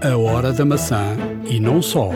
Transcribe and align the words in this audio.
A 0.00 0.16
hora 0.16 0.52
da 0.52 0.64
maçã 0.64 1.16
e 1.50 1.58
não 1.58 1.82
só. 1.82 2.10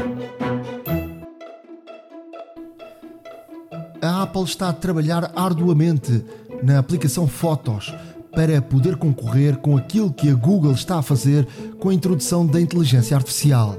A 4.00 4.22
Apple 4.22 4.44
está 4.44 4.68
a 4.68 4.72
trabalhar 4.72 5.32
arduamente 5.34 6.24
na 6.62 6.78
aplicação 6.78 7.26
Fotos 7.26 7.92
para 8.30 8.62
poder 8.62 8.94
concorrer 8.96 9.56
com 9.56 9.76
aquilo 9.76 10.12
que 10.12 10.30
a 10.30 10.34
Google 10.34 10.72
está 10.72 10.98
a 10.98 11.02
fazer 11.02 11.44
com 11.80 11.88
a 11.88 11.94
introdução 11.94 12.46
da 12.46 12.60
inteligência 12.60 13.16
artificial. 13.16 13.76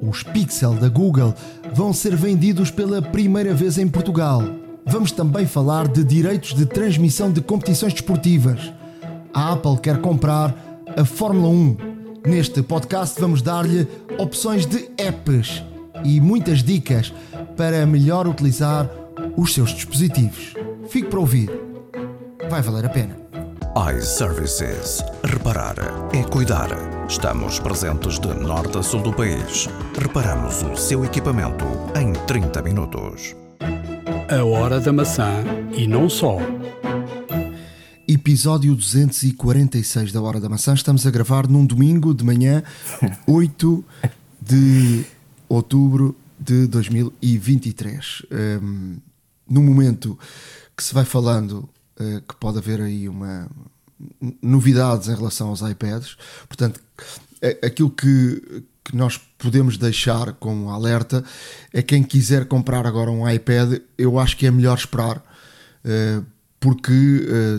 Os 0.00 0.22
Pixel 0.22 0.72
da 0.74 0.88
Google 0.88 1.34
vão 1.74 1.92
ser 1.92 2.16
vendidos 2.16 2.70
pela 2.70 3.02
primeira 3.02 3.52
vez 3.52 3.76
em 3.76 3.86
Portugal. 3.86 4.42
Vamos 4.86 5.12
também 5.12 5.44
falar 5.44 5.86
de 5.86 6.02
direitos 6.02 6.54
de 6.54 6.64
transmissão 6.64 7.30
de 7.30 7.42
competições 7.42 7.92
desportivas. 7.92 8.72
A 9.34 9.52
Apple 9.52 9.78
quer 9.82 10.00
comprar 10.00 10.56
a 10.96 11.04
Fórmula 11.04 11.48
1. 11.48 11.87
Neste 12.26 12.62
podcast 12.62 13.20
vamos 13.20 13.42
dar-lhe 13.42 13.86
opções 14.18 14.66
de 14.66 14.90
apps 14.98 15.62
e 16.04 16.20
muitas 16.20 16.62
dicas 16.62 17.12
para 17.56 17.86
melhor 17.86 18.26
utilizar 18.26 18.88
os 19.36 19.54
seus 19.54 19.70
dispositivos. 19.70 20.54
Fique 20.88 21.08
para 21.08 21.20
ouvir. 21.20 21.50
Vai 22.50 22.62
valer 22.62 22.86
a 22.86 22.88
pena. 22.88 23.16
iServices. 23.96 25.02
Reparar 25.24 25.76
é 26.12 26.22
cuidar. 26.24 26.68
Estamos 27.08 27.58
presentes 27.58 28.18
de 28.18 28.28
norte 28.34 28.78
a 28.78 28.82
sul 28.82 29.00
do 29.00 29.12
país. 29.12 29.68
Reparamos 29.98 30.62
o 30.62 30.76
seu 30.76 31.04
equipamento 31.04 31.64
em 31.98 32.12
30 32.26 32.62
minutos. 32.62 33.36
A 34.30 34.44
hora 34.44 34.80
da 34.80 34.92
maçã 34.92 35.42
e 35.72 35.86
não 35.86 36.08
só. 36.08 36.38
Episódio 38.10 38.74
246 38.74 40.12
da 40.12 40.22
Hora 40.22 40.40
da 40.40 40.48
Maçã. 40.48 40.72
Estamos 40.72 41.06
a 41.06 41.10
gravar 41.10 41.46
num 41.46 41.66
domingo 41.66 42.14
de 42.14 42.24
manhã, 42.24 42.62
8 43.28 43.84
de 44.40 45.04
outubro 45.46 46.16
de 46.40 46.66
2023. 46.68 48.22
Um, 48.62 48.96
no 49.46 49.62
momento 49.62 50.18
que 50.74 50.82
se 50.82 50.94
vai 50.94 51.04
falando 51.04 51.68
uh, 52.00 52.22
que 52.26 52.34
pode 52.36 52.56
haver 52.56 52.80
aí 52.80 53.06
uma 53.10 53.46
novidades 54.40 55.08
em 55.08 55.14
relação 55.14 55.48
aos 55.48 55.60
iPads, 55.60 56.16
portanto, 56.48 56.80
aquilo 57.62 57.90
que, 57.90 58.64
que 58.84 58.96
nós 58.96 59.18
podemos 59.36 59.76
deixar 59.76 60.32
como 60.32 60.70
alerta 60.70 61.22
é 61.74 61.82
quem 61.82 62.02
quiser 62.02 62.46
comprar 62.46 62.86
agora 62.86 63.10
um 63.10 63.28
iPad, 63.28 63.82
eu 63.98 64.18
acho 64.18 64.34
que 64.34 64.46
é 64.46 64.50
melhor 64.50 64.78
esperar. 64.78 65.22
Uh, 65.84 66.37
porque 66.60 66.92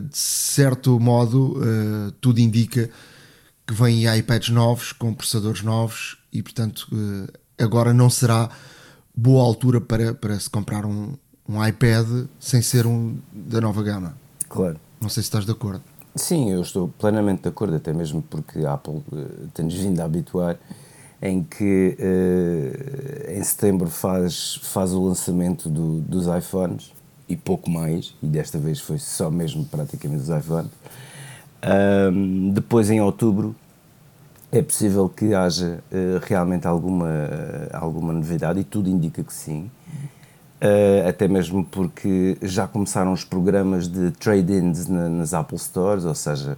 de 0.10 0.18
certo 0.18 1.00
modo 1.00 1.56
tudo 2.20 2.40
indica 2.40 2.90
que 3.66 3.74
vêm 3.74 4.06
iPads 4.18 4.50
novos 4.50 4.92
com 4.92 5.14
processadores 5.14 5.62
novos 5.62 6.18
e 6.34 6.44
portanto 6.44 6.88
agora 7.58 7.94
não 7.94 8.10
será 8.10 8.50
boa 9.16 9.44
altura 9.44 9.82
para, 9.82 10.14
para 10.14 10.40
se 10.40 10.50
comprar 10.50 10.86
um, 10.86 11.14
um 11.48 11.66
iPad 11.66 12.28
sem 12.40 12.62
ser 12.62 12.86
um 12.86 13.18
da 13.32 13.60
nova 13.60 13.84
gama. 13.84 14.16
Claro. 14.48 14.80
Não 15.02 15.10
sei 15.10 15.24
se 15.24 15.28
estás 15.28 15.46
de 15.46 15.52
acordo. 15.52 15.84
Sim, 16.16 16.52
eu 16.52 16.62
estou 16.62 16.88
plenamente 16.88 17.44
de 17.44 17.50
acordo, 17.50 17.76
até 17.76 17.94
mesmo 17.94 18.22
porque 18.22 18.60
a 18.66 18.74
Apple 18.74 19.02
tem-nos 19.54 19.76
vindo 19.76 20.00
a 20.00 20.06
habituar 20.06 20.58
em 21.22 21.44
que 21.44 21.98
uh, 22.00 23.32
em 23.32 23.44
setembro 23.44 23.90
faz, 23.90 24.60
faz 24.64 24.92
o 24.94 25.04
lançamento 25.06 25.70
do, 25.70 26.00
dos 26.02 26.28
iPhones 26.28 26.94
e 27.30 27.38
pouco 27.38 27.70
mais, 27.70 28.16
e 28.22 28.26
desta 28.26 28.58
vez 28.58 28.80
foi 28.80 28.98
só 28.98 29.30
mesmo 29.30 29.64
praticamente 29.64 30.24
os 30.24 30.30
iPhones. 30.30 30.72
Um, 32.12 32.52
depois, 32.52 32.90
em 32.90 33.00
outubro, 33.00 33.56
é 34.52 34.62
possível 34.64 35.08
que 35.08 35.36
haja 35.36 35.80
uh, 35.92 36.20
realmente 36.24 36.68
alguma, 36.68 37.08
alguma 37.72 38.12
novidade, 38.12 38.60
e 38.60 38.64
tudo 38.64 38.90
indica 38.90 39.24
que 39.24 39.34
sim. 39.34 39.70
Uh, 40.62 41.08
até 41.08 41.28
mesmo 41.28 41.64
porque 41.64 42.38
já 42.42 42.68
começaram 42.68 43.14
os 43.14 43.24
programas 43.24 43.88
de 43.88 44.12
trade-ins 44.12 44.88
na, 44.88 45.08
nas 45.08 45.34
Apple 45.34 45.58
Stores, 45.60 46.04
ou 46.04 46.16
seja, 46.16 46.58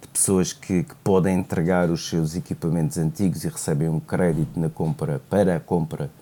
de 0.00 0.08
pessoas 0.08 0.52
que, 0.52 0.84
que, 0.84 0.94
podem 1.02 1.40
entregar 1.40 1.90
os 1.90 2.08
seus 2.08 2.34
equipamentos 2.36 2.96
antigos 2.96 3.44
e 3.44 3.48
recebem 3.48 3.88
um 3.88 4.00
crédito 4.00 4.58
na 4.58 4.70
compra 4.70 5.20
para 5.28 5.56
a 5.56 5.60
compra 5.60 6.06
uh, 6.06 6.21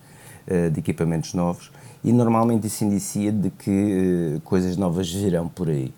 de 0.71 0.79
equipamentos 0.79 1.33
novos 1.33 1.71
e 2.03 2.11
normalmente 2.11 2.67
isso 2.67 2.83
indicia 2.83 3.31
de 3.31 3.49
que 3.49 4.35
uh, 4.37 4.41
coisas 4.41 4.75
novas 4.75 5.11
virão 5.11 5.47
por 5.47 5.69
aí. 5.69 5.93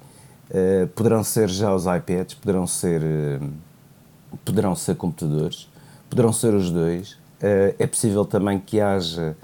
Uh, 0.49 0.87
poderão 0.87 1.23
ser 1.23 1.49
já 1.49 1.73
os 1.73 1.85
iPads, 1.85 2.35
poderão 2.35 2.67
ser, 2.67 3.01
poderão 4.43 4.75
ser 4.75 4.95
computadores, 4.95 5.69
poderão 6.09 6.33
ser 6.33 6.53
os 6.53 6.69
dois. 6.69 7.17
é 7.79 7.87
possível 7.87 8.23
também 8.23 8.59
que 8.59 8.79
haja 8.79 9.35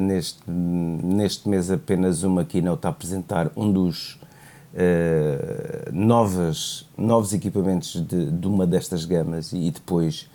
neste, 0.00 0.40
neste 0.48 1.48
mês 1.48 1.70
apenas 1.70 2.22
uma 2.22 2.44
keynote 2.44 2.86
a 2.86 2.90
apresentar 2.90 3.50
um 3.56 3.70
dos 3.70 4.18
novas, 5.92 6.88
novos 6.96 7.32
equipamentos 7.32 8.00
de, 8.06 8.30
de 8.30 8.46
uma 8.46 8.66
destas 8.66 9.04
gamas 9.04 9.52
e 9.52 9.70
depois 9.70 10.30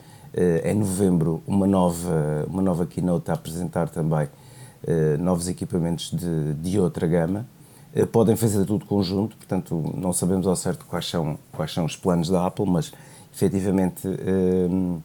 em 0.64 0.74
novembro 0.74 1.44
uma 1.46 1.68
nova, 1.68 2.46
uma 2.48 2.62
nova 2.62 2.86
keynote 2.86 3.32
a 3.32 3.34
apresentar 3.34 3.90
também 3.90 4.28
Uh, 4.86 5.18
novos 5.18 5.48
equipamentos 5.48 6.12
de, 6.12 6.56
de 6.56 6.78
outra 6.78 7.08
gama. 7.08 7.48
Uh, 7.96 8.06
podem 8.06 8.36
fazer 8.36 8.66
tudo 8.66 8.86
conjunto, 8.86 9.38
portanto, 9.38 9.94
não 9.96 10.12
sabemos 10.12 10.46
ao 10.46 10.58
certo 10.58 10.86
quais 10.86 11.10
são, 11.10 11.40
quais 11.54 11.74
são 11.74 11.86
os 11.86 11.96
planos 11.96 12.28
da 12.28 12.46
Apple, 12.46 12.66
mas 12.66 12.92
efetivamente 13.34 14.06
uh, 14.06 15.02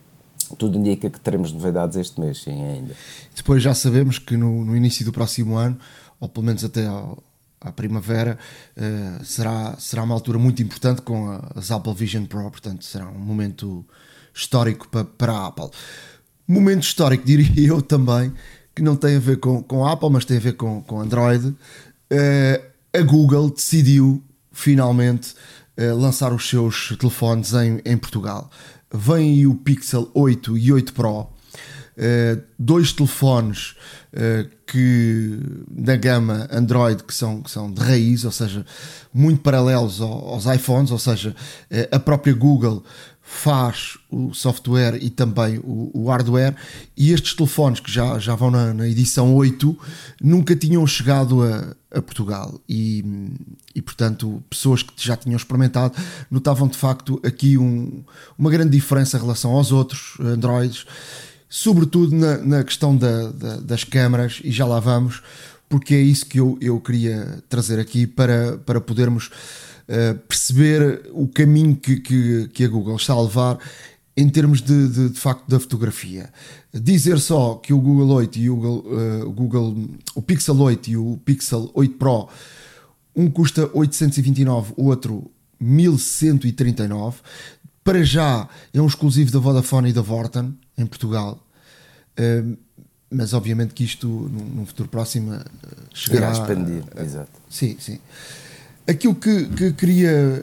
tudo 0.58 0.76
indica 0.76 1.08
que 1.08 1.20
teremos 1.20 1.52
novidades 1.52 1.96
este 1.96 2.18
mês, 2.18 2.42
sim, 2.42 2.60
ainda. 2.60 2.92
Depois 3.36 3.62
já 3.62 3.72
sabemos 3.72 4.18
que 4.18 4.36
no, 4.36 4.64
no 4.64 4.76
início 4.76 5.04
do 5.04 5.12
próximo 5.12 5.56
ano, 5.56 5.78
ou 6.18 6.28
pelo 6.28 6.46
menos 6.46 6.64
até 6.64 6.84
à 7.60 7.70
primavera, 7.70 8.36
será, 9.22 9.76
será 9.78 10.02
uma 10.02 10.14
altura 10.14 10.38
muito 10.38 10.60
importante 10.60 11.02
com 11.02 11.30
a, 11.30 11.52
as 11.54 11.70
Apple 11.70 11.94
Vision 11.94 12.24
Pro, 12.24 12.50
portanto, 12.50 12.84
será 12.84 13.06
um 13.06 13.20
momento 13.20 13.84
histórico 14.34 14.88
para, 14.88 15.04
para 15.04 15.32
a 15.32 15.46
Apple. 15.46 15.70
Momento 16.46 16.84
histórico, 16.84 17.24
diria 17.26 17.68
eu 17.68 17.82
também, 17.82 18.32
que 18.74 18.82
não 18.82 18.96
tem 18.96 19.16
a 19.16 19.20
ver 19.20 19.38
com, 19.38 19.62
com 19.62 19.84
a 19.84 19.92
Apple, 19.92 20.08
mas 20.08 20.24
tem 20.24 20.36
a 20.36 20.40
ver 20.40 20.52
com, 20.52 20.80
com 20.82 21.00
Android. 21.00 21.48
Uh, 21.48 22.64
a 22.96 23.02
Google 23.02 23.50
decidiu 23.50 24.22
finalmente 24.52 25.34
uh, 25.76 25.96
lançar 25.96 26.32
os 26.32 26.48
seus 26.48 26.96
telefones 26.98 27.52
em, 27.52 27.80
em 27.84 27.96
Portugal. 27.98 28.50
Vem 28.92 29.30
aí 29.30 29.46
o 29.46 29.54
Pixel 29.54 30.08
8 30.14 30.56
e 30.56 30.72
8 30.72 30.92
Pro, 30.94 31.20
uh, 31.20 31.28
dois 32.58 32.92
telefones 32.92 33.74
que 34.66 35.38
da 35.70 35.94
gama 35.94 36.48
Android 36.50 37.04
que 37.04 37.12
são, 37.12 37.42
que 37.42 37.50
são 37.50 37.70
de 37.70 37.80
raiz, 37.80 38.24
ou 38.24 38.32
seja, 38.32 38.64
muito 39.12 39.42
paralelos 39.42 40.00
aos, 40.00 40.46
aos 40.46 40.56
iPhones, 40.56 40.90
ou 40.90 40.98
seja, 40.98 41.36
a 41.92 41.98
própria 41.98 42.32
Google 42.32 42.82
faz 43.30 43.98
o 44.10 44.32
software 44.32 44.98
e 45.02 45.10
também 45.10 45.58
o, 45.58 45.90
o, 45.92 46.08
hardware 46.08 46.56
e 46.96 47.12
estes 47.12 47.34
telefones 47.34 47.78
que 47.78 47.92
já, 47.92 48.18
já 48.18 48.34
vão 48.34 48.50
na, 48.50 48.72
na 48.72 48.88
edição 48.88 49.34
8 49.34 49.78
nunca 50.22 50.56
tinham 50.56 50.84
chegado 50.86 51.42
a, 51.42 51.76
a 51.98 52.00
Portugal. 52.00 52.58
E, 52.66 53.04
e 53.74 53.82
portanto 53.82 54.42
pessoas 54.48 54.82
que 54.82 54.92
já 54.96 55.14
tinham 55.14 55.36
experimentado 55.36 55.94
notavam 56.30 56.66
de 56.66 56.78
facto 56.78 57.20
aqui 57.22 57.58
um, 57.58 58.02
uma 58.38 58.50
grande 58.50 58.70
diferença 58.70 59.18
em 59.18 59.20
relação 59.20 59.50
aos 59.52 59.72
outros 59.72 60.16
Androids 60.20 60.86
sobretudo 61.50 62.16
na, 62.16 62.38
na 62.38 62.64
questão 62.64 62.96
da, 62.96 63.30
da, 63.30 63.56
das 63.58 63.84
câmaras 63.84 64.40
e 64.42 64.50
já 64.50 64.64
lá 64.64 64.80
vamos 64.80 65.22
porque 65.68 65.94
é 65.94 66.00
isso 66.00 66.24
que 66.24 66.40
eu, 66.40 66.56
eu 66.62 66.80
queria 66.80 67.44
trazer 67.46 67.78
aqui 67.78 68.06
para, 68.06 68.56
para 68.56 68.80
podermos 68.80 69.30
uh, 69.88 70.18
perceber 70.20 71.08
o 71.12 71.26
caminho 71.26 71.76
que, 71.76 71.96
que, 71.96 72.48
que, 72.48 72.64
a 72.64 72.68
Google 72.68 72.96
está 72.96 73.14
a 73.14 73.22
levar 73.22 73.58
em 74.16 74.28
termos 74.28 74.60
de, 74.60 74.88
de, 74.88 75.08
de, 75.10 75.18
facto 75.18 75.48
da 75.48 75.58
fotografia. 75.58 76.30
Dizer 76.72 77.18
só 77.18 77.54
que 77.54 77.72
o 77.72 77.80
Google 77.80 78.16
8 78.16 78.38
e 78.38 78.50
o 78.50 78.56
Google, 78.56 78.84
uh, 78.86 79.30
Google, 79.30 79.88
o 80.14 80.22
Pixel 80.22 80.60
8 80.60 80.90
e 80.90 80.96
o 80.96 81.18
Pixel 81.24 81.70
8 81.72 81.94
Pro, 81.96 82.28
um 83.14 83.30
custa 83.30 83.70
829, 83.72 84.74
o 84.76 84.86
outro 84.86 85.30
1139. 85.60 87.18
Para 87.82 88.04
já 88.04 88.48
é 88.72 88.80
um 88.80 88.86
exclusivo 88.86 89.30
da 89.30 89.38
Vodafone 89.38 89.90
e 89.90 89.92
da 89.92 90.02
Vorten 90.02 90.56
em 90.76 90.86
Portugal. 90.86 91.42
Uh, 92.18 92.56
mas 93.10 93.32
obviamente 93.32 93.72
que 93.72 93.84
isto 93.84 94.06
num, 94.06 94.66
futuro 94.66 94.88
próximo 94.88 95.38
chegará 95.94 96.28
a 96.28 96.32
expandir, 96.32 96.84
exato. 96.98 97.30
Sim, 97.48 97.76
sim. 97.80 97.98
Aquilo 98.88 99.14
que, 99.14 99.44
que 99.48 99.72
queria 99.74 100.42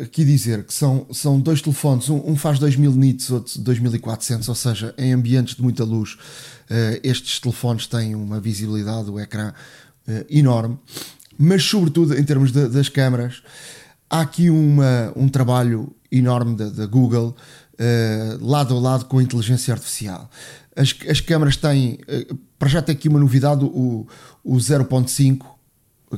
aqui 0.00 0.24
dizer 0.24 0.64
que 0.64 0.74
são, 0.74 1.06
são 1.12 1.40
dois 1.40 1.62
telefones, 1.62 2.08
um, 2.08 2.22
um 2.30 2.36
faz 2.36 2.58
2000 2.58 2.92
nits, 2.92 3.30
outro 3.30 3.60
2400, 3.60 4.48
ou 4.48 4.54
seja, 4.54 4.94
em 4.98 5.12
ambientes 5.12 5.56
de 5.56 5.62
muita 5.62 5.84
luz, 5.84 6.12
uh, 6.12 7.00
estes 7.02 7.40
telefones 7.40 7.86
têm 7.86 8.14
uma 8.14 8.40
visibilidade 8.40 9.06
do 9.06 9.18
ecrã 9.18 9.52
uh, 10.06 10.26
enorme, 10.28 10.78
mas 11.38 11.62
sobretudo 11.62 12.18
em 12.18 12.24
termos 12.24 12.52
de, 12.52 12.68
das 12.68 12.88
câmaras, 12.88 13.42
há 14.08 14.20
aqui 14.20 14.50
uma, 14.50 15.12
um 15.16 15.28
trabalho 15.28 15.94
enorme 16.10 16.56
da, 16.56 16.86
Google 16.86 17.36
lado 18.40 18.74
a 18.74 18.80
lado 18.80 19.04
com 19.04 19.18
a 19.18 19.22
inteligência 19.22 19.74
artificial. 19.74 20.30
As, 20.74 20.94
as 21.10 21.20
câmaras 21.20 21.56
têm, 21.56 21.98
uh, 22.08 22.38
para 22.58 22.68
já 22.68 22.80
tem 22.82 22.94
aqui 22.94 23.08
uma 23.08 23.18
novidade, 23.18 23.64
o, 23.64 24.06
o 24.44 24.56
0.5, 24.56 25.55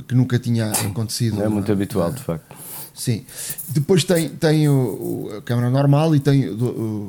que 0.01 0.15
nunca 0.15 0.39
tinha 0.39 0.71
acontecido. 0.71 1.37
Não 1.37 1.45
é 1.45 1.49
muito 1.49 1.71
habitual, 1.71 2.11
de 2.11 2.21
facto. 2.21 2.55
Sim. 2.93 3.25
Depois 3.69 4.03
tem, 4.03 4.29
tem 4.29 4.67
o, 4.67 5.29
a 5.37 5.41
câmera 5.41 5.69
normal 5.69 6.15
e 6.15 6.19
tem 6.19 6.53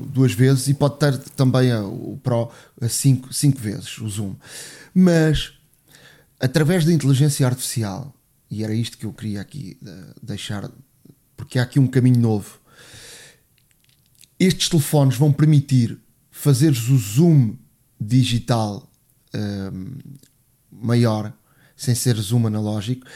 duas 0.07 0.33
vezes 0.33 0.69
e 0.69 0.75
pode 0.75 0.99
ter 0.99 1.19
também 1.19 1.73
o 1.75 2.19
Pro 2.23 2.51
cinco, 2.89 3.33
cinco 3.35 3.59
vezes 3.59 3.99
o 3.99 4.09
zoom. 4.09 4.35
Mas 4.95 5.53
através 6.39 6.85
da 6.85 6.93
inteligência 6.93 7.47
artificial, 7.47 8.15
e 8.51 8.63
era 8.65 8.75
isto 8.75 8.97
que 8.97 9.05
eu 9.05 9.13
queria 9.13 9.41
aqui 9.41 9.77
deixar, 10.23 10.71
porque 11.37 11.59
há 11.59 11.63
aqui 11.63 11.79
um 11.79 11.87
caminho 11.87 12.21
novo. 12.21 12.59
Estes 14.39 14.69
telefones 14.69 15.17
vão 15.17 15.33
permitir 15.33 15.99
fazeres 16.31 16.89
o 16.89 16.97
zoom 16.97 17.57
digital 18.01 18.91
um, 19.35 19.99
maior, 20.71 21.33
sem 21.81 21.95
ser 21.95 22.15
zoom 22.17 22.47
analógico, 22.47 23.07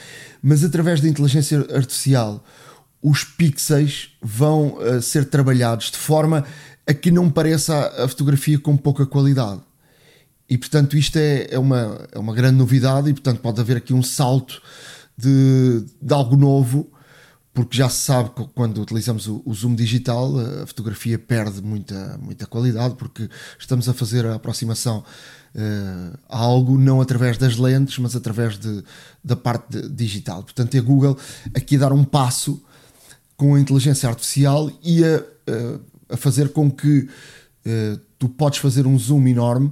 mas 0.41 0.63
através 0.63 0.99
da 0.99 1.07
inteligência 1.07 1.59
artificial 1.71 2.43
os 2.99 3.23
pixels 3.23 4.09
vão 4.19 4.79
uh, 4.79 4.99
ser 4.99 5.25
trabalhados 5.25 5.91
de 5.91 5.97
forma 5.97 6.43
a 6.87 6.93
que 6.93 7.11
não 7.11 7.29
pareça 7.29 7.93
a, 8.03 8.07
fotografia 8.07 8.57
com 8.57 8.75
pouca 8.75 9.05
qualidade. 9.05 9.61
E 10.49 10.57
portanto, 10.57 10.97
isto 10.97 11.17
é, 11.17 11.47
é, 11.51 11.59
uma, 11.59 12.07
é 12.11 12.17
uma 12.17 12.33
grande 12.33 12.57
novidade, 12.57 13.11
e 13.11 13.13
portanto, 13.13 13.39
pode 13.39 13.61
haver 13.61 13.77
aqui 13.77 13.93
um 13.93 14.01
salto 14.01 14.59
de, 15.15 15.85
de 16.01 16.13
algo 16.13 16.35
novo, 16.35 16.91
porque 17.55 17.77
já 17.77 17.87
se 17.87 17.99
sabe 17.99 18.31
que 18.31 18.45
quando 18.53 18.81
utilizamos 18.81 19.27
o, 19.27 19.41
zoom 19.53 19.75
digital, 19.75 20.37
a 20.61 20.67
fotografia 20.67 21.17
perde 21.17 21.61
muita, 21.61 22.19
muita 22.21 22.45
qualidade, 22.45 22.95
porque 22.95 23.29
estamos 23.57 23.87
a 23.87 23.93
fazer 23.93 24.25
a 24.25 24.35
aproximação 24.35 25.05
uh, 25.55 26.19
a 26.27 26.37
algo 26.37 26.77
não 26.77 26.99
através 26.99 27.37
das 27.37 27.55
lentes, 27.55 27.97
mas 27.97 28.13
através 28.13 28.59
de, 28.59 28.83
da 29.23 29.37
parte 29.37 29.69
de, 29.69 29.87
digital. 29.87 30.43
Portanto, 30.43 30.75
é 30.75 30.79
a 30.79 30.81
Google 30.81 31.17
aqui 31.55 31.77
a 31.77 31.79
dar 31.79 31.93
um 31.93 32.03
passo 32.03 32.61
com 33.37 33.55
a 33.55 33.59
inteligência 33.59 34.09
artificial 34.09 34.69
e 34.83 35.05
a, 35.05 35.23
a 36.09 36.17
fazer 36.17 36.49
com 36.49 36.69
que 36.69 37.07
uh, 37.65 37.99
tu 38.19 38.27
podes 38.27 38.59
fazer 38.59 38.85
um 38.85 38.99
zoom 38.99 39.25
enorme 39.27 39.71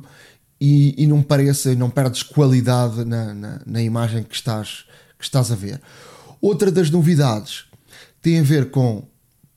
e, 0.59 1.03
e 1.03 1.06
não 1.06 1.21
pareça 1.21 1.75
não 1.75 1.89
perdes 1.89 2.24
qualidade 2.24 3.03
na, 3.03 3.33
na, 3.33 3.62
na, 3.65 3.81
imagem 3.81 4.24
que 4.24 4.36
estás, 4.36 4.86
que 5.19 5.25
estás 5.25 5.51
a 5.51 5.56
ver. 5.56 5.81
Outra 6.39 6.71
das 6.71 6.89
novidades 6.89 7.73
tem 8.24 8.40
a 8.40 8.44
ver 8.44 8.72
com, 8.72 9.06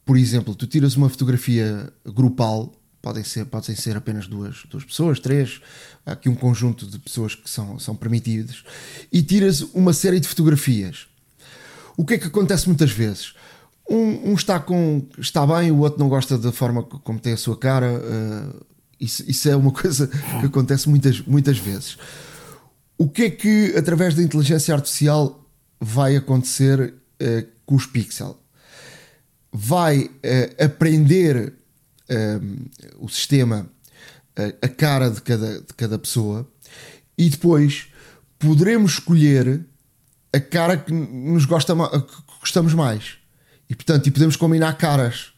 por 0.05 0.19
exemplo, 0.19 0.53
tu 0.55 0.67
tiras 0.67 0.97
uma 0.97 1.09
fotografia 1.09 1.91
grupal, 2.05 2.75
podem 3.01 3.23
ser, 3.23 3.45
podem 3.47 3.77
ser 3.77 3.97
apenas 3.97 4.27
duas, 4.27 4.65
duas 4.69 4.85
pessoas, 4.85 5.21
três, 5.21 5.61
há 6.05 6.13
aqui 6.13 6.29
um 6.29 6.35
conjunto 6.35 6.85
de 6.85 6.99
pessoas 6.99 7.37
que 7.37 7.49
são, 7.49 7.79
são 7.79 7.95
permitidas, 7.95 8.65
e 9.13 9.23
tiras 9.23 9.61
uma 9.73 9.93
série 9.93 10.19
de 10.19 10.27
fotografias. 10.27 11.07
O 11.97 12.05
que 12.05 12.15
é 12.15 12.19
que 12.19 12.27
acontece 12.27 12.67
muitas 12.67 12.91
vezes? 12.91 13.35
Um, 13.89 14.33
um, 14.33 14.35
está, 14.35 14.59
com, 14.59 15.07
está 15.17 15.47
bem, 15.47 15.71
o 15.71 15.79
outro 15.79 16.01
não 16.01 16.09
gosta 16.09 16.37
da 16.37 16.51
forma 16.51 16.83
como 16.83 17.21
tem 17.21 17.35
a 17.35 17.37
sua 17.37 17.57
cara. 17.57 17.87
Uh, 17.87 18.67
isso, 18.99 19.23
isso, 19.29 19.49
é 19.49 19.55
uma 19.55 19.71
coisa 19.73 20.09
que 20.09 20.47
acontece 20.47 20.89
muitas, 20.89 21.21
muitas 21.21 21.57
vezes. 21.57 21.97
O 22.99 23.09
que 23.09 23.23
é 23.23 23.31
que, 23.31 23.75
através 23.77 24.17
da 24.17 24.23
inteligência 24.25 24.75
artificial, 24.75 25.49
vai 25.81 26.17
acontecer 26.17 26.95
uh, 27.23 27.47
com 27.65 27.77
os 27.77 27.87
pixels? 27.87 28.45
Vai 29.59 30.05
uh, 30.05 30.65
aprender 30.65 31.55
o 33.01 33.09
sistema, 33.09 33.69
a 34.63 34.69
cara 34.69 35.11
de 35.11 35.21
cada, 35.21 35.61
de 35.61 35.75
cada 35.77 35.99
pessoa, 35.99 36.49
e 37.19 37.29
depois 37.29 37.89
poderemos 38.39 38.93
escolher 38.93 39.67
a 40.33 40.41
cara 40.41 40.77
que 40.77 40.93
nos 40.93 41.45
gosta, 41.45 41.75
que 41.75 42.41
gostamos 42.41 42.75
mais. 42.75 43.15
E 43.69 43.75
portanto, 43.75 44.07
e 44.07 44.11
podemos 44.11 44.37
combinar 44.37 44.77
caras. 44.77 45.33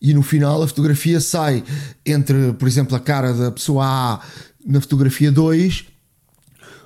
E 0.00 0.12
no 0.12 0.22
final 0.22 0.62
a 0.62 0.68
fotografia 0.68 1.20
sai 1.20 1.64
entre, 2.04 2.52
por 2.52 2.68
exemplo, 2.68 2.94
a 2.94 3.00
cara 3.00 3.32
da 3.32 3.50
pessoa 3.50 3.84
A 3.84 4.20
na 4.64 4.80
fotografia 4.80 5.32
2, 5.32 5.86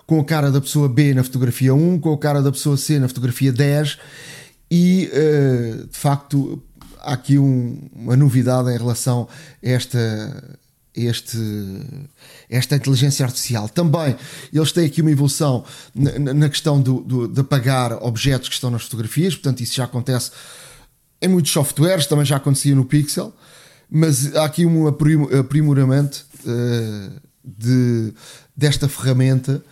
com 0.07 0.21
a 0.21 0.25
cara 0.25 0.51
da 0.51 0.61
pessoa 0.61 0.89
B 0.89 1.13
na 1.13 1.25
fotografia 1.25 1.75
1, 1.75 1.99
com 1.99 2.13
a 2.13 2.19
cara 2.19 2.41
da 2.41 2.53
pessoa 2.53 2.77
C 2.77 2.99
na 2.99 3.09
fotografia 3.09 3.53
10, 3.53 3.99
e 4.71 5.11
uh, 5.13 5.87
de 5.87 5.97
facto 5.97 6.63
há 7.01 7.15
aqui 7.15 7.39
um, 7.39 7.89
uma 7.93 8.17
novidade 8.17 8.71
em 8.71 8.77
relação 8.77 9.27
a 9.65 9.69
esta, 9.69 10.59
este, 10.95 11.39
esta 12.49 12.77
inteligência 12.77 13.25
artificial. 13.25 13.69
Também 13.69 14.17
eles 14.53 14.73
têm 14.73 14.87
aqui 14.87 15.01
uma 15.01 15.11
evolução 15.11 15.65
na, 15.95 16.35
na 16.35 16.49
questão 16.49 16.81
do, 16.81 17.01
do, 17.01 17.29
de 17.29 17.41
apagar 17.41 17.93
objetos 18.03 18.49
que 18.49 18.55
estão 18.55 18.71
nas 18.71 18.83
fotografias, 18.83 19.35
portanto, 19.35 19.61
isso 19.61 19.75
já 19.75 19.85
acontece 19.85 20.31
em 21.23 21.29
muitos 21.29 21.53
softwares, 21.53 22.07
também 22.07 22.25
já 22.25 22.37
acontecia 22.37 22.75
no 22.75 22.85
Pixel, 22.85 23.35
mas 23.91 24.35
há 24.37 24.45
aqui 24.45 24.65
um 24.65 24.87
aprimoramento 24.87 26.27
uh, 26.45 27.21
de, 27.45 28.15
desta 28.57 28.89
ferramenta 28.89 29.63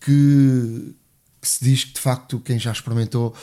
que, 0.00 0.94
que, 1.40 1.48
se 1.48 1.64
diz 1.64 1.84
que 1.84 1.94
de 1.94 2.00
facto 2.00 2.38
quem 2.40 2.58
já 2.58 2.70
experimentou 2.70 3.34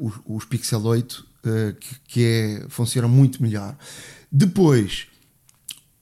os, 0.00 0.14
os, 0.26 0.44
Pixel 0.44 0.82
8 0.82 1.12
uh, 1.12 1.48
eh, 1.48 1.74
que, 1.78 2.00
que 2.06 2.24
é, 2.24 2.66
funciona 2.68 3.08
muito 3.08 3.42
melhor. 3.42 3.76
Depois, 4.30 5.06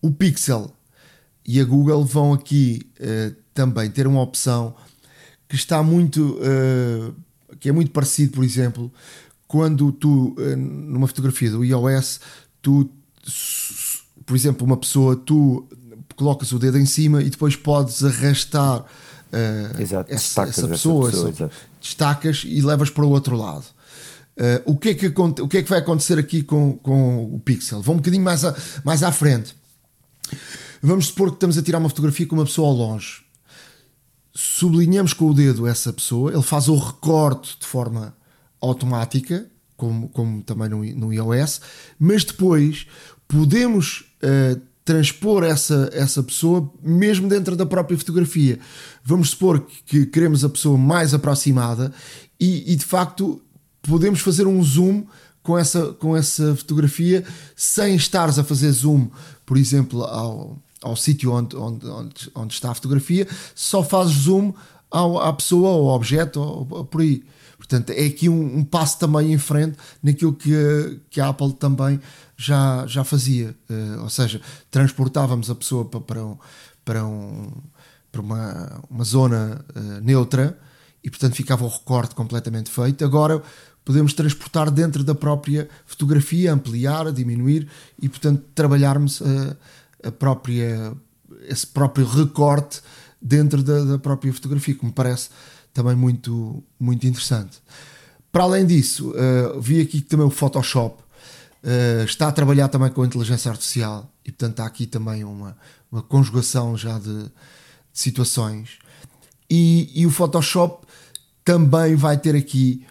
o 0.02 0.10
Pixel 0.10 0.72
e 1.44 1.60
a 1.60 1.64
Google 1.64 2.04
vão 2.04 2.32
aqui 2.32 2.86
também 3.52 3.90
ter 3.90 4.06
uma 4.06 4.20
opção 4.20 4.74
que 5.48 5.56
está 5.56 5.82
muito 5.82 6.38
que 7.58 7.68
é 7.68 7.72
muito 7.72 7.90
parecido, 7.90 8.32
por 8.32 8.44
exemplo, 8.44 8.90
quando 9.46 9.90
tu, 9.92 10.34
eh, 10.38 10.54
numa 10.56 11.08
fotografia 11.08 11.50
do 11.50 11.64
iOS, 11.64 12.20
tu, 12.62 12.88
por 14.24 14.36
exemplo, 14.36 14.64
uma 14.64 14.76
pessoa, 14.76 15.16
tu 15.16 15.68
colocas 16.14 16.52
o 16.52 16.58
dedo 16.58 16.78
em 16.78 16.86
cima 16.86 17.22
e 17.22 17.30
depois 17.30 17.56
podes 17.56 18.04
arrastar 18.04 18.80
uh, 18.80 18.86
essa, 19.82 20.42
essa, 20.42 20.68
pessoa, 20.68 21.08
essa 21.08 21.26
pessoa 21.30 21.50
destacas 21.80 22.42
e 22.46 22.60
levas 22.60 22.90
para 22.90 23.04
o 23.04 23.10
outro 23.10 23.36
lado. 23.36 23.64
Uh, 24.36 24.72
o, 24.72 24.76
que 24.76 24.90
é 24.90 24.94
que, 24.94 25.06
o 25.06 25.48
que 25.48 25.58
é 25.58 25.62
que 25.62 25.68
vai 25.68 25.80
acontecer 25.80 26.18
aqui 26.18 26.42
com, 26.42 26.76
com 26.78 27.34
o 27.34 27.40
Pixel? 27.40 27.82
Vou 27.82 27.94
um 27.94 27.98
bocadinho 27.98 28.22
mais, 28.22 28.44
a, 28.44 28.56
mais 28.84 29.02
à 29.02 29.12
frente. 29.12 29.54
Vamos 30.82 31.08
supor 31.08 31.28
que 31.28 31.36
estamos 31.36 31.58
a 31.58 31.62
tirar 31.62 31.78
uma 31.78 31.88
fotografia 31.88 32.26
com 32.26 32.36
uma 32.36 32.44
pessoa 32.44 32.68
ao 32.68 32.74
longe. 32.74 33.22
Sublinhamos 34.34 35.12
com 35.12 35.26
o 35.26 35.34
dedo 35.34 35.66
essa 35.66 35.92
pessoa, 35.92 36.32
ele 36.32 36.42
faz 36.42 36.68
o 36.68 36.76
recorte 36.76 37.58
de 37.58 37.66
forma 37.66 38.16
automática, 38.60 39.46
como, 39.76 40.08
como 40.08 40.42
também 40.42 40.68
no, 40.68 40.84
no 40.84 41.12
iOS, 41.12 41.60
mas 41.98 42.24
depois 42.24 42.86
podemos 43.26 44.04
uh, 44.22 44.60
transpor 44.90 45.44
essa, 45.44 45.88
essa 45.92 46.20
pessoa 46.20 46.68
mesmo 46.82 47.28
dentro 47.28 47.54
da 47.54 47.64
própria 47.64 47.96
fotografia. 47.96 48.58
Vamos 49.04 49.30
supor 49.30 49.64
que 49.86 50.04
queremos 50.04 50.44
a 50.44 50.48
pessoa 50.48 50.76
mais 50.76 51.14
aproximada 51.14 51.92
e, 52.40 52.72
e 52.72 52.74
de 52.74 52.84
facto 52.84 53.40
podemos 53.82 54.18
fazer 54.18 54.48
um 54.48 54.60
zoom 54.64 55.04
com 55.44 55.56
essa, 55.56 55.92
com 55.92 56.16
essa 56.16 56.56
fotografia 56.56 57.24
sem 57.54 57.94
estares 57.94 58.36
a 58.36 58.42
fazer 58.42 58.72
zoom, 58.72 59.08
por 59.46 59.56
exemplo, 59.56 60.02
ao, 60.02 60.58
ao 60.82 60.96
sítio 60.96 61.32
onde, 61.32 61.54
onde, 61.54 61.86
onde, 61.86 62.30
onde 62.34 62.52
está 62.52 62.72
a 62.72 62.74
fotografia, 62.74 63.28
só 63.54 63.84
fazes 63.84 64.14
zoom 64.14 64.52
ao, 64.90 65.20
à 65.20 65.32
pessoa, 65.32 65.68
ao 65.68 65.86
objeto, 65.86 66.40
ou 66.40 66.84
por 66.84 67.00
aí. 67.00 67.22
Portanto, 67.56 67.90
é 67.90 68.06
aqui 68.06 68.28
um, 68.28 68.58
um, 68.58 68.64
passo 68.64 68.98
também 68.98 69.32
em 69.32 69.38
frente 69.38 69.76
naquilo 70.02 70.32
que, 70.32 70.98
que 71.10 71.20
a 71.20 71.28
Apple 71.28 71.52
também 71.52 72.00
já, 72.40 72.86
já 72.86 73.04
fazia. 73.04 73.54
Uh, 73.68 74.02
ou 74.02 74.08
seja, 74.08 74.40
transportávamos 74.70 75.50
a 75.50 75.54
pessoa 75.54 75.84
para, 75.84 76.00
para, 76.00 76.24
um, 76.24 76.38
para, 76.84 77.06
um, 77.06 77.52
para 78.10 78.20
uma, 78.20 78.82
uma 78.88 79.04
zona 79.04 79.62
uh, 79.76 80.00
neutra 80.02 80.58
e, 81.04 81.10
portanto, 81.10 81.34
ficava 81.34 81.64
o 81.64 81.68
recorte 81.68 82.14
completamente 82.14 82.70
feito. 82.70 83.04
Agora 83.04 83.42
podemos 83.84 84.14
transportar 84.14 84.70
dentro 84.70 85.04
da 85.04 85.14
própria 85.14 85.68
fotografia, 85.84 86.52
ampliar, 86.52 87.12
diminuir 87.12 87.68
e, 88.00 88.08
portanto, 88.08 88.42
trabalharmos 88.54 89.20
a, 89.20 89.26
eh, 89.26 90.08
a 90.08 90.12
própria, 90.12 90.92
esse 91.48 91.66
próprio 91.66 92.06
recorte 92.06 92.80
dentro 93.20 93.62
da, 93.62 93.84
da 93.84 93.98
própria 93.98 94.32
fotografia, 94.32 94.74
que 94.74 94.84
me 94.84 94.92
parece 94.92 95.30
também 95.72 95.94
muito, 95.94 96.62
muito 96.78 97.06
interessante. 97.06 97.58
Para 98.30 98.44
além 98.44 98.64
disso, 98.66 99.10
uh, 99.10 99.60
vi 99.60 99.80
aqui 99.80 100.00
também 100.00 100.26
o 100.26 100.30
Photoshop 100.30 101.02
uh, 101.64 102.04
está 102.04 102.28
a 102.28 102.32
trabalhar 102.32 102.68
também 102.68 102.90
com 102.90 103.02
a 103.02 103.06
inteligência 103.06 103.50
artificial 103.50 104.10
e, 104.24 104.32
portanto, 104.32 104.60
há 104.60 104.66
aqui 104.66 104.86
também 104.86 105.24
uma, 105.24 105.56
uma 105.90 106.02
conjugação 106.02 106.76
já 106.76 106.98
de, 106.98 107.24
de 107.24 107.30
situações. 107.92 108.78
E, 109.48 109.90
e, 109.94 110.06
o 110.06 110.10
Photoshop 110.10 110.86
também 111.44 111.96
vai 111.96 112.16
ter 112.16 112.36
aqui 112.36 112.86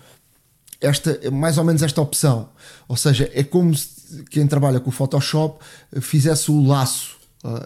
esta, 0.81 1.31
mais 1.31 1.57
ou 1.57 1.63
menos 1.63 1.81
esta 1.81 2.01
opção. 2.01 2.49
Ou 2.87 2.97
seja, 2.97 3.29
é 3.33 3.43
como 3.43 3.73
se, 3.75 4.23
quem 4.29 4.45
trabalha 4.47 4.79
com 4.79 4.89
o 4.89 4.93
Photoshop 4.93 5.63
fizesse 6.01 6.51
o 6.51 6.65
laço 6.65 7.17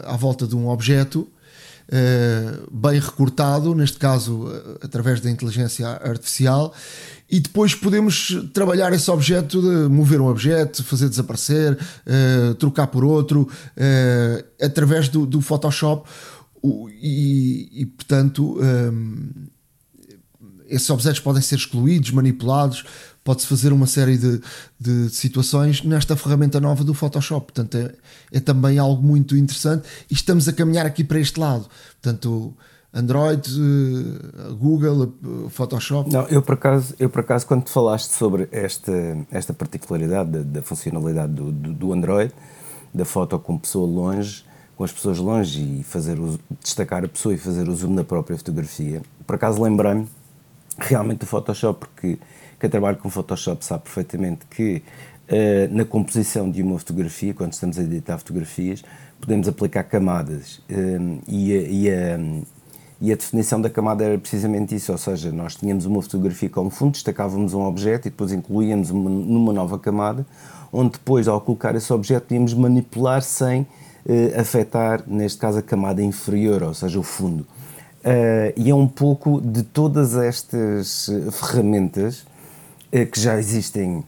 à 0.06 0.16
volta 0.16 0.46
de 0.46 0.56
um 0.56 0.70
objeto 0.70 1.28
bem 2.72 3.00
recortado, 3.00 3.76
neste 3.76 3.98
caso 3.98 4.48
através 4.82 5.20
da 5.22 5.30
inteligência 5.30 5.88
artificial, 5.88 6.74
e 7.30 7.40
depois 7.40 7.74
podemos 7.74 8.36
trabalhar 8.54 8.94
esse 8.94 9.10
objeto, 9.10 9.62
de 9.62 9.90
mover 9.90 10.22
um 10.22 10.28
objeto, 10.28 10.84
fazer 10.84 11.10
desaparecer, 11.10 11.74
uh, 11.74 12.54
trocar 12.56 12.88
por 12.88 13.04
outro, 13.04 13.50
através 14.62 15.10
do, 15.10 15.26
do 15.26 15.42
Photoshop. 15.42 16.08
E, 17.02 17.82
e, 17.82 17.86
portanto, 17.86 18.58
esses 20.68 20.90
objetos 20.90 21.20
podem 21.20 21.42
ser 21.42 21.56
excluídos, 21.56 22.12
manipulados, 22.12 22.86
pode-se 23.24 23.48
fazer 23.48 23.72
uma 23.72 23.88
série 23.88 24.18
de, 24.18 24.42
de 24.80 25.10
situações 25.10 25.84
nesta 25.84 26.16
ferramenta 26.16 26.60
nova 26.60 26.84
do 26.84 26.94
Photoshop. 26.94 27.54
Portanto, 27.54 27.78
é, 27.78 27.94
é 28.32 28.40
também 28.40 28.78
algo 28.78 29.02
muito 29.02 29.38
interessante 29.38 29.88
e 30.10 30.14
estamos 30.14 30.48
a 30.48 30.54
caminhar 30.54 30.86
aqui 30.86 31.04
para 31.04 31.20
este 31.20 31.40
lado. 31.40 31.68
Portanto, 32.02 32.54
Android, 32.94 33.50
eh, 33.50 34.54
Google, 34.54 35.04
eh, 35.06 35.50
Photoshop? 35.50 36.12
Não, 36.12 36.28
eu 36.28 36.44
por 36.44 36.54
acaso, 36.54 36.94
eu 37.00 37.10
por 37.10 37.22
acaso 37.22 37.48
quando 37.48 37.68
falaste 37.68 38.12
sobre 38.12 38.48
esta, 38.52 38.92
esta 39.32 39.52
particularidade 39.52 40.30
da, 40.30 40.44
da 40.44 40.62
funcionalidade 40.62 41.34
do, 41.34 41.52
do, 41.52 41.74
do, 41.74 41.94
Android, 41.94 42.32
da 42.94 43.04
foto 43.04 43.40
com 43.40 43.58
pessoa 43.58 43.88
longe, 43.88 44.46
com 44.76 44.84
as 44.84 44.92
pessoas 44.92 45.18
longe 45.18 45.80
e 45.80 45.84
fazer 45.84 46.20
o, 46.20 46.40
destacar 46.62 47.04
a 47.04 47.08
pessoa 47.08 47.34
e 47.34 47.38
fazer 47.38 47.68
o 47.68 47.76
zoom 47.76 47.96
na 47.96 48.04
própria 48.04 48.38
fotografia, 48.38 49.02
por 49.26 49.38
acaso 49.38 49.60
lembrei-me 49.62 50.08
realmente 50.78 51.22
do 51.22 51.26
Photoshop, 51.26 51.80
porque 51.80 52.20
quem 52.64 52.70
trabalha 52.70 52.96
com 52.96 53.10
Photoshop 53.10 53.66
sabe 53.66 53.84
perfeitamente 53.84 54.46
que 54.50 54.82
uh, 55.28 55.76
na 55.76 55.84
composição 55.84 56.50
de 56.50 56.62
uma 56.62 56.80
fotografia, 56.80 57.34
quando 57.34 57.52
estamos 57.52 57.78
a 57.78 57.82
editar 57.82 58.18
fotografias, 58.18 58.82
podemos 59.20 59.50
aplicar 59.50 59.84
camadas 59.84 60.62
uh, 60.70 61.22
e, 61.28 61.52
e 61.52 61.92
a 61.92 62.18
e 63.02 63.12
a 63.12 63.18
definição 63.18 63.60
da 63.60 63.70
camada 63.70 64.06
era 64.06 64.18
precisamente 64.18 64.74
isso, 64.74 64.94
ou 64.94 64.98
seja, 64.98 65.30
nós 65.30 65.56
tínhamos 65.56 65.86
uma 65.86 66.02
fotografia 66.02 66.50
como 66.50 66.70
fundo, 66.70 66.94
destacávamos 66.94 67.54
um 67.54 67.64
objeto 67.64 68.08
e 68.08 68.12
depois 68.12 68.32
incluíamos 68.32 68.92
uma, 68.92 69.10
numa 69.10 69.52
nova 69.52 69.78
camada, 69.78 70.26
onde 70.72 70.92
depois, 70.92 71.28
ao 71.28 71.42
colocar 71.42 71.76
esse 71.76 71.92
objeto, 71.92 72.28
podíamos 72.28 72.54
manipular 72.54 73.22
sem 73.22 73.68
eh, 74.08 74.40
afetar, 74.40 75.04
neste 75.06 75.38
caso, 75.38 75.60
a 75.60 75.62
camada 75.62 76.02
inferior, 76.02 76.64
ou 76.64 76.74
seja, 76.74 76.98
o 76.98 77.04
fundo. 77.04 77.42
Uh, 78.06 78.54
e 78.56 78.70
é 78.70 78.76
um 78.76 78.88
pouco 78.88 79.42
de 79.42 79.64
todas 79.64 80.16
estas 80.16 81.10
ferramentas 81.34 82.20
uh, 82.22 82.33
que 83.12 83.20
já 83.20 83.38
existem 83.38 84.04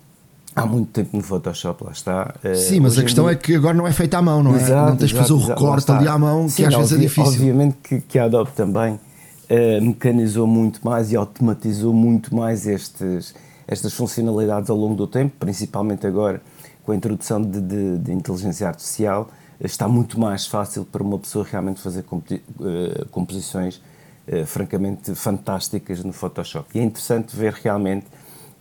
há 0.56 0.66
muito 0.66 0.92
tempo 0.92 1.18
no 1.18 1.22
Photoshop, 1.22 1.84
lá 1.84 1.92
está. 1.92 2.34
Eh, 2.44 2.56
Sim, 2.56 2.80
mas 2.80 2.98
a 2.98 3.04
questão 3.04 3.26
dia... 3.26 3.34
é 3.34 3.36
que 3.36 3.56
agora 3.56 3.74
não 3.74 3.86
é 3.86 3.92
feita 3.92 4.18
à 4.18 4.22
mão, 4.22 4.42
não 4.42 4.56
é? 4.56 4.62
Exato, 4.62 4.90
não 4.92 4.98
tens 4.98 5.10
de 5.10 5.16
fazer 5.16 5.34
o 5.34 5.38
recorte 5.38 5.92
ali 5.92 6.08
à 6.08 6.18
mão, 6.18 6.48
Sim, 6.48 6.56
que 6.56 6.66
às 6.66 6.74
não, 6.74 6.80
vezes 6.80 6.98
é 6.98 7.02
difícil. 7.02 7.32
Obviamente 7.34 7.78
que, 7.84 8.00
que 8.00 8.18
a 8.18 8.26
Adobe 8.26 8.52
também 8.52 8.94
uh, 8.94 9.82
mecanizou 9.82 10.48
muito 10.48 10.80
mais 10.84 11.12
e 11.12 11.16
automatizou 11.16 11.94
muito 11.94 12.34
mais 12.34 12.66
estes, 12.66 13.36
estas 13.68 13.94
funcionalidades 13.94 14.70
ao 14.70 14.78
longo 14.78 14.96
do 14.96 15.08
tempo, 15.08 15.34
principalmente 15.40 16.08
agora 16.08 16.42
com 16.84 16.92
a 16.92 16.96
introdução 16.96 17.42
de, 17.42 17.60
de, 17.60 17.98
de 17.98 18.14
inteligência 18.14 18.68
artificial, 18.68 19.30
está 19.60 19.88
muito 19.88 20.20
mais 20.20 20.46
fácil 20.46 20.86
para 20.86 21.02
uma 21.02 21.18
pessoa 21.18 21.46
realmente 21.50 21.82
fazer 21.82 22.02
uh, 22.02 23.06
composições 23.10 23.82
uh, 24.28 24.46
francamente 24.46 25.16
fantásticas 25.16 26.04
no 26.04 26.14
Photoshop. 26.14 26.70
E 26.76 26.80
é 26.80 26.84
interessante 26.84 27.36
ver 27.36 27.54
realmente 27.54 28.06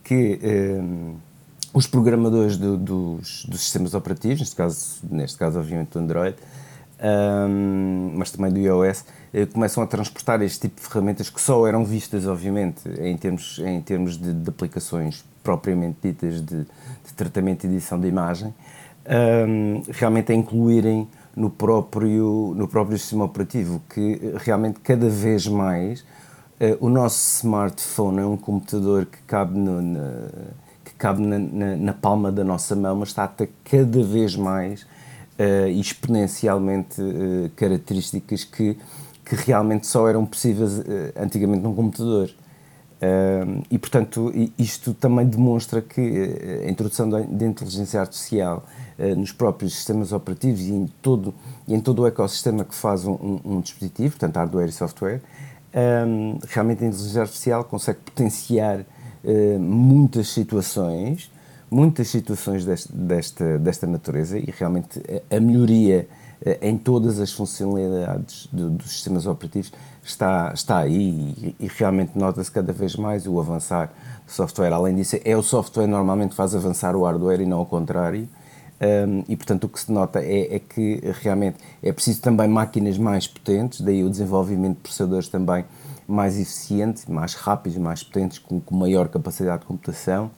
que 0.05 0.39
os 1.73 1.89
programadores 1.89 2.57
do, 2.57 2.77
dos, 2.77 3.45
dos, 3.47 3.61
sistemas 3.61 3.95
operativos, 3.95 4.39
neste 4.39 4.55
caso, 4.55 5.01
neste 5.11 5.37
caso 5.37 5.59
obviamente 5.59 5.91
do 5.91 5.99
Android, 5.99 6.37
um, 7.03 8.13
mas 8.17 8.31
também 8.31 8.53
do 8.53 8.61
iOS, 8.61 9.05
eh, 9.33 9.47
começam 9.47 9.83
a 9.83 9.87
transportar 9.87 10.41
este 10.43 10.61
tipo 10.61 10.81
de 10.81 10.87
ferramentas 10.87 11.29
que 11.29 11.41
só 11.41 11.67
eram 11.67 11.85
vistas, 11.85 12.27
obviamente, 12.27 12.89
em 13.01 13.17
termos, 13.17 13.59
em 13.59 13.81
termos 13.81 14.17
de, 14.17 14.33
de 14.33 14.49
aplicações 14.49 15.25
propriamente 15.43 15.99
ditas 16.03 16.41
de, 16.41 16.61
de, 16.61 17.15
tratamento 17.17 17.65
e 17.65 17.67
edição 17.67 18.01
de 18.01 18.07
imagem, 18.07 18.55
um, 19.49 19.83
realmente 19.91 20.33
a 20.33 20.35
incluírem 20.35 21.09
no 21.37 21.51
próprio, 21.51 22.55
no 22.57 22.69
próprio 22.69 22.97
sistema 22.97 23.25
operativo, 23.25 23.83
que 23.93 24.33
realmente 24.37 24.79
cada 24.81 25.09
vez 25.09 25.47
mais 25.47 26.05
o 26.81 26.89
nosso 26.89 27.41
smartphone 27.41 28.21
é 28.21 28.27
um 28.27 28.37
computador 28.37 29.07
que 29.07 29.19
cabe 29.23 29.59
no, 29.59 29.83
na, 29.83 30.29
cabe 31.05 31.21
na, 31.21 31.39
na, 31.39 31.77
na, 31.77 31.93
palma 31.93 32.33
da 32.33 32.43
nossa 32.43 32.75
mão, 32.75 32.97
mas 32.97 33.11
está 33.11 33.25
a 33.25 33.47
cada 33.65 34.03
vez 34.03 34.37
mais 34.37 34.83
uh, 34.83 35.69
exponencialmente 35.69 37.01
uh, 37.01 37.51
características 37.57 38.45
que, 38.45 38.79
que 39.25 39.35
realmente 39.35 39.87
só 39.87 40.09
eram 40.09 40.25
possíveis 40.25 40.79
uh, 40.79 40.85
antigamente 41.17 41.63
num 41.63 41.75
computador. 41.75 42.31
e, 43.71 43.79
portanto, 43.79 44.33
isto 44.59 44.95
também 44.95 45.27
demonstra 45.27 45.83
que 45.83 46.01
a 46.67 46.71
introdução 46.71 47.07
da, 47.11 47.21
inteligência 47.21 48.01
artificial 48.01 48.65
nos 49.19 49.31
próprios 49.31 49.75
sistemas 49.75 50.11
operativos 50.11 50.63
e 50.63 50.73
em 50.73 50.87
todo, 51.03 51.35
e 51.69 51.75
em 51.75 51.81
todo 51.81 52.01
o 52.01 52.07
ecossistema 52.07 52.65
que 52.65 52.75
faz 52.75 53.05
um, 53.05 53.13
um, 53.13 53.41
um 53.45 53.61
dispositivo, 53.61 54.17
portanto, 54.17 54.37
hardware 54.37 54.71
e 54.71 54.73
software, 54.73 55.21
um, 55.75 56.39
realmente 56.49 56.85
a 56.85 56.87
inteligência 56.87 57.23
artificial 57.23 57.65
consegue 57.65 57.99
potenciar 58.01 58.85
eh, 59.25 59.59
muitas 59.59 60.29
situações, 60.29 61.33
muitas 61.71 62.09
situações 62.09 62.65
deste, 62.65 62.93
desta, 62.93 63.59
desta 63.59 63.87
natureza 63.87 64.39
e 64.39 64.53
realmente 64.57 65.03
a, 65.31 65.41
melhoria 65.41 66.07
uh, 66.47 66.51
em 66.61 66.77
todas 66.77 67.19
as 67.19 67.33
funcionalidades 67.33 68.49
do, 68.53 68.71
dos 68.71 68.91
sistemas 68.91 69.27
operativos 69.27 69.73
está, 70.05 70.53
está 70.55 70.79
aí 70.79 71.35
e, 71.39 71.57
e 71.59 71.67
realmente 71.67 72.17
nota-se 72.17 72.51
cada 72.51 72.73
vez 72.73 72.97
mais 72.97 73.27
o 73.27 73.41
avançar 73.41 73.91
do 74.27 74.31
software. 74.31 74.73
Além 74.73 74.95
disso, 74.95 75.19
é 75.25 75.37
o 75.37 75.43
software 75.43 75.87
normalmente 75.87 76.35
faz 76.35 76.55
avançar 76.55 76.95
o 76.95 77.05
hardware 77.05 77.41
e 77.41 77.47
não 77.47 77.63
o 77.63 77.67
contrário. 77.67 78.29
Um, 78.81 79.25
e 79.29 79.37
portanto 79.37 79.65
o 79.65 79.69
que 79.69 79.79
se 79.79 79.91
nota 79.91 80.21
é, 80.21 80.57
é, 80.57 80.59
que 80.59 81.01
realmente 81.23 81.59
é 81.83 81.93
preciso 81.93 82.21
também 82.21 82.49
máquinas 82.49 82.99
mais 82.99 83.27
potentes, 83.27 83.81
daí 83.81 84.03
o 84.03 84.11
desenvolvimento 84.11 84.77
de 84.77 84.83
processadores 84.83 85.29
também 85.29 85.65
mais 86.09 86.39
eficientes, 86.39 87.07
mais 87.07 87.35
rápidos, 87.35 87.79
mais 87.79 88.03
potentes, 88.03 88.39
com, 88.39 88.61
com 88.61 88.75
maior 88.75 89.09
capacidade 89.09 89.61
de 89.61 89.67
computação 89.67 90.31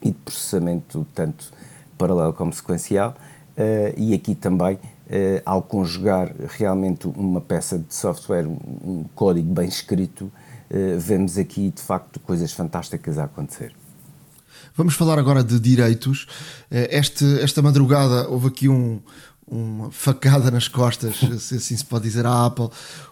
e 0.00 0.10
de 0.10 0.16
processamento, 0.16 1.06
tanto 1.14 1.52
paralelo 1.98 2.32
como 2.32 2.52
sequencial. 2.52 3.14
Uh, 3.56 3.94
e 3.96 4.14
aqui 4.14 4.34
também, 4.34 4.74
uh, 4.74 5.42
ao 5.44 5.62
conjugar 5.62 6.34
realmente 6.48 7.06
uma 7.06 7.40
peça 7.40 7.78
de 7.78 7.94
software, 7.94 8.46
um 8.46 9.04
código 9.14 9.52
bem 9.52 9.68
escrito, 9.68 10.24
uh, 10.24 10.98
vemos 10.98 11.38
aqui 11.38 11.70
de 11.70 11.82
facto 11.82 12.18
coisas 12.20 12.52
fantásticas 12.52 13.18
a 13.18 13.24
acontecer. 13.24 13.74
Vamos 14.76 14.94
falar 14.94 15.18
agora 15.18 15.44
de 15.44 15.58
direitos. 15.60 16.26
Este, 16.70 17.40
esta 17.40 17.62
madrugada 17.62 18.28
houve 18.28 18.48
aqui 18.48 18.68
um, 18.68 19.00
uma 19.46 19.90
facada 19.90 20.50
nas 20.50 20.68
costas, 20.68 21.16
se 21.40 21.56
assim 21.56 21.76
se 21.76 21.84
pode 21.84 22.04
dizer, 22.04 22.26
à 22.26 22.46
Apple. 22.46 22.68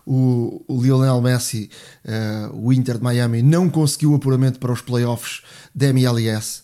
O, 0.07 0.65
o 0.67 0.83
Lionel 0.83 1.21
Messi, 1.21 1.71
uh, 2.05 2.57
o 2.57 2.73
Inter 2.73 2.99
de 2.99 3.05
Miami, 3.05 3.43
não 3.43 3.69
conseguiu 3.69 4.15
apuramento 4.15 4.59
para 4.59 4.73
os 4.73 4.81
playoffs 4.81 5.43
da 5.75 5.87
MLS, 5.89 6.63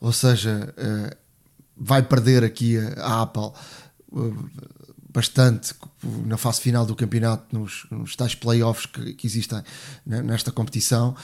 ou 0.00 0.12
seja, 0.12 0.74
uh, 0.76 1.16
vai 1.76 2.02
perder 2.02 2.44
aqui 2.44 2.78
a, 2.78 3.02
a 3.02 3.22
Apple 3.22 3.52
uh, 4.12 4.50
bastante 5.12 5.74
na 6.24 6.36
fase 6.36 6.60
final 6.60 6.86
do 6.86 6.94
campeonato, 6.94 7.56
nos, 7.56 7.86
nos 7.90 8.16
tais 8.16 8.34
playoffs 8.34 8.86
que, 8.86 9.14
que 9.14 9.26
existem 9.26 9.62
nesta 10.04 10.50
competição, 10.52 11.14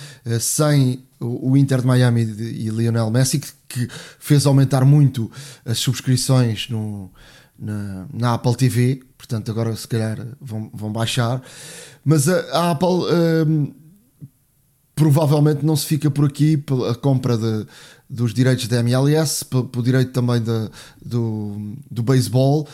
sem 0.40 1.04
o, 1.20 1.56
Inter 1.56 1.80
de 1.80 1.86
Miami 1.86 2.22
e 2.22 2.68
Lionel 2.68 3.10
Messi, 3.10 3.40
que, 3.40 3.88
fez 4.18 4.46
aumentar 4.46 4.84
muito 4.84 5.30
as 5.64 5.78
subscrições 5.78 6.68
no 6.68 7.10
na, 7.58 8.06
na 8.12 8.34
Apple 8.34 8.54
TV, 8.54 9.02
portanto 9.16 9.50
agora 9.50 9.74
se 9.74 9.88
calhar 9.88 10.26
vão, 10.40 10.70
vão 10.72 10.92
baixar, 10.92 11.42
mas 12.04 12.28
a, 12.28 12.40
a 12.52 12.70
Apple 12.72 12.86
um, 13.46 13.74
provavelmente 14.94 15.64
não 15.64 15.76
se 15.76 15.86
fica 15.86 16.10
por 16.10 16.24
aqui 16.24 16.56
pela 16.56 16.94
compra 16.94 17.36
de, 17.36 17.66
dos 18.08 18.32
direitos 18.32 18.66
da 18.66 18.78
MLS, 18.78 19.44
pelo, 19.44 19.82
direito 19.82 20.12
também 20.12 20.40
de, 20.40 20.70
do, 21.04 21.76
do 21.90 22.02
beisebol. 22.02 22.66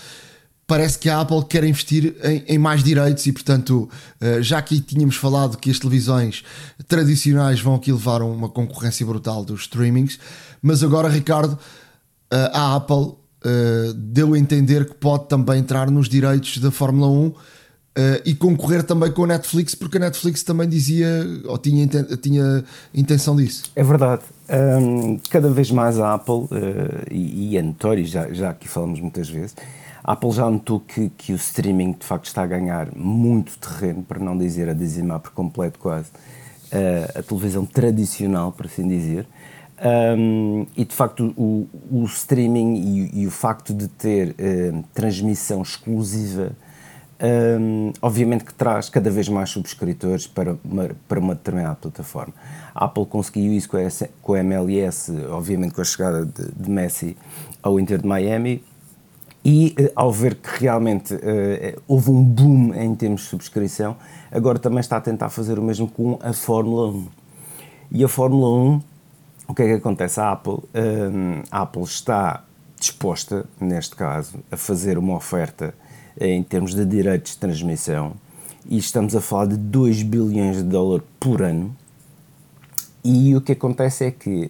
Parece 0.67 0.99
que 0.99 1.09
a 1.09 1.21
Apple 1.21 1.45
quer 1.45 1.65
investir 1.65 2.15
em, 2.23 2.45
em 2.47 2.59
mais 2.59 2.83
direitos 2.83 3.27
e, 3.27 3.33
portanto, 3.33 3.91
uh, 4.21 4.43
já 4.43 4.59
aqui 4.59 4.81
tínhamos 4.81 5.17
falado 5.17 5.59
que 5.59 5.71
as 5.71 5.79
televisões 5.79 6.45
tradicionais 6.89 7.61
vão 7.61 7.75
aqui 7.75 7.93
levar 7.93 8.23
uma 8.23 8.49
concorrência 8.49 9.05
brutal 9.05 9.45
dos 9.45 9.63
streamings, 9.63 10.19
mas 10.63 10.83
agora, 10.83 11.09
Ricardo, 11.09 11.55
uh, 11.55 11.59
a 12.53 12.77
Apple 12.77 12.97
uh, 12.97 13.93
deu 13.95 14.35
a 14.35 14.39
entender 14.39 14.87
que 14.87 14.95
pode 14.95 15.29
também 15.29 15.59
entrar 15.59 15.91
nos 15.91 16.09
direitos 16.09 16.59
da 16.59 16.71
Fórmula 16.71 17.09
1 17.09 17.33
Uh, 17.95 18.25
e 18.25 18.35
concorrer 18.35 18.83
também 18.83 19.13
com 19.13 19.25
a 19.25 19.27
Netflix, 19.27 19.75
porque 19.75 19.99
a 19.99 20.01
Netflix 20.01 20.43
também 20.43 20.67
dizia, 20.67 21.07
ou 21.45 21.59
tinha, 21.59 21.87
tinha 22.23 22.65
intenção 22.95 23.37
disso. 23.37 23.65
É 23.77 23.85
verdade. 23.85 24.23
Cada 25.29 25.51
vez 25.51 25.71
mais 25.71 26.01
a 26.01 26.15
Apple, 26.15 26.49
e, 27.11 27.51
e 27.51 27.57
é 27.59 27.61
notório, 27.61 28.03
já, 28.07 28.33
já 28.33 28.49
aqui 28.49 28.67
falamos 28.67 28.99
muitas 28.99 29.29
vezes, 29.29 29.55
Apple 30.05 30.33
já 30.33 30.51
notou 30.51 30.81
que, 30.81 31.11
que 31.11 31.33
o 31.33 31.37
streaming 31.37 31.93
de 31.93 32.05
facto 32.05 32.27
está 32.27 32.43
a 32.43 32.47
ganhar 32.47 32.89
muito 32.95 33.59
terreno, 33.59 34.03
para 34.03 34.19
não 34.19 34.37
dizer 34.37 34.69
a 34.69 34.73
dizimar 34.73 35.21
por 35.21 35.33
completo 35.33 35.79
quase, 35.79 36.11
uh, 36.73 37.19
a 37.19 37.23
televisão 37.23 37.65
tradicional, 37.65 38.53
por 38.53 38.67
assim 38.67 38.87
dizer. 38.87 39.27
Um, 39.85 40.67
e 40.77 40.85
de 40.85 40.95
facto 40.95 41.35
o, 41.37 41.67
o 41.91 42.05
streaming 42.05 42.75
e, 42.77 43.23
e, 43.23 43.27
o 43.27 43.33
facto 43.33 43.75
de 43.75 43.89
ter 43.89 44.37
transmissão 44.95 45.61
exclusiva 45.61 46.53
um, 47.23 47.93
obviamente 48.03 48.45
que 48.45 48.53
traz 48.53 48.89
cada 48.89 49.09
vez 49.09 49.29
mais 49.29 49.51
subscritores 49.51 50.27
para 50.27 50.57
uma, 50.65 50.91
para 51.07 51.21
uma 51.21 51.35
determinada 51.35 51.77
plataforma. 51.77 52.35
A 52.75 52.87
Apple 52.87 53.07
conseguiu 53.07 53.53
isso 53.53 53.69
com 53.69 53.77
a, 53.77 53.89
com 54.21 54.35
a 54.35 54.41
MLS, 54.41 55.13
obviamente 55.31 55.73
com 55.73 55.81
a 55.81 55.85
chegada 55.85 56.27
de, 56.27 56.51
de 56.53 56.69
Messi 56.69 57.17
ao 57.63 57.79
Inter 57.79 58.01
de 58.01 58.09
Miami, 58.09 58.65
e 59.45 59.75
uh, 59.79 59.91
ao 59.97 60.13
ver 60.13 60.37
que 60.37 60.61
realmente 60.61 61.15
uh, 61.15 61.83
houve 61.89 62.11
um 62.11 62.23
boom 62.23 62.75
em 62.75 62.95
termos 62.95 63.23
de 63.23 63.27
subscrição, 63.29 63.97
agora 64.31 64.59
também 64.59 64.81
está 64.81 64.97
a 64.97 65.01
tentar 65.01 65.31
fazer 65.31 65.59
o 65.59 65.63
mesmo 65.63 65.89
com 65.89 66.19
a 66.23 66.33
Fórmula 66.33 66.89
1. 66.89 67.07
E 67.93 68.05
a 68.05 68.09
Fórmula 68.09 68.49
1, 68.75 68.83
o 69.49 69.55
que 69.55 69.63
é 69.63 69.67
que 69.67 69.73
acontece? 69.75 70.21
A 70.21 70.33
Apple, 70.33 70.59
a 71.51 71.63
Apple 71.63 71.83
está 71.83 72.45
disposta, 72.79 73.45
neste 73.61 73.95
caso, 73.95 74.39
a 74.51 74.57
fazer 74.57 74.97
uma 74.97 75.15
oferta 75.15 75.75
em 76.19 76.43
termos 76.43 76.75
de 76.75 76.85
direitos 76.85 77.33
de 77.33 77.39
transmissão, 77.39 78.15
e 78.67 78.79
estamos 78.79 79.15
a 79.15 79.21
falar 79.21 79.47
de 79.47 79.57
2 79.57 80.03
bilhões 80.03 80.57
de 80.57 80.63
dólares 80.63 81.05
por 81.19 81.43
ano. 81.43 81.77
E 83.05 83.35
o 83.35 83.41
que 83.41 83.53
acontece 83.53 84.05
é 84.05 84.11
que 84.13 84.49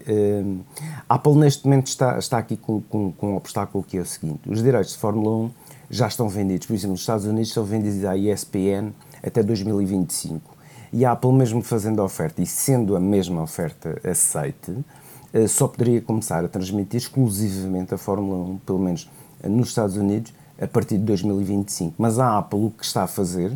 a 1.08 1.14
Apple 1.14 1.34
neste 1.36 1.64
momento 1.64 1.86
está, 1.86 2.18
está 2.18 2.36
aqui 2.36 2.56
com, 2.56 2.82
com, 2.82 3.10
com 3.12 3.32
um 3.32 3.36
obstáculo 3.36 3.82
que 3.82 3.96
é 3.96 4.00
o 4.00 4.06
seguinte: 4.06 4.40
os 4.46 4.62
direitos 4.62 4.92
de 4.92 4.98
Fórmula 4.98 5.46
1 5.46 5.50
já 5.88 6.06
estão 6.06 6.28
vendidos, 6.28 6.66
por 6.66 6.74
exemplo, 6.74 6.92
nos 6.92 7.00
Estados 7.00 7.24
Unidos 7.24 7.52
são 7.52 7.64
vendidos 7.64 8.04
à 8.04 8.16
ESPN 8.16 8.92
até 9.22 9.42
2025. 9.42 10.52
E 10.92 11.04
a 11.06 11.12
Apple, 11.12 11.32
mesmo 11.32 11.62
fazendo 11.62 12.02
a 12.02 12.04
oferta 12.04 12.42
e 12.42 12.46
sendo 12.46 12.94
a 12.94 13.00
mesma 13.00 13.42
oferta 13.42 13.98
aceite, 14.04 14.70
uh, 14.70 15.48
só 15.48 15.66
poderia 15.66 16.02
começar 16.02 16.44
a 16.44 16.48
transmitir 16.48 16.98
exclusivamente 16.98 17.94
a 17.94 17.98
Fórmula 17.98 18.50
1, 18.50 18.58
pelo 18.58 18.78
menos 18.78 19.10
nos 19.42 19.68
Estados 19.68 19.96
Unidos, 19.96 20.34
a 20.60 20.66
partir 20.66 20.98
de 20.98 21.04
2025. 21.04 21.94
Mas 21.96 22.18
a 22.18 22.38
Apple 22.38 22.66
o 22.66 22.70
que 22.70 22.84
está 22.84 23.04
a 23.04 23.06
fazer 23.06 23.52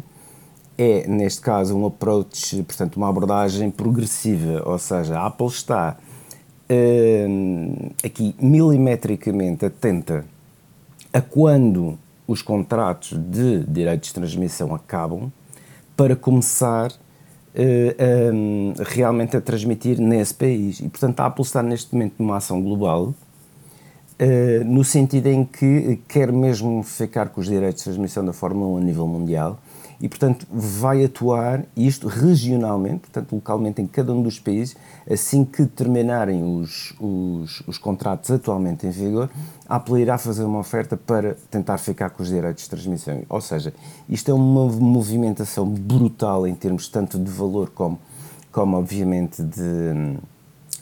é, 0.78 1.06
neste 1.06 1.40
caso, 1.40 1.76
um 1.76 1.86
approach, 1.86 2.62
portanto, 2.62 2.96
uma 2.96 3.08
abordagem 3.08 3.70
progressiva, 3.70 4.62
ou 4.64 4.78
seja, 4.78 5.18
a 5.18 5.26
Apple 5.26 5.46
está 5.46 5.96
hum, 6.70 7.90
aqui 8.04 8.34
milimetricamente 8.38 9.64
atenta 9.64 10.24
a 11.12 11.20
quando 11.20 11.98
os 12.26 12.42
contratos 12.42 13.16
de 13.16 13.64
direitos 13.64 14.08
de 14.08 14.14
transmissão 14.14 14.74
acabam 14.74 15.32
para 15.96 16.14
começar 16.14 16.90
uh, 16.90 18.34
um, 18.34 18.74
realmente 18.84 19.36
a 19.36 19.40
transmitir 19.40 19.98
nesse 19.98 20.34
país. 20.34 20.80
E, 20.80 20.88
portanto, 20.88 21.20
a 21.20 21.26
Apple 21.26 21.44
está 21.44 21.62
neste 21.62 21.94
momento 21.94 22.14
numa 22.18 22.36
ação 22.36 22.60
global 22.62 23.14
Uh, 24.18 24.64
no 24.64 24.82
sentido 24.82 25.26
em 25.26 25.44
que 25.44 26.00
quer 26.08 26.32
mesmo 26.32 26.82
ficar 26.82 27.28
com 27.28 27.38
os 27.38 27.46
direitos 27.46 27.82
de 27.82 27.84
transmissão 27.84 28.24
da 28.24 28.32
Fórmula 28.32 28.66
1 28.70 28.76
a 28.78 28.80
nível 28.80 29.06
mundial 29.06 29.58
e, 30.00 30.08
portanto, 30.08 30.46
vai 30.50 31.04
atuar 31.04 31.64
isto 31.74 32.06
regionalmente, 32.06 33.00
portanto, 33.00 33.32
localmente 33.34 33.80
em 33.80 33.86
cada 33.86 34.12
um 34.12 34.22
dos 34.22 34.38
países, 34.38 34.76
assim 35.10 35.44
que 35.44 35.64
terminarem 35.64 36.42
os, 36.42 36.94
os, 37.00 37.62
os 37.66 37.78
contratos 37.78 38.30
atualmente 38.30 38.86
em 38.86 38.90
vigor, 38.90 39.30
a 39.68 39.76
Apple 39.76 40.00
irá 40.00 40.18
fazer 40.18 40.44
uma 40.44 40.58
oferta 40.58 40.96
para 40.96 41.36
tentar 41.50 41.78
ficar 41.78 42.10
com 42.10 42.22
os 42.22 42.28
direitos 42.28 42.64
de 42.64 42.70
transmissão. 42.70 43.22
Ou 43.28 43.40
seja, 43.40 43.72
isto 44.08 44.30
é 44.30 44.34
uma 44.34 44.66
movimentação 44.66 45.66
brutal 45.66 46.46
em 46.46 46.54
termos 46.54 46.88
tanto 46.88 47.18
de 47.18 47.30
valor 47.30 47.70
como, 47.70 47.98
como 48.52 48.76
obviamente, 48.76 49.42
de, 49.42 50.18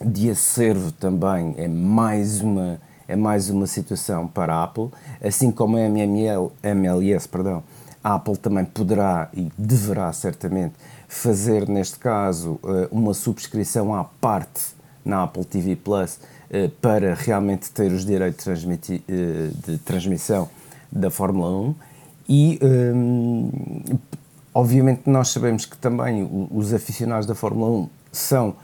de 0.05 0.29
acervo 0.29 0.91
também. 0.91 1.55
É 1.57 1.67
mais 1.67 2.41
uma 2.41 2.79
é 3.07 3.15
mais 3.15 3.49
uma 3.51 3.67
situação 3.67 4.27
para 4.27 4.55
a 4.55 4.63
Apple, 4.63 4.89
assim 5.23 5.51
como 5.51 5.77
a 5.77 5.81
MML, 5.81 6.51
MLS, 6.63 7.27
perdão, 7.27 7.63
a 8.05 8.13
Apple 8.13 8.37
também 8.37 8.63
poderá 8.63 9.29
e 9.33 9.51
deverá 9.57 10.13
certamente 10.13 10.75
fazer, 11.07 11.67
neste 11.67 11.97
caso, 11.97 12.59
eh, 12.63 12.87
uma 12.91 13.15
subscrição 13.15 13.95
à 13.95 14.03
parte 14.03 14.75
na 15.03 15.23
Apple 15.23 15.43
TV 15.43 15.75
Plus 15.75 16.19
eh, 16.51 16.69
para 16.79 17.15
realmente 17.15 17.71
ter 17.71 17.91
os 17.91 18.05
direitos 18.05 18.45
de, 18.61 19.03
eh, 19.09 19.79
transmissão 19.83 20.47
da 20.91 21.09
Fórmula 21.09 21.49
1 21.49 21.75
e 22.29 22.59
obviamente 24.53 25.09
nós 25.09 25.29
sabemos 25.29 25.65
que 25.65 25.75
também 25.75 26.47
os 26.51 26.73
aficionados 26.73 27.25
da 27.25 27.33
Fórmula 27.35 27.71
1 27.71 27.89
são 28.11 28.55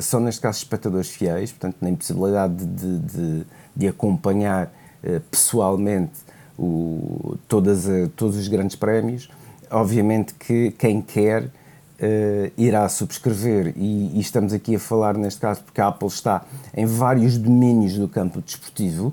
são 0.00 0.20
neste 0.20 0.40
caso 0.40 0.58
espectadores 0.58 1.10
fiéis, 1.10 1.50
portanto, 1.52 1.76
na 1.80 1.90
impossibilidade 1.90 2.64
de, 2.64 2.98
de, 3.00 3.46
de 3.74 3.88
acompanhar 3.88 4.72
pessoalmente 5.30 6.25
o, 6.58 7.36
todas 7.48 7.86
todos 8.16 8.36
os 8.36 8.48
grandes 8.48 8.76
prémios. 8.76 9.28
Obviamente 9.70 10.34
que 10.34 10.70
quem 10.72 11.02
quer 11.02 11.44
uh, 11.44 12.52
irá 12.56 12.88
subscrever, 12.88 13.72
e, 13.76 14.16
e, 14.16 14.20
estamos 14.20 14.52
aqui 14.52 14.76
a 14.76 14.78
falar 14.78 15.16
neste 15.16 15.40
caso 15.40 15.62
porque 15.62 15.80
a 15.80 15.88
Apple 15.88 16.08
está 16.08 16.44
em 16.74 16.86
vários 16.86 17.36
domínios 17.36 17.94
do 17.94 18.08
campo 18.08 18.40
desportivo, 18.40 19.12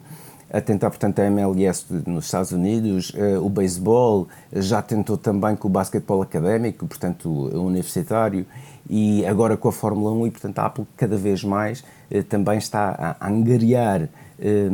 a 0.52 0.62
tentar, 0.62 0.92
portanto, 0.92 1.18
a 1.18 1.26
MLS 1.26 1.86
nos 2.06 2.26
Estados 2.26 2.52
Unidos, 2.52 3.12
uh, 3.16 3.44
o 3.44 3.50
beisebol, 3.50 4.28
já 4.52 4.84
tentou 4.84 5.18
também 5.18 5.56
com 5.56 5.68
o 5.68 5.72
basquetebol 5.72 6.22
académico, 6.22 6.86
portanto, 6.86 7.28
universitário, 7.28 8.46
e 8.90 9.26
agora 9.26 9.56
com 9.58 9.70
a 9.70 9.72
Fórmula 9.72 10.12
1 10.12 10.28
e 10.28 10.32
portanto 10.32 10.60
a 10.60 10.66
Apple 10.66 10.86
cada 10.98 11.16
vez 11.18 11.44
mais 11.44 11.84
eh, 12.12 12.22
também 12.22 12.58
está 12.58 13.16
a, 13.20 13.28
angariar 13.28 14.10
eh, 14.40 14.70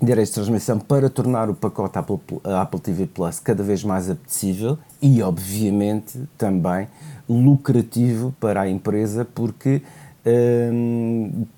direitos 0.00 0.30
de 0.30 0.34
transmissão 0.34 0.78
para 0.78 1.10
tornar 1.10 1.50
o 1.50 1.54
pacote 1.54 1.98
Apple, 1.98 2.18
Apple 2.44 2.80
TV 2.80 3.06
Plus 3.06 3.38
cada 3.38 3.62
vez 3.62 3.84
mais 3.84 4.08
apetecível 4.08 4.78
e 5.00 5.22
obviamente 5.22 6.20
também 6.38 6.88
lucrativo 7.28 8.34
para 8.40 8.62
a 8.62 8.68
empresa 8.68 9.26
porque 9.34 9.82
eh, 10.24 10.70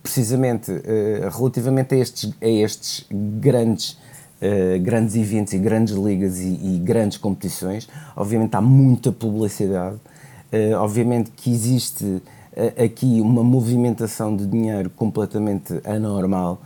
precisamente 0.02 0.70
eh, 0.70 1.28
relativamente 1.30 1.94
a 1.94 1.98
estes, 1.98 2.32
a 2.40 2.48
estes 2.48 3.06
grandes 3.10 4.00
Uh, 4.42 4.82
grandes 4.82 5.14
eventos 5.14 5.52
e 5.52 5.58
grandes 5.58 5.94
ligas 5.94 6.40
e, 6.40 6.48
e, 6.60 6.80
grandes 6.80 7.16
competições, 7.16 7.88
obviamente 8.16 8.56
há 8.56 8.60
muita 8.60 9.12
publicidade 9.12 10.00
Uh, 10.52 10.76
obviamente 10.76 11.30
que 11.30 11.50
existe 11.50 12.04
uh, 12.04 12.84
aqui 12.84 13.22
uma 13.22 13.42
movimentação 13.42 14.36
de 14.36 14.46
dinheiro 14.46 14.90
completamente 14.90 15.80
anormal 15.82 16.60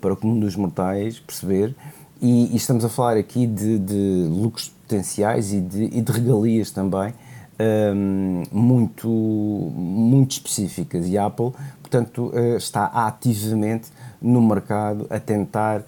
para 0.00 0.12
o 0.12 0.16
comum 0.16 0.38
dos 0.38 0.56
mortais 0.56 1.18
perceber, 1.18 1.74
e, 2.20 2.52
e 2.52 2.56
estamos 2.56 2.84
a 2.84 2.88
falar 2.88 3.16
aqui 3.16 3.46
de, 3.46 3.78
de 3.78 4.26
lucros 4.30 4.68
potenciais 4.68 5.52
e 5.52 5.60
de, 5.60 5.84
e 5.84 6.00
de 6.00 6.12
regalias 6.12 6.70
também 6.70 7.12
um, 7.58 8.42
ehm, 8.42 8.42
muito, 8.50 9.08
muito 9.08 10.32
específicas. 10.32 11.06
E 11.06 11.18
a 11.18 11.26
Apple, 11.26 11.52
portanto, 11.82 12.32
está 12.56 12.86
ativamente 12.86 13.88
no 14.20 14.40
mercado 14.40 15.06
a 15.10 15.20
tentar 15.20 15.84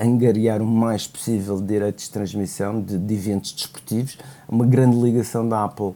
angariar 0.00 0.60
o 0.60 0.66
mais 0.66 1.06
possível 1.06 1.60
de 1.60 1.66
direitos 1.66 2.06
de 2.06 2.10
transmissão 2.10 2.80
de, 2.80 2.98
de 2.98 3.14
eventos 3.14 3.52
desportivos. 3.52 4.18
Uma 4.48 4.66
grande 4.66 4.96
ligação 4.96 5.48
da 5.48 5.64
Apple 5.64 5.94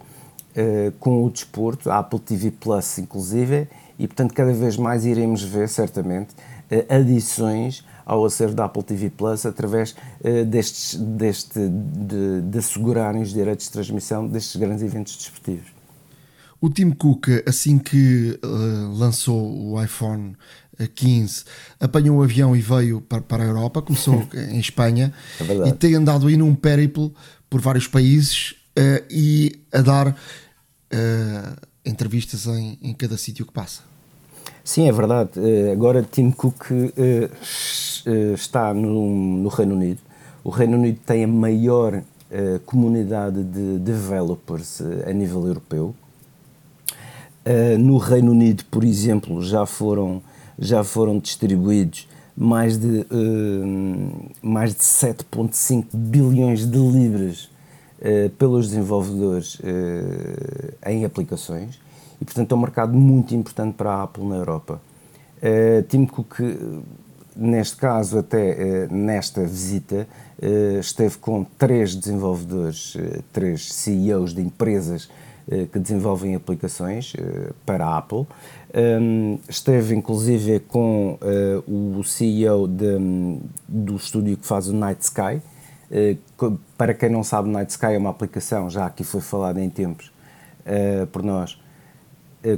uh, 0.55 0.92
com 1.01 1.25
o 1.25 1.31
desporto, 1.31 1.90
a 1.90 1.99
Apple 1.99 2.20
TV 2.20 2.51
Plus 2.51 2.99
inclusive, 2.99 3.68
e 3.99 4.07
portanto 4.07 4.33
cada 4.35 4.53
vez 4.53 4.77
mais 4.77 5.05
iremos 5.05 5.42
ver 5.42 5.68
certamente 5.68 6.33
uh, 6.33 6.54
adições 6.88 7.84
ao 8.04 8.24
acervo 8.24 8.54
da 8.54 8.66
Apple 8.66 8.82
TV 8.82 9.10
Plus 9.10 9.46
através 9.46 9.92
uh, 10.20 10.44
destes, 10.44 10.96
deste, 10.96 11.58
de, 11.58 12.42
de 12.42 12.58
assegurarem 12.58 13.22
os 13.22 13.32
direitos 13.32 13.66
de 13.66 13.72
transmissão 13.72 14.26
destes 14.26 14.56
grandes 14.56 14.82
eventos 14.82 15.16
desportivos. 15.16 15.72
O 16.60 16.70
Tim 16.70 16.90
Cook, 16.90 17.28
assim 17.46 17.78
que 17.78 18.38
uh, 18.42 18.96
lançou 18.96 19.72
o 19.72 19.82
iPhone 19.82 20.37
15, 20.94 21.44
apanhou 21.78 22.18
um 22.18 22.22
avião 22.22 22.56
e 22.56 22.60
veio 22.60 23.00
para, 23.00 23.20
para 23.20 23.44
a 23.44 23.46
Europa, 23.46 23.82
começou 23.82 24.26
em 24.34 24.58
Espanha 24.58 25.12
é 25.40 25.68
e 25.68 25.72
tem 25.72 25.94
andado 25.94 26.26
aí 26.26 26.37
num 26.37 26.54
périplo 26.54 27.14
por 27.48 27.60
vários 27.60 27.87
países 27.87 28.54
uh, 28.78 29.04
e 29.10 29.60
a 29.72 29.80
dar 29.80 30.16
entrevistas 31.84 32.46
em, 32.46 32.78
em 32.80 32.94
cada 32.94 33.18
sítio 33.18 33.44
que 33.44 33.52
passa. 33.52 33.82
Sim, 34.64 34.88
é 34.88 34.92
verdade. 34.92 35.38
Uh, 35.38 35.72
agora 35.72 36.03
Tim 36.03 36.31
Cook 36.31 36.70
uh, 36.70 38.35
está 38.35 38.72
no, 38.72 39.37
no, 39.37 39.48
Reino 39.50 39.74
Unido. 39.74 40.00
O 40.42 40.48
Reino 40.48 40.79
Unido 40.79 40.98
tem 41.05 41.24
a 41.24 41.29
maior 41.29 42.03
comunidade 42.66 43.44
de 43.44 43.79
developers 43.79 44.83
a 45.07 45.12
nível 45.12 45.46
europeu. 45.46 45.94
no 47.79 47.96
Reino 47.96 48.33
Unido, 48.33 48.64
por 48.64 48.83
exemplo, 48.83 49.40
já 49.40 49.64
foram, 49.64 50.20
já 50.59 50.83
foram 50.83 51.20
distribuídos 51.20 52.09
mais 52.37 52.77
de, 52.77 53.07
mais 54.42 54.74
de 54.74 54.81
7,5 54.81 55.87
bilhões 55.94 56.66
de 56.66 56.77
libras 56.77 57.48
pelos 58.37 58.70
desenvolvedores 58.70 59.59
em 60.85 61.05
aplicações 61.05 61.79
e, 62.20 62.24
portanto, 62.24 62.53
é 62.53 62.55
um 62.55 62.61
mercado 62.61 62.96
muito 62.96 63.35
importante 63.35 63.74
para 63.74 63.90
a 63.90 64.03
Apple 64.05 64.24
na 64.24 64.37
Europa. 64.37 64.81
Tim 65.88 66.07
Cook 66.07 66.40
neste 67.37 67.77
caso, 67.77 68.18
até 68.18 68.50
eh, 68.50 68.88
nesta 68.90 69.42
visita, 69.42 70.07
eh, 70.40 70.79
esteve 70.81 71.18
com 71.18 71.44
três 71.59 71.94
desenvolvedores, 71.94 72.96
eh, 72.98 73.20
três 73.33 73.72
CEOs 73.72 74.35
de 74.35 74.42
empresas 74.42 75.09
que 75.70 75.79
desenvolvem 75.79 76.35
aplicações 76.35 77.12
para 77.66 77.85
a 77.85 77.98
Apple. 77.98 78.27
Ehm, 78.72 79.37
esteve 79.46 79.94
inclusive 79.94 80.59
com 80.61 81.18
o 81.68 82.03
CEO 82.03 82.66
de, 82.66 83.38
do 83.68 83.94
estúdio 83.94 84.38
que 84.38 84.46
faz 84.46 84.68
o 84.68 84.72
Night 84.72 85.03
Sky. 85.05 85.42
Para 86.79 86.94
quem 86.94 87.11
não 87.11 87.22
sabe, 87.22 87.50
Night 87.50 87.72
Sky 87.72 87.88
é 87.88 87.98
uma 87.98 88.09
aplicação, 88.09 88.70
já 88.70 88.87
aqui 88.87 89.05
foi 89.05 89.20
falada 89.20 89.61
em 89.61 89.68
tempos 89.68 90.11
por 91.12 91.22
nós, 91.22 91.61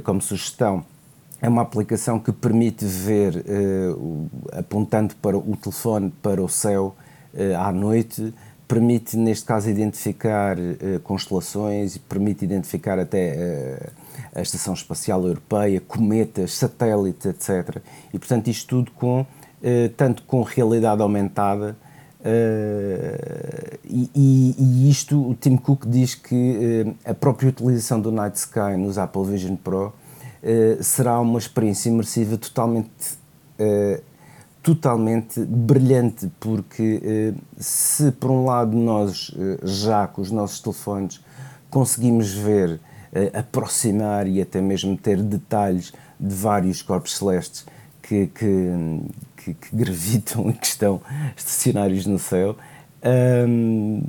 como 0.03 0.21
sugestão 0.21 0.83
é 1.41 1.47
uma 1.47 1.61
aplicação 1.61 2.19
que 2.19 2.31
permite 2.31 2.83
ver, 2.83 3.45
uh, 3.47 4.29
apontando 4.51 5.15
para 5.17 5.37
o 5.37 5.55
telefone 5.55 6.11
para 6.21 6.41
o 6.41 6.49
céu 6.49 6.95
uh, 7.33 7.57
à 7.57 7.71
noite, 7.71 8.33
permite, 8.67 9.15
neste 9.15 9.45
caso, 9.45 9.69
identificar 9.69 10.57
constelações, 11.03 11.97
permite 11.97 12.43
identificar 12.43 12.99
até 12.99 13.93
a 14.35 14.41
Estação 14.41 14.73
Espacial 14.73 15.25
Europeia, 15.25 15.79
cometas, 15.79 16.51
satélites, 16.51 17.25
etc. 17.27 17.81
E, 18.13 18.19
portanto, 18.19 18.49
isto 18.49 18.67
tudo 18.67 18.91
com, 18.91 19.25
tanto 19.95 20.23
com 20.23 20.41
realidade 20.41 21.01
aumentada, 21.01 21.77
e, 23.85 24.09
e, 24.15 24.55
e, 24.57 24.89
isto, 24.89 25.29
o 25.29 25.33
Tim 25.33 25.55
Cook 25.57 25.85
diz 25.87 26.15
que 26.15 26.95
a 27.05 27.13
própria 27.13 27.49
utilização 27.49 27.99
do 28.01 28.11
Night 28.11 28.37
Sky 28.37 28.75
nos 28.77 28.97
Apple 28.97 29.23
Vision 29.25 29.55
Pro 29.55 29.93
eh, 30.41 30.77
será 30.81 31.19
uma 31.19 31.39
experiência 31.39 31.89
imersiva 31.89 32.37
totalmente, 32.37 33.17
uh, 33.59 34.01
totalmente 34.61 35.39
brilhante, 35.41 36.31
porque 36.39 37.33
uh, 37.35 37.41
se 37.61 38.11
por 38.13 38.31
um 38.31 38.45
lado 38.45 38.77
nós 38.77 39.35
já 39.63 40.07
com 40.07 40.21
os 40.21 40.31
nossos 40.31 40.61
telefones 40.61 41.19
conseguimos 41.69 42.33
ver, 42.33 42.79
aproximar 43.33 44.27
e 44.27 44.41
até 44.41 44.61
mesmo 44.61 44.95
ter 44.95 45.21
detalhes 45.21 45.91
de 46.19 46.33
vários 46.33 46.81
corpos 46.81 47.17
celestes 47.17 47.65
que, 48.01 48.27
que, 48.27 49.01
que, 49.53 49.69
que 49.69 49.75
gravitam 49.75 50.49
e 50.51 50.53
que 50.53 50.67
estão 50.67 51.01
estacionários 51.35 52.05
no 52.05 52.19
céu. 52.19 52.55
Um, 53.47 54.01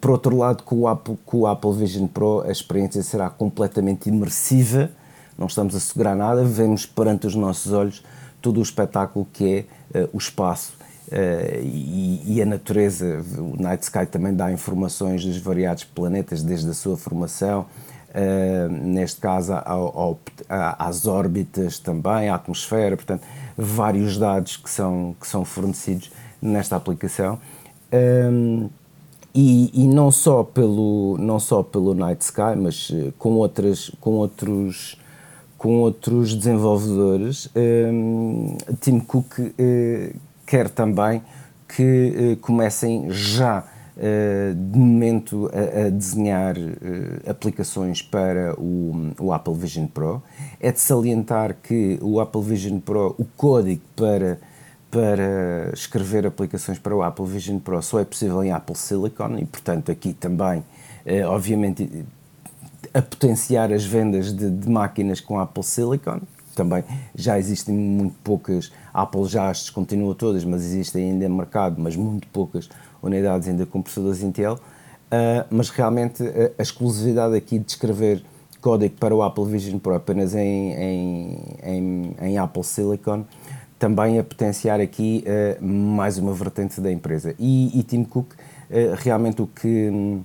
por 0.00 0.10
outro 0.10 0.36
lado, 0.36 0.62
com 0.64 0.80
o, 0.80 0.88
Apple, 0.88 1.16
com 1.24 1.38
o 1.38 1.46
Apple 1.46 1.72
Vision 1.72 2.06
Pro, 2.06 2.42
a 2.42 2.50
experiência 2.50 3.02
será 3.02 3.30
completamente 3.30 4.08
imersiva 4.08 4.90
não 5.38 5.46
estamos 5.46 5.76
a 5.76 5.80
segurar 5.80 6.16
nada, 6.16 6.42
vemos 6.42 6.84
perante 6.84 7.28
os 7.28 7.36
nossos 7.36 7.72
olhos 7.72 8.02
todo 8.42 8.58
o 8.58 8.62
espetáculo 8.62 9.26
que 9.32 9.66
é 9.94 10.00
uh, 10.02 10.10
o 10.12 10.18
espaço 10.18 10.76
uh, 11.12 11.62
e, 11.62 12.22
e, 12.26 12.42
a 12.42 12.46
natureza. 12.46 13.24
O 13.38 13.54
Night 13.56 13.84
Sky 13.84 14.04
também 14.04 14.34
dá 14.34 14.50
informações 14.50 15.24
dos 15.24 15.38
variados 15.38 15.84
planetas, 15.84 16.42
desde 16.42 16.68
a 16.68 16.74
sua 16.74 16.96
formação, 16.96 17.66
uh, 18.10 18.68
neste 18.68 19.20
caso 19.20 19.52
ao, 19.64 19.96
ao, 19.96 20.20
às 20.48 21.06
órbitas 21.06 21.78
também, 21.78 22.28
à 22.28 22.34
atmosfera, 22.34 22.96
portanto, 22.96 23.22
vários 23.58 24.16
dados 24.16 24.56
que 24.56 24.70
são, 24.70 25.16
que 25.20 25.26
são 25.26 25.44
fornecidos 25.44 26.12
nesta 26.40 26.76
aplicação. 26.76 27.40
Um, 27.92 28.70
e, 29.34 29.70
e, 29.74 29.86
não 29.86 30.10
só 30.10 30.42
pelo 30.42 31.16
não 31.18 31.38
só 31.38 31.62
pelo 31.62 31.94
Night 31.94 32.24
Sky 32.24 32.56
mas 32.56 32.90
com 33.18 33.34
outras 33.34 33.90
com 34.00 34.12
outros 34.12 34.96
com 35.58 35.80
outros 35.80 36.34
desenvolvedores. 36.34 37.50
Um, 37.54 38.56
Tim 38.80 39.00
Cook 39.00 39.38
uh, 39.38 39.52
quer 40.46 40.70
também 40.70 41.20
que 41.66 42.32
uh, 42.34 42.36
comecem 42.40 43.10
já 43.10 43.60
uh, 43.60 43.77
de 44.54 44.78
momento 44.78 45.50
a, 45.52 45.86
a 45.86 45.90
desenhar 45.90 46.54
aplicações 47.28 48.00
para 48.00 48.54
o, 48.58 49.12
o, 49.18 49.32
Apple 49.32 49.54
Vision 49.54 49.86
Pro. 49.86 50.22
É 50.60 50.70
de 50.70 50.80
salientar 50.80 51.56
que 51.62 51.98
o 52.00 52.20
Apple 52.20 52.42
Vision 52.42 52.78
Pro, 52.78 53.14
o 53.18 53.24
código 53.24 53.82
para 53.96 54.38
para 54.90 55.70
escrever 55.74 56.26
aplicações 56.26 56.78
para 56.78 56.96
o 56.96 57.02
Apple 57.02 57.26
Vision 57.26 57.58
Pro 57.58 57.82
só 57.82 58.00
é 58.00 58.06
possível 58.06 58.42
em 58.42 58.52
Apple 58.52 58.74
Silicon 58.74 59.36
e, 59.36 59.44
portanto, 59.44 59.92
aqui 59.92 60.14
também, 60.14 60.64
obviamente, 61.26 62.06
a 62.94 63.02
potenciar 63.02 63.72
as 63.72 63.84
vendas 63.84 64.32
de, 64.32 64.50
de, 64.50 64.68
máquinas 64.68 65.20
com 65.20 65.38
Apple 65.38 65.62
Silicon. 65.62 66.20
Também 66.54 66.82
já 67.14 67.38
existem 67.38 67.74
muito 67.74 68.16
poucas, 68.24 68.72
a 68.92 69.02
Apple 69.02 69.26
já 69.26 69.48
as 69.48 69.58
descontinua 69.58 70.14
todas, 70.14 70.44
mas 70.44 70.64
existem 70.64 71.12
ainda 71.12 71.28
no 71.28 71.36
mercado, 71.36 71.76
mas 71.78 71.94
muito 71.94 72.26
poucas 72.28 72.68
unidades 73.02 73.48
ainda 73.48 73.66
com 73.66 73.82
processadores 73.82 74.22
Intel. 74.22 74.54
Uh, 74.54 75.44
mas 75.50 75.70
realmente 75.70 76.22
a, 76.22 76.50
a, 76.58 76.62
exclusividade 76.62 77.34
aqui 77.34 77.58
de 77.58 77.70
escrever 77.70 78.22
código 78.60 78.94
para 78.96 79.14
o 79.14 79.22
Apple 79.22 79.46
Vision 79.46 79.78
Pro 79.78 79.94
apenas 79.94 80.34
em, 80.34 80.72
em, 80.74 81.40
em, 81.62 82.16
em 82.20 82.38
Apple 82.38 82.62
Silicon 82.62 83.24
também 83.78 84.18
a 84.18 84.24
potenciar 84.24 84.80
aqui 84.80 85.24
uh, 85.26 85.64
mais 85.64 86.18
uma 86.18 86.32
vertente 86.34 86.80
da 86.80 86.92
empresa. 86.92 87.34
E, 87.38 87.78
e 87.78 87.82
Tim 87.82 88.04
Cook, 88.04 88.32
uh, 88.32 88.34
realmente 88.96 89.40
o 89.40 89.46
que 89.46 90.20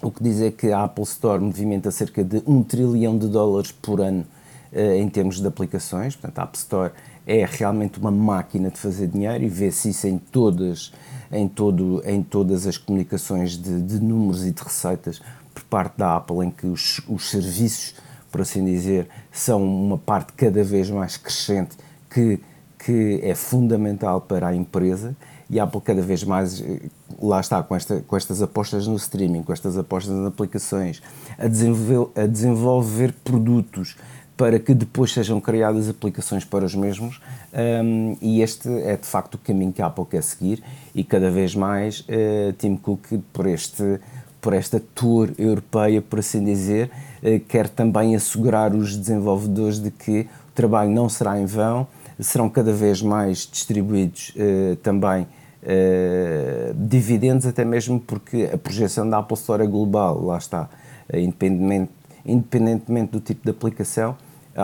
o 0.00 0.12
que 0.12 0.22
diz 0.22 0.40
é 0.40 0.50
que 0.50 0.70
a 0.70 0.84
Apple 0.84 1.02
Store 1.02 1.42
movimenta 1.42 1.90
cerca 1.90 2.22
de 2.22 2.40
1 2.46 2.62
trilhão 2.62 3.18
de 3.18 3.26
dólares 3.26 3.72
por 3.72 4.00
ano 4.00 4.24
uh, 4.72 4.78
em 4.94 5.08
termos 5.08 5.40
de 5.40 5.46
aplicações. 5.46 6.14
Portanto, 6.14 6.38
a 6.38 6.42
App 6.42 6.56
Store 6.56 6.92
é 7.26 7.44
realmente 7.44 7.98
uma 7.98 8.10
máquina 8.10 8.70
de 8.70 8.78
fazer 8.78 9.08
dinheiro 9.08 9.44
e 9.44 9.48
vê-se 9.48 9.90
isso 9.90 10.06
em 10.06 10.18
todas, 10.18 10.92
em, 11.30 11.48
todo, 11.48 12.02
em 12.04 12.22
todas 12.22 12.66
as 12.66 12.76
comunicações 12.76 13.56
de, 13.56 13.82
de, 13.82 14.00
números 14.00 14.46
e 14.46 14.52
de 14.52 14.62
receitas 14.62 15.20
por 15.54 15.62
parte 15.64 15.98
da 15.98 16.16
Apple, 16.16 16.46
em 16.46 16.50
que 16.50 16.66
os, 16.66 17.00
os 17.08 17.30
serviços, 17.30 17.94
por 18.30 18.40
assim 18.40 18.64
dizer, 18.64 19.08
são 19.32 19.62
uma 19.62 19.98
parte 19.98 20.32
cada 20.32 20.62
vez 20.62 20.90
mais 20.90 21.16
crescente 21.16 21.76
que, 22.10 22.40
que 22.78 23.20
é 23.22 23.34
fundamental 23.34 24.20
para 24.20 24.48
a 24.48 24.54
empresa 24.54 25.16
e 25.50 25.58
a 25.58 25.64
Apple 25.64 25.80
cada 25.80 26.02
vez 26.02 26.22
mais, 26.24 26.60
eh, 26.60 26.80
lá 27.20 27.40
está, 27.40 27.62
com, 27.62 27.74
esta, 27.74 28.00
com 28.06 28.16
estas 28.16 28.42
apostas 28.42 28.86
no 28.86 28.96
streaming, 28.96 29.42
com 29.42 29.52
estas 29.52 29.78
apostas 29.78 30.14
nas 30.14 30.26
aplicações, 30.26 31.02
a 31.38 31.48
desenvolver, 31.48 32.20
a 32.20 32.26
desenvolver 32.26 33.14
produtos 33.24 33.96
para 34.38 34.60
que 34.60 34.72
depois 34.72 35.12
sejam 35.12 35.40
criadas 35.40 35.88
aplicações 35.88 36.44
para 36.44 36.64
os 36.64 36.72
mesmos 36.72 37.20
um, 37.52 38.16
e 38.22 38.40
este 38.40 38.68
é 38.68 38.96
de 38.96 39.04
facto 39.04 39.34
o 39.34 39.38
caminho 39.38 39.72
que 39.72 39.82
a 39.82 39.86
Apple 39.86 40.06
quer 40.08 40.22
seguir 40.22 40.62
e 40.94 41.02
cada 41.02 41.28
vez 41.28 41.56
mais 41.56 42.00
uh, 42.02 42.52
Tim 42.56 42.76
Cook 42.76 43.18
por 43.32 43.46
este 43.46 43.98
por 44.40 44.54
esta 44.54 44.80
tour 44.94 45.30
europeia, 45.36 46.00
por 46.00 46.20
assim 46.20 46.44
dizer, 46.44 46.88
uh, 47.20 47.40
quer 47.48 47.68
também 47.68 48.14
assegurar 48.14 48.72
os 48.72 48.96
desenvolvedores 48.96 49.80
de 49.80 49.90
que 49.90 50.20
o 50.20 50.52
trabalho 50.54 50.90
não 50.90 51.08
será 51.08 51.40
em 51.40 51.44
vão, 51.44 51.88
serão 52.20 52.48
cada 52.48 52.72
vez 52.72 53.02
mais 53.02 53.38
distribuídos 53.50 54.32
uh, 54.36 54.76
também 54.76 55.22
uh, 55.24 56.74
dividendos, 56.74 57.44
até 57.44 57.64
mesmo 57.64 57.98
porque 57.98 58.48
a 58.54 58.56
projeção 58.56 59.10
da 59.10 59.18
Apple 59.18 59.36
Store 59.36 59.64
é 59.64 59.66
global, 59.66 60.24
lá 60.24 60.38
está, 60.38 60.68
independentemente, 61.12 61.90
independentemente 62.24 63.10
do 63.10 63.20
tipo 63.20 63.42
de 63.42 63.50
aplicação, 63.50 64.16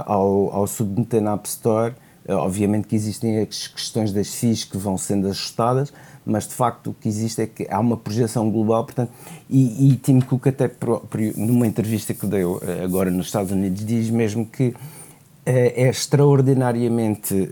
ao, 0.06 0.52
ao 0.52 0.66
submeter 0.66 1.20
na 1.20 1.34
App 1.34 1.48
Store, 1.48 1.94
obviamente 2.28 2.88
que 2.88 2.96
existem 2.96 3.38
as 3.38 3.68
questões 3.68 4.12
das 4.12 4.34
FIIs 4.34 4.64
que 4.64 4.78
vão 4.78 4.96
sendo 4.96 5.28
ajustadas, 5.28 5.92
mas 6.24 6.48
de 6.48 6.54
facto 6.54 6.90
o 6.90 6.94
que 6.94 7.08
existe 7.08 7.42
é 7.42 7.46
que 7.46 7.66
há 7.70 7.78
uma 7.78 7.96
projeção 7.96 8.50
global, 8.50 8.84
portanto, 8.84 9.12
e, 9.48 9.90
e 9.92 9.96
Tim 9.96 10.20
Cook 10.20 10.46
até 10.46 10.68
próprio, 10.68 11.34
numa 11.36 11.66
entrevista 11.66 12.14
que 12.14 12.26
deu 12.26 12.60
agora 12.82 13.10
nos 13.10 13.26
Estados 13.26 13.52
Unidos, 13.52 13.84
diz 13.84 14.08
mesmo 14.08 14.46
que 14.46 14.74
é, 15.44 15.82
é 15.84 15.90
extraordinariamente 15.90 17.48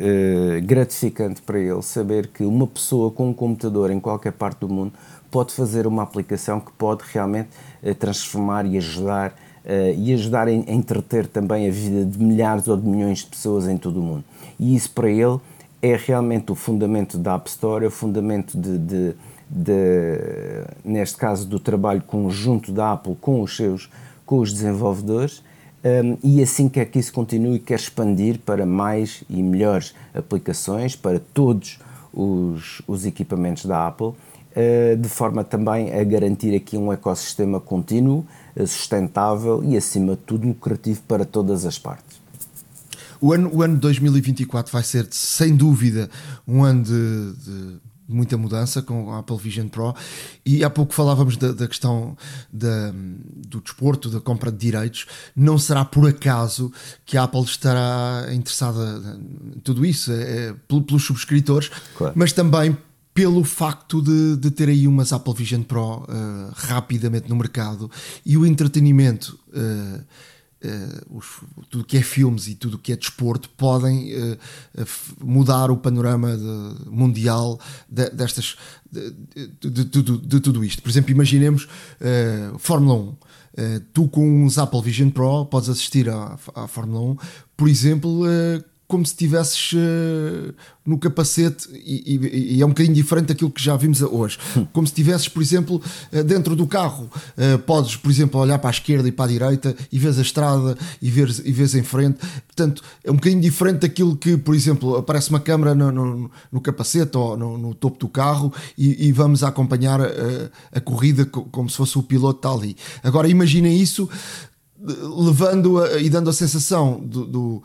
gratificante 0.64 1.42
para 1.42 1.58
ele 1.58 1.82
saber 1.82 2.28
que 2.28 2.42
uma 2.42 2.66
pessoa 2.66 3.10
com 3.10 3.28
um 3.28 3.34
computador 3.34 3.90
em 3.90 4.00
qualquer 4.00 4.32
parte 4.32 4.60
do 4.60 4.68
mundo 4.68 4.94
pode 5.30 5.52
fazer 5.52 5.86
uma 5.86 6.02
aplicação 6.02 6.58
que 6.58 6.72
pode 6.72 7.02
realmente 7.12 7.50
transformar 7.98 8.64
e 8.64 8.78
ajudar 8.78 9.34
uh, 9.64 9.94
e 9.96 10.12
ajudar 10.12 10.48
a, 10.48 10.52
entreter 10.52 11.26
também 11.26 11.68
a 11.68 11.70
vida 11.70 12.04
de 12.04 12.22
milhares 12.22 12.68
ou 12.68 12.76
de 12.76 12.86
milhões 12.86 13.18
de 13.18 13.26
pessoas 13.26 13.68
em 13.68 13.76
todo 13.76 14.00
o 14.00 14.02
mundo. 14.02 14.24
E 14.58 14.74
isso 14.74 14.90
para 14.90 15.10
ele 15.10 15.38
é 15.80 15.96
realmente 15.96 16.52
o 16.52 16.54
fundamento 16.54 17.18
da 17.18 17.34
App 17.34 17.48
Store, 17.48 17.84
é 17.84 17.88
o 17.88 17.90
fundamento 17.90 18.56
de, 18.56 18.78
de, 18.78 19.14
de, 19.50 19.74
neste 20.84 21.16
caso, 21.16 21.46
do 21.46 21.58
trabalho 21.58 22.02
conjunto 22.02 22.70
da 22.70 22.92
Apple 22.92 23.16
com 23.20 23.42
os 23.42 23.56
seus 23.56 23.90
com 24.24 24.38
os 24.38 24.52
desenvolvedores 24.52 25.42
um, 25.84 26.16
e 26.22 26.40
assim 26.40 26.68
quer 26.68 26.84
que 26.84 26.98
isso 26.98 27.12
continue, 27.12 27.58
quer 27.58 27.74
expandir 27.74 28.38
para 28.38 28.64
mais 28.64 29.24
e 29.28 29.42
melhores 29.42 29.94
aplicações 30.14 30.94
para 30.94 31.18
todos 31.18 31.80
os, 32.14 32.80
os 32.86 33.04
equipamentos 33.04 33.66
da 33.66 33.88
Apple, 33.88 34.06
uh, 34.06 34.96
de 34.96 35.08
forma 35.08 35.42
também 35.42 35.92
a 35.92 36.04
garantir 36.04 36.54
aqui 36.54 36.76
um 36.76 36.92
ecossistema 36.92 37.58
contínuo, 37.58 38.24
sustentável 38.66 39.62
e, 39.64 39.76
acima 39.76 40.16
de 40.16 40.22
tudo, 40.22 40.46
lucrativo 40.46 41.00
para 41.08 41.24
todas 41.24 41.64
as 41.64 41.78
partes. 41.78 42.20
O 43.20 43.32
ano, 43.32 43.50
o 43.54 43.62
ano 43.62 43.76
2024 43.76 44.72
vai 44.72 44.82
ser, 44.82 45.06
sem 45.10 45.54
dúvida, 45.54 46.10
um 46.46 46.64
ano 46.64 46.82
de, 46.82 47.32
de 47.36 47.80
muita 48.08 48.36
mudança 48.36 48.82
com 48.82 49.12
a 49.12 49.20
Apple 49.20 49.36
Vision 49.38 49.68
Pro 49.68 49.94
e 50.44 50.64
há 50.64 50.68
pouco 50.68 50.92
falávamos 50.92 51.36
da, 51.36 51.52
da 51.52 51.66
questão 51.66 52.16
da, 52.52 52.92
do 52.92 53.60
desporto, 53.60 54.10
da 54.10 54.20
compra 54.20 54.50
de 54.50 54.58
direitos 54.58 55.06
não 55.34 55.56
será 55.56 55.84
por 55.84 56.08
acaso 56.08 56.70
que 57.06 57.16
a 57.16 57.22
Apple 57.22 57.42
estará 57.42 58.26
interessada 58.32 59.18
em 59.54 59.60
tudo 59.60 59.86
isso 59.86 60.12
é, 60.12 60.48
é 60.48 60.54
pelos 60.68 61.04
subscritores 61.04 61.70
claro. 61.96 62.12
mas 62.16 62.32
também 62.32 62.76
pelo 63.14 63.44
facto 63.44 64.00
de, 64.00 64.36
de, 64.36 64.50
ter 64.50 64.68
aí 64.68 64.86
umas 64.86 65.12
Apple 65.12 65.34
Vision 65.34 65.62
Pro 65.62 65.98
uh, 65.98 66.06
rapidamente 66.54 67.28
no 67.28 67.36
mercado 67.36 67.90
e 68.24 68.36
o 68.36 68.46
entretenimento 68.46 69.38
uh, 69.48 70.04
Uh, 70.64 71.18
os, 71.18 71.26
tudo 71.68 71.82
que 71.82 71.96
é 71.96 72.02
filmes 72.02 72.46
e 72.46 72.54
tudo 72.54 72.78
que 72.78 72.92
é 72.92 72.96
desporto 72.96 73.50
podem 73.50 74.12
mudar 75.20 75.72
o 75.72 75.76
panorama 75.76 76.36
de, 76.36 76.88
mundial 76.88 77.58
de, 77.88 78.08
destas 78.10 78.54
de, 78.88 79.10
de, 79.60 79.84
de, 79.84 80.40
tudo 80.40 80.62
isto. 80.62 80.80
Por 80.80 80.88
exemplo, 80.88 81.10
imaginemos 81.10 81.66
Fórmula 82.60 82.94
1. 82.94 83.16
tu 83.92 84.06
com 84.06 84.44
uns 84.44 84.56
Apple 84.56 84.82
Vision 84.82 85.10
Pro 85.10 85.46
podes 85.46 85.68
assistir 85.68 86.08
à, 86.08 86.38
à 86.54 86.68
Fórmula 86.68 87.10
1, 87.10 87.16
por 87.56 87.68
exemplo, 87.68 88.22
como 88.92 89.06
se 89.06 89.12
estivesses 89.12 89.72
uh, 89.72 90.54
no 90.84 90.98
capacete, 90.98 91.66
e, 91.72 92.14
e, 92.14 92.56
e, 92.56 92.60
é 92.60 92.66
um 92.66 92.68
bocadinho 92.68 92.94
diferente 92.94 93.28
daquilo 93.28 93.50
que 93.50 93.62
já 93.62 93.74
vimos 93.74 94.02
hoje. 94.02 94.38
Como 94.70 94.86
se 94.86 94.90
estivesses, 94.90 95.28
por 95.28 95.42
exemplo, 95.42 95.80
uh, 96.12 96.22
dentro 96.22 96.54
do 96.54 96.66
carro. 96.66 97.10
Uh, 97.38 97.58
podes, 97.60 97.96
por 97.96 98.10
exemplo, 98.10 98.38
olhar 98.38 98.58
para 98.58 98.68
a 98.68 98.70
esquerda 98.70 99.08
e 99.08 99.12
para 99.12 99.24
a 99.24 99.28
direita 99.28 99.74
e 99.90 99.98
vês 99.98 100.18
a 100.18 100.20
estrada 100.20 100.76
e 101.00 101.10
vês, 101.10 101.38
e 101.38 101.50
vês 101.50 101.74
em 101.74 101.82
frente. 101.82 102.18
Portanto, 102.46 102.82
é 103.02 103.10
um 103.10 103.14
bocadinho 103.14 103.40
diferente 103.40 103.78
daquilo 103.78 104.14
que, 104.14 104.36
por 104.36 104.54
exemplo, 104.54 104.94
aparece 104.96 105.30
uma 105.30 105.40
câmera 105.40 105.74
no, 105.74 105.90
no, 105.90 106.30
no 106.52 106.60
capacete 106.60 107.16
ou 107.16 107.34
no, 107.34 107.56
no, 107.56 107.74
topo 107.74 107.98
do 107.98 108.08
carro 108.08 108.52
e, 108.76 109.08
e 109.08 109.10
vamos 109.12 109.42
acompanhar 109.42 110.00
a 110.70 110.80
corrida 110.82 111.24
como 111.24 111.70
se 111.70 111.78
fosse 111.78 111.96
o 111.96 112.02
piloto 112.02 112.40
está 112.40 112.50
ali. 112.50 112.76
Agora, 113.02 113.26
imaginem 113.26 113.80
isso 113.80 114.06
levando 114.84 115.80
a, 115.82 115.98
e 115.98 116.10
dando 116.10 116.28
a 116.28 116.32
sensação 116.32 117.00
do, 117.00 117.26
do, 117.26 117.62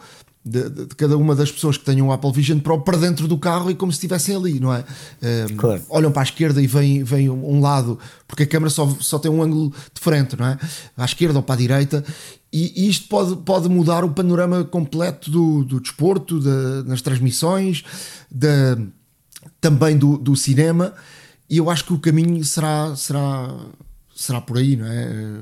de, 0.47 0.69
de, 0.69 0.85
cada 0.95 1.17
uma 1.17 1.35
das 1.35 1.51
pessoas 1.51 1.77
que 1.77 1.85
tenham 1.85 2.07
um 2.07 2.11
Apple 2.11 2.31
Vision 2.31 2.59
Pro 2.59 2.81
para 2.81 2.97
dentro 2.97 3.27
do 3.27 3.37
carro 3.37 3.69
e 3.69 3.75
como 3.75 3.91
se 3.91 3.97
estivessem 3.97 4.35
ali, 4.35 4.59
não 4.59 4.73
é? 4.73 4.83
Um, 5.21 5.55
claro. 5.57 5.81
Olham 5.89 6.11
para 6.11 6.21
a 6.21 6.23
esquerda 6.23 6.61
e 6.61 6.67
vem, 6.67 7.03
vem 7.03 7.29
um 7.29 7.59
lado, 7.59 7.99
porque 8.27 8.43
a 8.43 8.47
câmera 8.47 8.69
só, 8.69 8.87
só 8.99 9.19
tem 9.19 9.29
um 9.29 9.41
ângulo 9.41 9.73
de 9.93 10.01
frente, 10.01 10.37
não 10.37 10.45
é? 10.47 10.57
À 10.95 11.05
esquerda 11.05 11.39
ou 11.39 11.43
para 11.43 11.55
a 11.55 11.57
direita. 11.57 12.03
E 12.51 12.87
isto 12.89 13.07
pode, 13.09 13.35
pode 13.37 13.67
mudar 13.67 14.03
o 14.03 14.09
panorama 14.09 14.63
completo 14.63 15.29
do, 15.29 15.63
do 15.63 15.79
desporto, 15.81 16.39
de, 16.39 16.87
nas 16.87 17.01
transmissões, 17.01 17.83
de, 18.31 18.87
também 19.59 19.97
do, 19.97 20.17
do 20.17 20.35
cinema. 20.35 20.93
E 21.49 21.57
eu 21.57 21.69
acho 21.69 21.85
que 21.85 21.93
o 21.93 21.99
caminho 21.99 22.43
será, 22.43 22.95
será, 22.95 23.53
será 24.15 24.41
por 24.41 24.57
aí, 24.57 24.75
não 24.75 24.87
é? 24.87 25.41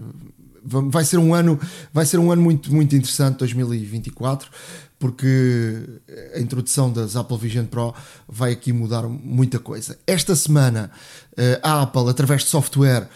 vai 0.66 1.06
ser 1.06 1.20
um 1.20 1.34
ano 1.34 1.60
vai 1.94 2.06
ser 2.06 2.18
um 2.18 2.32
ano 2.32 2.42
muito 2.42 2.74
muito 2.74 2.96
interessante 2.96 3.38
2024 3.38 4.50
porque 4.98 6.02
a 6.34 6.40
introdução 6.40 6.92
das 6.92 7.16
Apple 7.16 7.38
Vision 7.38 7.66
Pro 7.66 7.94
vai 8.28 8.54
aqui 8.54 8.72
mudar 8.72 9.04
muita 9.04 9.60
coisa. 9.60 9.98
Esta 10.08 10.36
semana, 10.36 10.90
eh, 11.38 11.60
a 11.62 11.82
Apple, 11.82 12.10
através 12.10 12.44
de 12.44 12.50
software, 12.50 13.10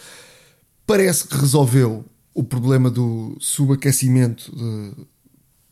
parece 0.86 1.28
que 1.28 1.38
resolveu 1.38 2.06
o 2.34 2.44
problema 2.44 2.90
do 2.90 3.38
subaquecimento, 3.40 4.56
de, 4.56 4.94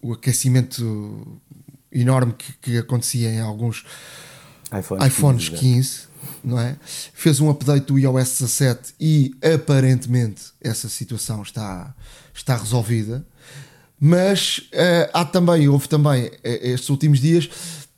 o 0.01 0.13
aquecimento 0.13 1.41
enorme 1.91 2.33
que, 2.33 2.53
que, 2.61 2.77
acontecia 2.77 3.29
em 3.29 3.39
alguns 3.39 3.85
iPhones, 4.71 5.07
iPhones 5.07 5.49
15, 5.49 5.59
15 5.59 6.07
não 6.43 6.59
é? 6.59 6.77
Fez 7.13 7.39
um 7.39 7.49
update 7.49 7.85
do 7.85 7.97
iOS 7.97 8.39
17 8.39 8.93
e 8.99 9.35
aparentemente 9.41 10.45
essa 10.61 10.89
situação 10.89 11.41
está, 11.41 11.93
está 12.33 12.55
resolvida. 12.55 13.25
Mas 13.99 14.59
uh, 14.73 15.09
há 15.13 15.25
também, 15.25 15.67
houve 15.67 15.89
também 15.89 16.27
uh, 16.27 16.31
estes 16.43 16.89
últimos 16.89 17.19
dias 17.19 17.45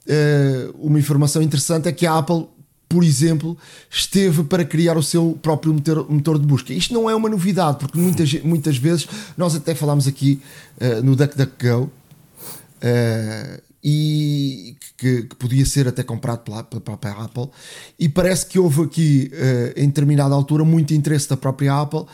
uh, 0.08 0.76
uma 0.80 0.98
informação 0.98 1.42
interessante: 1.42 1.90
é 1.90 1.92
que 1.92 2.06
a 2.06 2.18
Apple, 2.18 2.48
por 2.88 3.04
exemplo, 3.04 3.58
esteve 3.90 4.44
para 4.44 4.64
criar 4.64 4.98
o 4.98 5.04
seu 5.04 5.38
próprio 5.42 5.74
motor, 5.74 6.10
motor 6.10 6.40
de 6.40 6.48
busca. 6.48 6.74
Isto 6.74 6.94
não 6.94 7.10
é 7.10 7.16
uma 7.16 7.30
novidade, 7.30 7.80
porque 7.80 7.98
muitas, 7.98 8.34
muitas 8.42 8.78
vezes 8.78 9.08
nós 9.38 9.56
até 9.56 9.76
falámos 9.76 10.08
aqui 10.08 10.42
no 11.04 11.16
DuckDuckGo. 11.16 11.92
e 13.84 14.76
que, 14.98 15.24
que, 15.24 15.36
podia 15.36 15.66
ser 15.66 15.88
até 15.88 16.02
comprado 16.04 16.40
pela, 16.40 16.64
pela, 16.64 16.82
própria 16.82 17.12
Apple, 17.12 17.50
e 18.00 18.10
parece 18.10 18.46
que 18.48 18.58
houve 18.58 18.82
aqui, 18.82 19.32
em 19.76 19.86
determinada 19.88 20.34
altura, 20.34 20.66
muito 20.66 20.94
interesse 20.94 21.30
da 21.30 21.38
própria 21.38 21.80
Apple 21.80 22.06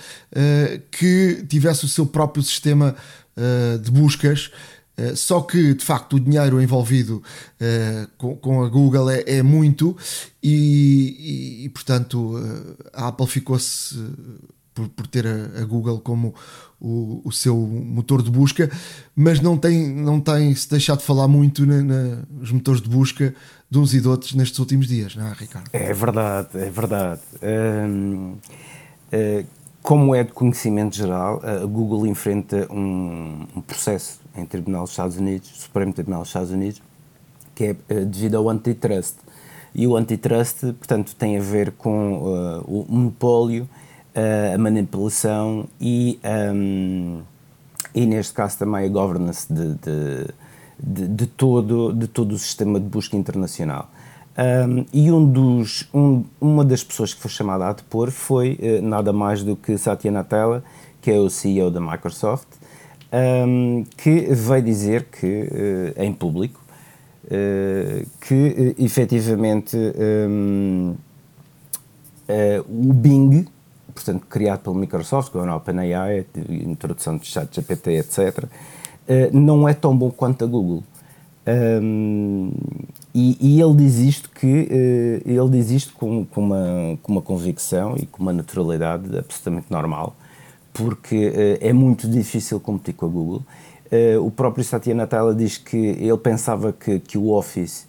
que 0.91 1.45
tivesse 1.47 1.85
o 1.85 1.87
seu 1.87 2.05
próprio 2.05 2.43
sistema 2.43 2.95
uh, 3.37 3.79
de 3.79 3.91
buscas. 3.91 4.51
Uh, 4.97 5.15
só 5.15 5.41
que 5.41 5.73
de 5.73 5.83
facto 5.83 6.15
o 6.15 6.19
dinheiro 6.19 6.61
envolvido 6.61 7.21
uh, 7.61 8.07
com, 8.17 8.35
com, 8.37 8.63
a 8.63 8.69
Google 8.69 9.09
é, 9.09 9.23
é 9.27 9.43
muito 9.43 9.95
e, 10.41 11.61
e, 11.61 11.65
e 11.65 11.69
portanto 11.69 12.35
a 12.93 13.09
Apple 13.09 13.27
ficou-se 13.27 13.93
por, 14.73 14.87
por, 14.89 15.07
ter 15.07 15.27
a, 15.27 15.61
a 15.61 15.65
Google 15.65 15.99
como 15.99 16.33
o, 16.79 17.21
o, 17.25 17.31
seu 17.31 17.57
motor 17.57 18.21
de 18.21 18.29
busca, 18.29 18.69
mas 19.15 19.39
não 19.39 19.57
tem, 19.57 19.87
não 19.87 20.19
tem 20.19 20.53
se 20.53 20.69
deixado 20.69 20.99
de 20.99 21.05
falar 21.05 21.27
muito 21.27 21.65
na, 21.65 21.81
na, 21.81 22.17
nos 22.29 22.51
motores 22.51 22.81
de 22.81 22.89
busca 22.89 23.33
de 23.69 23.77
uns 23.79 23.93
e 23.93 24.01
de 24.01 24.07
outros 24.07 24.33
nestes 24.33 24.59
últimos 24.59 24.87
dias, 24.87 25.15
não 25.15 25.27
é, 25.27 25.33
Ricardo? 25.33 25.69
É 25.73 25.93
verdade, 25.93 26.49
é 26.53 26.69
verdade. 26.69 27.21
Hum, 27.41 28.35
como 29.85 30.15
é 30.15 30.23
de 30.23 30.33
conhecimento 30.33 30.95
geral, 30.95 31.39
a 31.43 31.63
Google 31.63 32.07
enfrenta 32.07 32.67
um, 32.73 33.45
um 33.55 33.61
processo 33.61 34.19
em 34.35 34.43
Tribunal 34.43 34.81
dos 34.81 34.91
Estados 34.91 35.15
Unidos, 35.15 35.47
Supremo 35.47 35.93
Tribunal 35.93 36.21
dos 36.21 36.29
Estados 36.29 36.49
Unidos, 36.49 36.81
que 37.53 37.65
é 37.65 37.71
uh, 37.71 38.05
devido 38.05 38.35
ao 38.35 38.49
antitrust. 38.49 39.13
E 39.75 39.85
o 39.85 39.95
antitrust, 39.95 40.73
portanto, 40.73 41.15
tem 41.15 41.37
a 41.37 41.41
ver 41.41 41.71
com 41.73 42.13
uh, 42.13 42.61
o 42.65 42.85
monopólio, 42.89 43.69
uh, 44.15 44.55
a 44.55 44.57
manipulação 44.57 45.67
e, 45.79 46.19
um, 46.51 47.21
e, 47.93 48.07
neste 48.07 48.33
caso, 48.33 48.57
também 48.57 48.85
a 48.85 48.89
governance 48.89 49.53
de, 49.53 49.75
de, 49.75 50.27
de, 50.79 51.07
de, 51.09 51.27
todo, 51.27 51.93
de 51.93 52.07
todo 52.07 52.31
o 52.31 52.39
sistema 52.39 52.79
de 52.79 52.87
busca 52.87 53.15
internacional. 53.15 53.91
Um, 54.37 54.85
e 54.91 55.09
um 55.13 55.25
dos, 55.25 55.87
um, 55.93 56.25
uma 56.41 56.65
das 56.65 56.83
pessoas 56.83 57.13
que 57.13 57.21
foi 57.21 57.31
chamada 57.31 57.67
a 57.67 57.73
depor 57.73 58.11
foi 58.11 58.59
uh, 58.61 58.85
nada 58.85 59.13
mais 59.13 59.41
do 59.43 59.55
que 59.55 59.77
Satya 59.77 60.11
Nadella, 60.11 60.61
que 61.01 61.09
é 61.09 61.17
o 61.17 61.29
CEO 61.29 61.71
da 61.71 61.79
Microsoft, 61.79 62.47
um, 63.47 63.85
que 63.95 64.27
veio 64.33 64.61
dizer 64.61 65.05
que, 65.05 65.25
uh, 65.97 66.03
em 66.03 66.11
público, 66.11 66.59
uh, 67.25 68.05
que 68.19 68.75
efetivamente 68.77 69.77
um, 70.19 70.95
o 72.67 72.93
Bing, 72.93 73.47
portanto 73.93 74.25
criado 74.27 74.59
pela 74.59 74.75
Microsoft, 74.75 75.31
com 75.31 75.39
a 75.39 75.55
OpenAI, 75.55 76.25
introdução 76.49 77.17
de 77.17 77.25
chat 77.25 77.55
GPT, 77.55 77.99
etc., 77.99 78.45
não 79.31 79.69
é 79.69 79.73
tão 79.75 79.95
bom 79.95 80.09
quanto 80.09 80.43
a 80.43 80.47
Google. 80.47 80.83
Um, 81.47 82.51
e, 83.17 83.37
e, 83.39 83.61
ele 83.61 83.75
diz 83.75 83.95
isto 83.95 84.29
que 84.29 84.45
uh, 84.45 85.29
ele 85.29 85.49
diz 85.49 85.71
isto 85.71 85.93
com, 85.93 86.25
com, 86.25 86.41
uma, 86.41 86.99
com 87.01 87.13
uma 87.13 87.21
convicção 87.21 87.95
e 87.95 88.05
com 88.05 88.21
uma 88.21 88.33
naturalidade 88.33 89.17
absolutamente 89.17 89.67
normal, 89.69 90.13
porque 90.73 91.29
uh, 91.29 91.57
é 91.61 91.71
muito 91.71 92.09
difícil 92.09 92.59
competir 92.59 92.93
com 92.93 93.05
a 93.05 93.09
Google. 93.09 93.43
Uh, 93.85 94.21
o 94.21 94.29
próprio 94.29 94.65
Satya 94.65 94.93
Nadella 94.93 95.33
diz 95.33 95.57
que 95.57 95.77
ele 95.77 96.17
pensava 96.17 96.73
que, 96.73 96.99
que 96.99 97.17
o 97.17 97.29
Office 97.29 97.87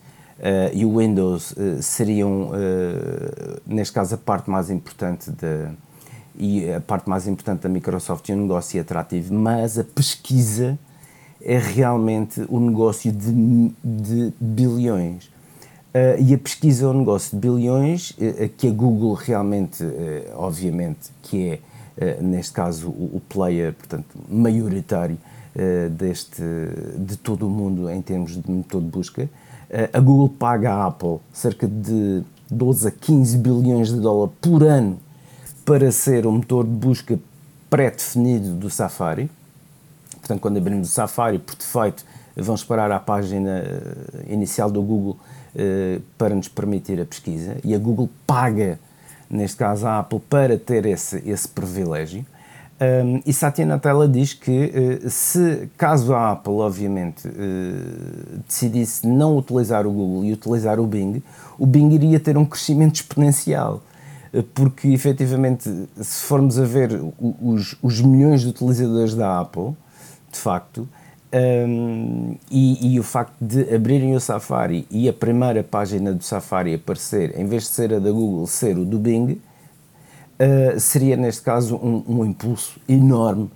e 0.74 0.84
o 0.84 0.98
Windows 0.98 1.54
seriam, 1.80 2.50
neste 3.66 3.94
caso, 3.94 4.16
a 4.16 4.18
parte 4.18 4.50
mais 4.50 4.68
importante 4.68 5.30
da 5.30 5.70
e 6.38 6.70
a 6.70 6.78
parte 6.78 7.08
mais 7.08 7.26
importante 7.26 7.62
da 7.62 7.70
Microsoft 7.70 8.28
e 8.28 8.34
um 8.34 8.42
negócio 8.42 8.78
atrativo, 8.78 9.32
mas 9.32 9.78
a 9.78 9.84
pesquisa 9.84 10.78
é 11.48 11.58
realmente 11.58 12.44
um 12.50 12.58
negócio 12.58 13.12
de, 13.12 13.72
de 13.84 14.32
bilhões. 14.40 15.26
Uh, 15.26 16.20
e 16.20 16.34
a 16.34 16.38
pesquisa 16.38 16.86
é 16.86 16.88
um 16.88 16.98
negócio 16.98 17.38
de 17.38 17.48
bilhões, 17.48 18.10
uh, 18.10 18.48
que 18.56 18.66
a 18.66 18.72
Google 18.72 19.14
realmente, 19.14 19.84
uh, 19.84 20.32
obviamente, 20.34 21.08
que 21.22 21.60
é, 21.96 22.20
neste 22.20 22.52
caso, 22.52 22.88
o, 22.88 23.12
o, 23.14 23.22
player, 23.26 23.72
portanto, 23.72 24.06
maioritário 24.28 25.16
deste, 25.92 26.42
de 26.98 27.16
todo 27.16 27.46
o 27.46 27.50
mundo 27.50 27.88
em 27.88 28.02
termos 28.02 28.32
de 28.32 28.50
motor 28.50 28.82
de 28.82 28.88
busca. 28.88 29.30
a 29.90 29.98
Google 29.98 30.28
paga 30.28 30.74
à 30.74 30.86
Apple 30.88 31.16
cerca 31.32 31.66
de 31.66 32.22
12 32.50 32.88
a 32.88 32.90
15 32.90 33.38
bilhões 33.38 33.88
de 33.88 33.98
dólares 33.98 34.34
por 34.42 34.62
ano 34.62 34.98
para 35.64 35.90
ser 35.90 36.26
o 36.26 36.32
motor 36.32 36.64
de 36.64 36.72
busca 36.72 37.18
pré-definido 37.70 38.52
do 38.56 38.68
Safari. 38.68 39.30
Portanto, 40.26 40.40
quando 40.40 40.56
abrimos 40.56 40.88
o 40.88 40.90
Safari, 40.90 41.38
por 41.38 41.54
defeito, 41.54 42.04
vamos 42.36 42.64
parar 42.64 42.90
à 42.90 42.98
página 42.98 43.62
inicial 44.28 44.68
do 44.68 44.82
Google 44.82 45.16
eh, 45.54 46.00
para 46.18 46.34
nos 46.34 46.48
permitir 46.48 47.00
a 47.00 47.04
pesquisa 47.04 47.56
e 47.62 47.72
a 47.76 47.78
Google 47.78 48.10
paga, 48.26 48.80
neste 49.30 49.56
caso 49.56 49.86
a 49.86 50.00
Apple, 50.00 50.18
para 50.18 50.58
ter 50.58 50.84
esse, 50.84 51.22
esse 51.24 51.46
privilégio. 51.46 52.26
Um, 52.78 53.22
e 53.24 53.32
Satya 53.32 53.64
Nadella 53.64 54.08
diz 54.08 54.34
que 54.34 55.00
uh, 55.04 55.08
se, 55.08 55.70
caso 55.78 56.12
a 56.12 56.32
Apple, 56.32 56.54
obviamente, 56.54 57.22
decidisse 58.46 59.06
não 59.06 59.38
utilizar 59.38 59.86
o 59.86 59.92
Google 59.92 60.24
e 60.24 60.32
utilizar 60.32 60.80
o 60.80 60.86
Bing, 60.86 61.22
o 61.56 61.64
Bing 61.64 61.94
iria 61.94 62.18
ter 62.18 62.36
um 62.36 62.44
crescimento 62.44 62.96
exponencial. 62.96 63.80
Porque, 64.52 64.88
efetivamente, 64.88 65.70
se 65.96 66.24
formos 66.24 66.58
a 66.58 66.64
ver 66.64 67.00
os, 67.40 67.76
os 67.80 68.02
milhões 68.02 68.42
de 68.42 68.48
utilizadores 68.48 69.14
da 69.14 69.40
Apple, 69.40 69.74
de 70.36 70.42
facto, 70.42 70.88
um, 71.32 72.36
e, 72.50 72.94
e, 72.94 73.00
o 73.00 73.02
facto 73.02 73.34
de 73.40 73.74
abrirem 73.74 74.14
o 74.14 74.20
Safari 74.20 74.86
e 74.90 75.08
a 75.08 75.12
primeira 75.12 75.62
página 75.62 76.12
do 76.12 76.22
Safari 76.22 76.74
aparecer, 76.74 77.38
em 77.38 77.44
vez 77.46 77.64
de 77.64 77.70
ser 77.70 77.92
a 77.94 77.98
da 77.98 78.10
Google, 78.10 78.46
ser 78.46 78.78
o 78.78 78.84
do 78.84 78.98
Bing, 78.98 79.32
uh, 79.32 80.78
seria 80.78 81.16
neste 81.16 81.42
caso 81.42 81.76
um, 81.76 82.04
um, 82.06 82.24
impulso 82.24 82.80
enorme 82.88 83.50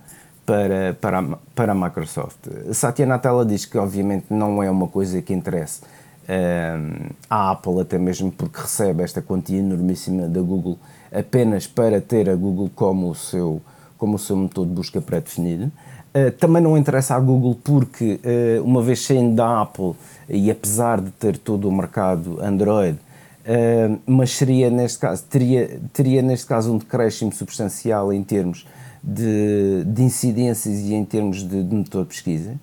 para, 0.45 0.97
para, 0.99 1.19
a, 1.19 1.37
para 1.55 1.71
a 1.71 1.75
Microsoft. 1.75 2.39
Satya 2.73 3.05
Nadella 3.05 3.45
diz 3.45 3.65
que, 3.65 3.77
obviamente, 3.77 4.25
não 4.29 4.61
é 4.61 4.69
uma 4.69 4.87
coisa 4.87 5.21
que 5.21 5.33
interesse 5.33 5.81
um, 6.27 7.09
à 7.29 7.51
Apple, 7.51 7.79
até 7.79 7.97
mesmo 7.97 8.31
porque 8.31 8.61
recebe 8.61 9.01
esta 9.01 9.21
quantia 9.21 9.59
enormíssima 9.59 10.27
da 10.27 10.41
Google 10.41 10.77
apenas 11.11 11.67
para 11.67 12.01
ter 12.01 12.29
a 12.29 12.35
Google 12.35 12.69
como 12.75 13.09
o 13.09 13.15
seu, 13.15 13.61
como 13.97 14.15
o 14.15 14.19
seu 14.19 14.35
motor 14.35 14.65
de 14.65 14.73
busca 14.73 15.01
pré-definido. 15.01 15.71
Uh, 16.13 16.31
também 16.31 16.61
não 16.61 16.77
interessa 16.77 17.15
à 17.15 17.19
Google 17.19 17.57
porque, 17.63 18.19
uh, 18.23 18.63
uma 18.63 18.81
vez 18.81 19.01
saindo 19.01 19.35
da 19.35 19.61
Apple, 19.61 19.93
e 20.27 20.51
apesar 20.51 20.99
de 20.99 21.09
ter 21.11 21.37
todo 21.37 21.69
o 21.69 21.71
mercado 21.71 22.37
Android, 22.41 22.97
uh, 22.97 23.99
mas 24.05 24.31
seria 24.31 24.69
neste 24.69 24.99
caso, 24.99 25.23
teria, 25.29 25.79
teria 25.93 26.21
neste 26.21 26.45
caso 26.45 26.73
um 26.73 26.77
decréscimo 26.77 27.31
substancial 27.31 28.11
em 28.11 28.23
termos 28.23 28.65
de, 29.03 29.83
de 29.85 30.03
incidências 30.03 30.79
e 30.79 30.93
em 30.93 31.05
termos 31.05 31.47
de, 31.47 31.63
de 31.63 31.75
motor 31.75 32.03
de 32.03 32.09
pesquisa. 32.09 32.55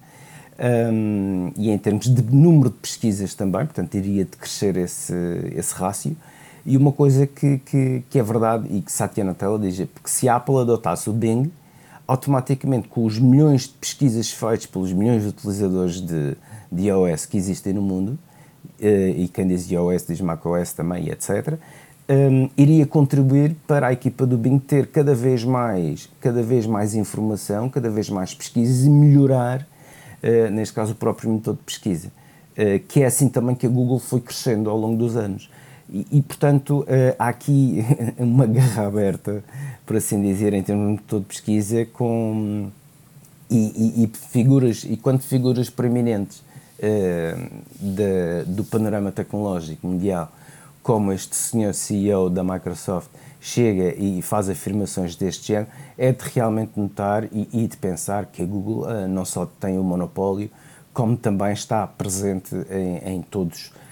Um, 0.61 1.53
e 1.57 1.71
em 1.71 1.79
termos 1.79 2.13
de 2.13 2.23
número 2.35 2.71
de 2.71 2.77
pesquisas 2.77 3.33
também, 3.33 3.65
portanto, 3.65 3.95
iria 3.95 4.25
decrescer 4.25 4.77
esse, 4.77 5.15
esse 5.55 5.73
rácio. 5.75 6.17
E 6.67 6.77
uma 6.77 6.93
coisa 6.93 7.27
que, 7.27 7.59
que, 7.59 8.03
que 8.11 8.19
é 8.19 8.23
verdade 8.23 8.67
e 8.71 8.83
que 8.83 8.91
Satya 8.91 9.25
Nadella 9.25 9.59
diz 9.59 9.79
é 9.81 9.87
porque 9.87 10.11
se 10.11 10.29
a 10.29 10.37
Apple 10.37 10.59
adotasse 10.59 11.09
o 11.09 11.13
Bing, 11.13 11.51
automaticamente 12.09 12.89
com 12.89 13.05
os 13.05 13.19
milhões 13.19 13.65
de 13.65 13.75
pesquisas 13.75 14.31
feitas 14.31 14.65
pelos 14.65 14.93
milhões 14.95 15.23
de 15.23 15.29
utilizadores 15.29 16.01
de, 16.01 16.37
de 16.73 16.87
iOS 16.87 17.27
que 17.27 17.37
existem 17.37 17.75
no 17.75 17.83
mundo, 17.83 18.19
eh, 18.81 19.11
e 19.11 19.29
quem 19.29 19.47
diz 19.47 19.71
iOS 19.71 20.07
diz 20.07 20.21
macOS 20.21 20.73
também, 20.73 21.11
etc., 21.11 21.59
um, 22.11 22.49
iria 22.57 22.87
contribuir 22.87 23.55
para 23.67 23.89
a 23.89 23.93
equipa 23.93 24.25
do 24.25 24.39
Bing 24.39 24.59
ter 24.59 24.87
cada 24.87 25.15
vez 25.15 25.45
mais, 25.45 26.09
cada 26.21 26.43
vez 26.43 26.67
mais 26.67 26.95
informação, 26.95 27.69
cada 27.69 27.91
vez 27.91 28.09
mais 28.09 28.33
pesquisas 28.33 28.87
e 28.87 28.89
melhorar, 28.89 29.69
uh, 30.23 30.51
neste 30.51 30.75
caso, 30.75 30.93
o 30.93 30.97
próprio 30.97 31.31
método 31.31 31.59
de 31.59 31.65
pesquisa, 31.65 32.09
uh, 32.09 32.81
que 32.89 33.03
é 33.03 33.07
assim 33.07 33.29
também 33.29 33.55
que 33.55 33.67
a 33.67 33.69
Google 33.69 33.99
foi 33.99 34.21
crescendo 34.23 34.71
ao 34.71 34.79
longo 34.79 34.97
dos 34.97 35.17
anos. 35.17 35.51
E, 35.91 36.07
e, 36.13 36.23
portanto, 36.23 36.81
uh, 36.81 36.87
há 37.19 37.29
aqui 37.29 37.85
uma 38.19 38.47
guerra 38.47 38.87
aberta, 38.87 39.43
por 39.87 39.97
assim 39.97 40.21
dizer, 40.21 40.53
em 40.53 40.63
termos 40.63 41.01
de 41.07 41.21
pesquisa, 41.21 41.87
com, 41.87 42.71
e, 43.51 43.57
e, 43.57 44.05
e 44.05 44.11
figuras, 44.15 44.85
e 44.85 44.97
quanto 44.97 45.25
figuras 45.25 45.71
preeminentes 45.71 46.39
uh, 46.79 47.51
de, 47.81 48.45
do 48.47 48.65
panorama 48.65 49.11
tecnológico 49.11 49.87
mundial, 49.87 50.31
como 50.83 51.13
este 51.13 51.35
senhor 51.37 51.75
CEO 51.75 52.29
da 52.29 52.45
Microsoft 52.45 53.11
chega 53.41 53.95
e 53.95 54.21
faz 54.21 54.49
afirmações 54.49 55.17
deste 55.17 55.49
género, 55.49 55.69
é 55.97 56.13
de 56.13 56.25
realmente 56.35 56.73
notar 56.77 57.25
e, 57.25 57.49
e 57.53 57.67
de 57.67 57.77
pensar 57.77 58.27
que 58.27 58.43
a 58.43 58.45
Google 58.45 58.85
uh, 58.85 59.09
não 59.09 59.25
só 59.25 59.47
tem 59.47 59.79
o 59.79 59.83
monopólio, 59.83 60.51
como 60.93 61.17
também 61.17 61.53
está 61.53 61.87
presente 61.87 62.55
em, 62.71 63.15
em 63.15 63.23
todos 63.23 63.71
eh, 63.71 63.88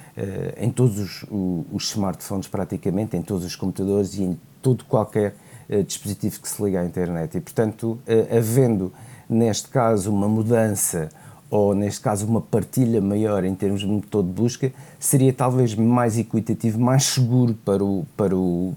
em 0.57 0.70
todos 0.70 0.98
os, 0.98 1.24
os, 1.72 1.90
smartphones 1.90 2.48
praticamente, 2.48 3.16
em 3.16 3.22
todos 3.22 3.44
os 3.44 3.55
computadores 3.55 4.14
e 4.14 4.22
em 4.22 4.40
todo 4.62 4.85
qualquer 4.85 5.35
uh, 5.68 5.83
dispositivo 5.83 6.40
que 6.40 6.48
se 6.48 6.62
liga 6.62 6.81
à 6.81 6.85
internet. 6.85 7.37
E, 7.37 7.40
portanto, 7.40 7.98
uh, 8.07 8.37
havendo 8.37 8.92
neste 9.29 9.68
caso 9.68 10.11
uma 10.11 10.29
mudança 10.29 11.09
ou 11.50 11.74
neste 11.74 12.00
caso 12.00 12.26
uma 12.26 12.40
partilha 12.40 13.00
maior 13.00 13.44
em 13.44 13.55
termos 13.55 13.81
de 13.81 13.87
motor 13.87 14.24
de 14.24 14.31
busca, 14.31 14.72
seria 14.98 15.33
talvez 15.33 15.74
mais 15.74 16.18
equitativo, 16.18 16.81
mais 16.81 17.05
seguro 17.05 17.55
para 17.64 17.85
o, 17.85 18.05
para 18.16 18.35
o 18.35 18.74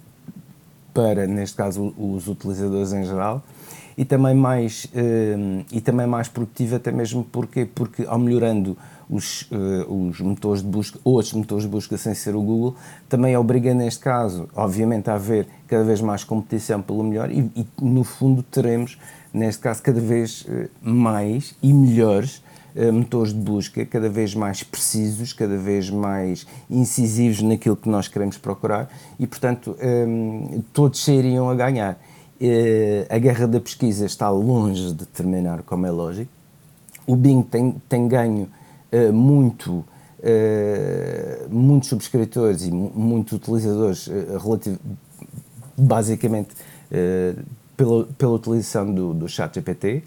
para 0.94 1.26
neste 1.26 1.56
caso 1.56 1.94
os 1.98 2.28
utilizadores 2.28 2.92
em 2.94 3.06
geral 3.06 3.44
e 3.98 4.04
também 4.04 4.34
mais 4.34 4.88
e 5.72 5.80
também 5.82 6.08
mais 6.08 6.28
produtivo 6.28 6.76
até 6.76 6.92
mesmo 6.92 7.24
porque 7.24 7.66
porque 7.66 8.06
ao 8.06 8.18
melhorando 8.18 8.76
os, 9.10 9.42
uh, 9.52 9.92
os 9.92 10.22
motores 10.22 10.62
de 10.62 10.68
busca, 10.68 11.00
outros 11.04 11.34
motores 11.34 11.64
de 11.64 11.70
busca 11.70 11.98
sem 11.98 12.14
ser 12.14 12.36
o 12.36 12.42
Google, 12.42 12.76
também 13.10 13.36
obriga 13.36 13.74
neste 13.74 14.02
caso, 14.02 14.48
obviamente, 14.56 15.10
a 15.10 15.16
haver 15.16 15.48
cada 15.68 15.84
vez 15.84 16.00
mais 16.00 16.24
competição 16.24 16.82
pelo 16.82 17.04
melhor 17.04 17.32
e, 17.32 17.52
e 17.56 17.66
no 17.82 18.04
fundo 18.04 18.44
teremos, 18.44 19.00
neste 19.34 19.62
caso, 19.62 19.82
cada 19.82 20.00
vez 20.00 20.44
uh, 20.44 20.70
mais 20.82 21.56
e 21.62 21.74
melhores 21.74 22.44
uh, 22.76 22.94
motores 22.94 23.34
de 23.34 23.40
busca, 23.40 23.84
cada 23.84 24.10
vez 24.10 24.36
mais 24.36 24.62
precisos, 24.62 25.34
cada 25.34 25.58
vez 25.58 25.90
mais 25.90 26.46
incisivos 26.70 27.42
naquilo 27.42 27.76
que 27.76 27.90
nós 27.90 28.08
queremos 28.08 28.38
procurar 28.38 28.90
e, 29.20 29.26
portanto, 29.26 29.76
um, 29.82 30.62
todos 30.72 31.04
sairiam 31.04 31.50
a 31.50 31.56
ganhar. 31.56 32.00
a 33.10 33.18
guerra 33.18 33.48
da 33.48 33.60
pesquisa 33.60 34.06
está 34.06 34.30
longe 34.30 34.94
de 34.94 35.06
terminar, 35.08 35.64
como 35.64 35.88
é 35.88 35.92
lógico. 35.92 36.32
O 37.08 37.16
Bing 37.16 37.42
tem, 37.42 37.76
tem 37.90 38.08
ganho 38.08 38.48
uh, 38.92 39.14
muito, 39.14 39.72
uh, 39.72 39.86
muitos 41.50 41.90
subscritores 41.90 42.64
e 42.64 42.72
muitos 42.72 43.34
utilizadores, 43.34 44.08
uh, 44.08 44.38
relativo, 44.38 44.80
basicamente 45.78 46.50
pela, 47.78 48.06
pela 48.18 48.34
utilização 48.34 48.94
do, 48.94 49.14
do 49.14 49.30
chat 49.30 49.56
GPT. 49.56 50.04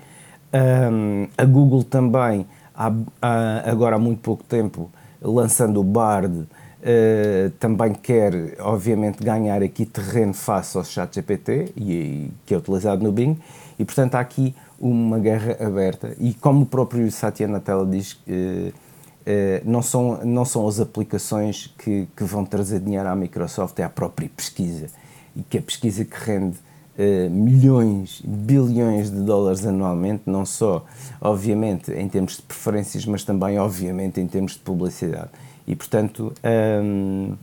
Um, 0.53 1.29
a 1.39 1.45
Google 1.47 1.83
também, 1.83 2.47
há, 2.75 2.93
há, 3.23 3.71
agora 3.71 3.97
há 3.97 3.99
muito 3.99 4.21
pouco 4.21 4.45
tempo, 4.45 4.91
lançando 5.21 5.81
o 5.81 5.85
Bard, 5.85 6.47
Uh, 6.83 7.49
também 7.61 7.95
quer, 7.95 8.57
obviamente, 8.59 9.23
ganhar 9.23 9.63
aqui 9.63 9.87
terreno 9.87 10.35
face 10.35 10.77
ao 10.77 10.83
chat 10.83 11.15
GPT, 11.15 11.73
e, 11.77 11.93
e, 11.93 12.33
que 12.45 12.53
é 12.53 12.59
utilizado 12.59 13.05
no 13.05 13.13
Bing, 13.13 13.39
e 13.79 13.85
portanto 13.85 14.17
há 14.17 14.21
aqui 14.21 14.53
uma 14.83 15.19
guerra 15.21 15.57
aberta 15.65 16.15
e 16.19 16.35
como 16.35 16.63
o 16.63 16.67
próprio 16.67 17.11
Satya 17.11 17.47
Nadella 17.47 17.87
diz, 17.87 18.19
eh, 18.27 19.63
não, 19.65 19.81
são, 19.81 20.25
não 20.25 20.45
são 20.45 20.67
as 20.67 20.81
aplicações 20.81 21.73
que, 21.79 22.09
que 22.17 22.25
vão 22.25 22.45
trazer 22.45 22.81
dinheiro 22.81 23.09
à 23.09 23.15
Microsoft, 23.15 23.79
é 23.79 23.85
a 23.85 23.89
própria 23.89 24.29
pesquisa 24.29 24.89
e 25.37 25.43
que 25.43 25.57
a 25.57 25.63
pesquisa 25.63 26.05
que 26.05 26.17
rende 26.17 26.59
eh, 26.99 27.29
milhões, 27.31 28.21
bilhões 28.23 29.11
de 29.11 29.21
dólares 29.21 29.65
anualmente, 29.65 30.25
não 30.27 30.45
só, 30.45 30.85
obviamente, 31.21 31.91
em 31.93 32.07
termos 32.09 32.37
de 32.37 32.43
preferências, 32.43 33.07
mas 33.07 33.25
também, 33.25 33.59
obviamente, 33.59 34.21
em 34.21 34.27
termos 34.27 34.53
de 34.53 34.59
publicidade. 34.59 35.31
E, 35.67 35.75
portanto, 35.75 36.35
um, 36.83 37.35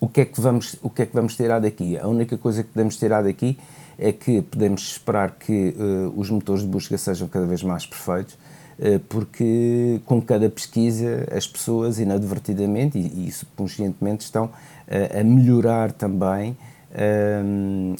o, 0.00 0.08
que 0.08 0.20
é 0.20 0.24
que 0.24 0.38
vamos, 0.38 0.76
o 0.82 0.90
que 0.90 1.02
é 1.02 1.06
que 1.06 1.14
vamos 1.14 1.34
tirar 1.34 1.60
daqui? 1.60 1.96
A 1.96 2.06
única 2.08 2.36
coisa 2.36 2.62
que 2.62 2.70
podemos 2.70 2.96
tirar 2.96 3.22
daqui 3.22 3.56
é 4.00 4.12
que 4.12 4.40
podemos 4.40 4.80
esperar 4.92 5.32
que 5.32 5.74
uh, 5.76 6.18
os 6.18 6.30
motores 6.30 6.62
de 6.62 6.68
busca 6.68 6.96
sejam 6.96 7.28
cada 7.28 7.44
vez 7.44 7.62
mais 7.62 7.84
perfeitos, 7.84 8.34
uh, 8.78 8.98
porque 9.10 10.00
com 10.06 10.22
cada 10.22 10.48
pesquisa 10.48 11.28
as 11.30 11.46
pessoas 11.46 11.98
inadvertidamente 12.00 12.98
e, 12.98 13.28
e 13.28 13.30
subconscientemente 13.30 14.24
estão 14.24 14.46
uh, 14.46 15.20
a 15.20 15.22
melhorar 15.22 15.92
também 15.92 16.56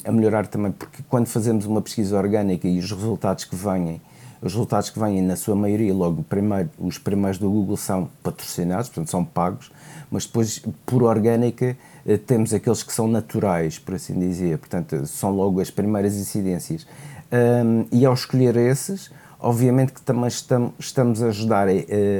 a 0.03 0.11
melhorar 0.11 0.47
também, 0.47 0.69
porque 0.69 1.01
quando 1.07 1.25
fazemos 1.27 1.65
uma 1.65 1.81
pesquisa 1.81 2.17
orgânica 2.17 2.67
e 2.67 2.77
os 2.77 2.91
resultados 2.91 3.45
que 3.45 3.55
vêm 3.55 4.01
os 4.41 4.53
resultados 4.53 4.89
que 4.89 4.99
vêm, 4.99 5.21
na 5.21 5.35
sua 5.35 5.55
maioria, 5.55 5.93
logo 5.93 6.23
primeiro, 6.23 6.69
os 6.79 6.97
primeiros 6.97 7.37
do 7.37 7.49
Google 7.49 7.77
são 7.77 8.09
patrocinados, 8.23 8.89
portanto 8.89 9.11
são 9.11 9.23
pagos, 9.23 9.71
mas 10.09 10.25
depois, 10.25 10.61
por 10.85 11.03
orgânica, 11.03 11.77
temos 12.25 12.53
aqueles 12.53 12.83
que 12.83 12.93
são 12.93 13.07
naturais, 13.07 13.77
por 13.77 13.95
assim 13.95 14.19
dizer, 14.19 14.57
portanto 14.57 15.05
são 15.05 15.31
logo 15.31 15.59
as 15.59 15.69
primeiras 15.69 16.15
incidências. 16.15 16.85
Um, 17.31 17.85
e 17.91 18.05
ao 18.05 18.13
escolher 18.13 18.57
esses, 18.57 19.09
obviamente 19.39 19.93
que 19.93 20.01
também 20.01 20.27
estamos, 20.27 20.73
estamos 20.77 21.23
a 21.23 21.27
ajudar 21.27 21.67
uh, 21.69 21.71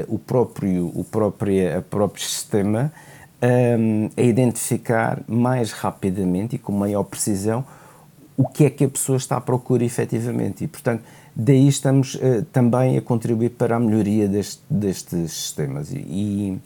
o 0.08 0.18
próprio, 0.18 0.90
o 0.94 1.04
próprio, 1.04 1.78
a 1.78 1.82
próprio 1.82 2.24
sistema 2.24 2.92
um, 3.42 4.08
a 4.16 4.22
identificar 4.22 5.20
mais 5.28 5.72
rapidamente 5.72 6.56
e 6.56 6.58
com 6.58 6.72
maior 6.72 7.02
precisão 7.02 7.64
o 8.36 8.48
que 8.48 8.64
é 8.64 8.70
que 8.70 8.84
a 8.84 8.88
pessoa 8.88 9.18
está 9.18 9.36
à 9.36 9.40
procura 9.40 9.84
efetivamente. 9.84 10.64
E, 10.64 10.66
portanto, 10.66 11.02
daí 11.36 11.68
estamos 11.68 12.14
uh, 12.14 12.42
também 12.50 12.96
a 12.96 13.02
contribuir 13.02 13.50
para 13.50 13.76
a 13.76 13.80
melhoria 13.80 14.26
deste, 14.26 14.62
destes 14.70 15.32
sistemas. 15.32 15.92
E, 15.92 15.98
e 15.98 16.60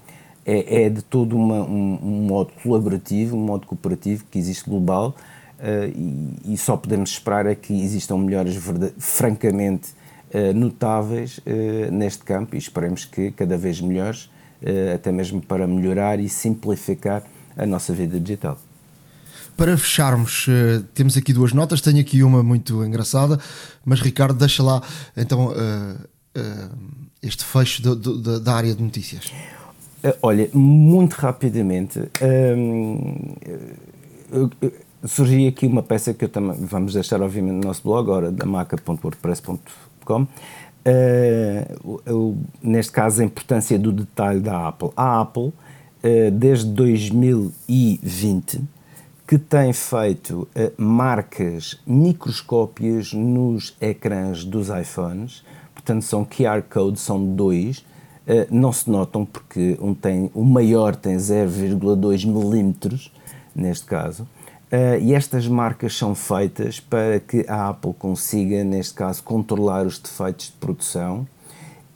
é, 0.47 0.85
é, 0.85 0.89
de 0.89 1.03
todo 1.03 1.37
uma, 1.37 1.65
um, 1.65 1.99
um, 2.01 2.27
modo 2.29 2.53
colaborativo, 2.63 3.37
um 3.37 3.45
modo 3.45 3.67
cooperativo 3.67 4.25
que 4.31 4.39
existe 4.39 4.71
global 4.71 5.13
uh, 5.59 5.89
e, 5.93 6.55
e, 6.55 6.57
só 6.57 6.77
podemos 6.77 7.11
esperar 7.11 7.47
é 7.47 7.55
que 7.57 7.75
existam 7.75 8.17
melhores 8.19 8.57
francamente 8.97 9.89
uh, 10.33 10.55
notáveis 10.55 11.41
neste 11.91 12.23
campo 12.23 12.55
e 12.55 12.59
esperemos 12.59 13.05
que 13.05 13.33
cada 13.33 13.59
vez 13.59 13.81
melhores 13.81 14.31
até 14.95 15.13
mesmo 15.13 15.41
para 15.41 15.67
melhorar 15.67 16.19
e 16.19 16.29
simplificar 16.31 17.23
a 17.57 17.67
nossa 17.67 17.93
vida 17.93 18.19
digital. 18.19 18.59
Para 19.55 19.77
fecharmos, 19.77 20.47
temos 20.95 21.17
aqui 21.17 21.33
duas 21.33 21.53
notas. 21.53 21.83
Tenho 21.83 22.01
aqui 22.01 22.23
uma 22.23 22.43
muito 22.43 22.83
engraçada, 22.83 23.39
mas 23.85 24.01
Ricardo, 24.01 24.35
deixa 24.35 24.63
lá 24.63 24.83
então 25.15 25.53
este 27.23 27.45
fecho 27.45 27.83
do, 27.83 27.95
do, 27.95 28.41
da 28.41 28.55
área 28.55 28.75
de 28.75 28.83
notícias. 28.83 29.31
Olha, 30.23 30.49
muito 30.53 31.15
rapidamente, 31.15 32.01
hum, 32.57 33.35
surgiu 35.05 35.49
aqui 35.49 35.67
uma 35.67 35.83
peça 35.83 36.15
que 36.15 36.25
eu 36.25 36.29
também 36.29 36.57
vamos 36.59 36.95
deixar, 36.95 37.21
obviamente, 37.21 37.55
no 37.55 37.69
nosso 37.69 37.83
blog, 37.83 38.09
ora, 38.11 38.31
da 38.31 38.47
maca.wordpress.com, 38.47 40.23
uh, 40.23 40.29
neste 42.63 42.93
caso, 42.93 43.23
a 43.23 43.25
importância 43.25 43.79
do 43.79 43.93
detalhe 43.93 44.41
da 44.41 44.69
Apple. 44.69 44.91
A 44.97 45.21
Apple, 45.21 45.49
uh, 45.49 46.31
desde 46.33 46.71
2020, 46.71 48.63
que 49.27 49.39
tem 49.39 49.73
feito 49.73 50.49
uh, 50.55 50.83
marcas 50.83 51.81
microscópias 51.87 53.13
nos 53.13 53.77
ecrãs 53.81 54.45
dos 54.45 54.69
iPhones, 54.69 55.43
portanto, 55.75 56.03
são 56.03 56.25
QR 56.25 56.63
codes, 56.63 57.03
são 57.03 57.35
dois. 57.35 57.85
Não 58.51 58.73
se 58.73 58.91
notam 58.91 59.25
porque 59.25 59.79
um 59.81 59.95
tem, 59.95 60.31
o 60.35 60.45
maior 60.45 60.97
tem 60.97 61.17
0,2 61.17 62.27
milímetros, 62.27 63.13
neste 63.55 63.87
caso, 63.87 64.27
Uh, 64.67 64.99
e 65.01 65.15
estas 65.15 65.47
marcas 65.47 65.97
são 65.97 66.13
feitas 66.13 66.81
para 66.81 67.21
que 67.21 67.45
a 67.49 67.69
Apple 67.69 67.95
consiga, 67.95 68.65
neste 68.65 68.95
caso, 68.95 69.23
controlar 69.23 69.87
os 69.87 69.97
defeitos 69.97 70.47
de 70.47 70.53
produção 70.55 71.21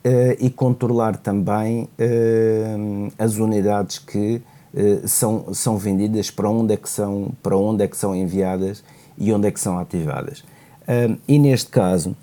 uh, 0.04 0.36
e 0.38 0.48
controlar 0.48 1.16
também 1.16 1.88
uh, 1.98 3.12
as 3.18 3.36
unidades 3.38 3.98
que 3.98 4.40
são, 5.04 5.52
são 5.52 5.76
vendidas, 5.76 6.30
para 6.30 6.48
onde, 6.48 6.74
é 6.74 6.76
que 6.76 6.88
são, 6.88 7.32
para 7.42 7.56
onde 7.56 7.82
é 7.82 7.88
que 7.88 7.96
são 7.96 8.14
enviadas 8.14 8.84
e 9.18 9.32
onde 9.32 9.48
é 9.48 9.50
que 9.50 9.58
são 9.58 9.76
ativadas. 9.80 10.44
e 11.26 11.40
neste 11.40 11.70
caso, 11.70 12.16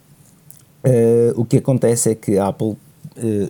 o 1.35 1.43
que 1.43 1.57
acontece 1.57 2.11
é 2.11 2.15
que 2.15 2.37
a 2.37 2.47
Apple, 2.47 2.77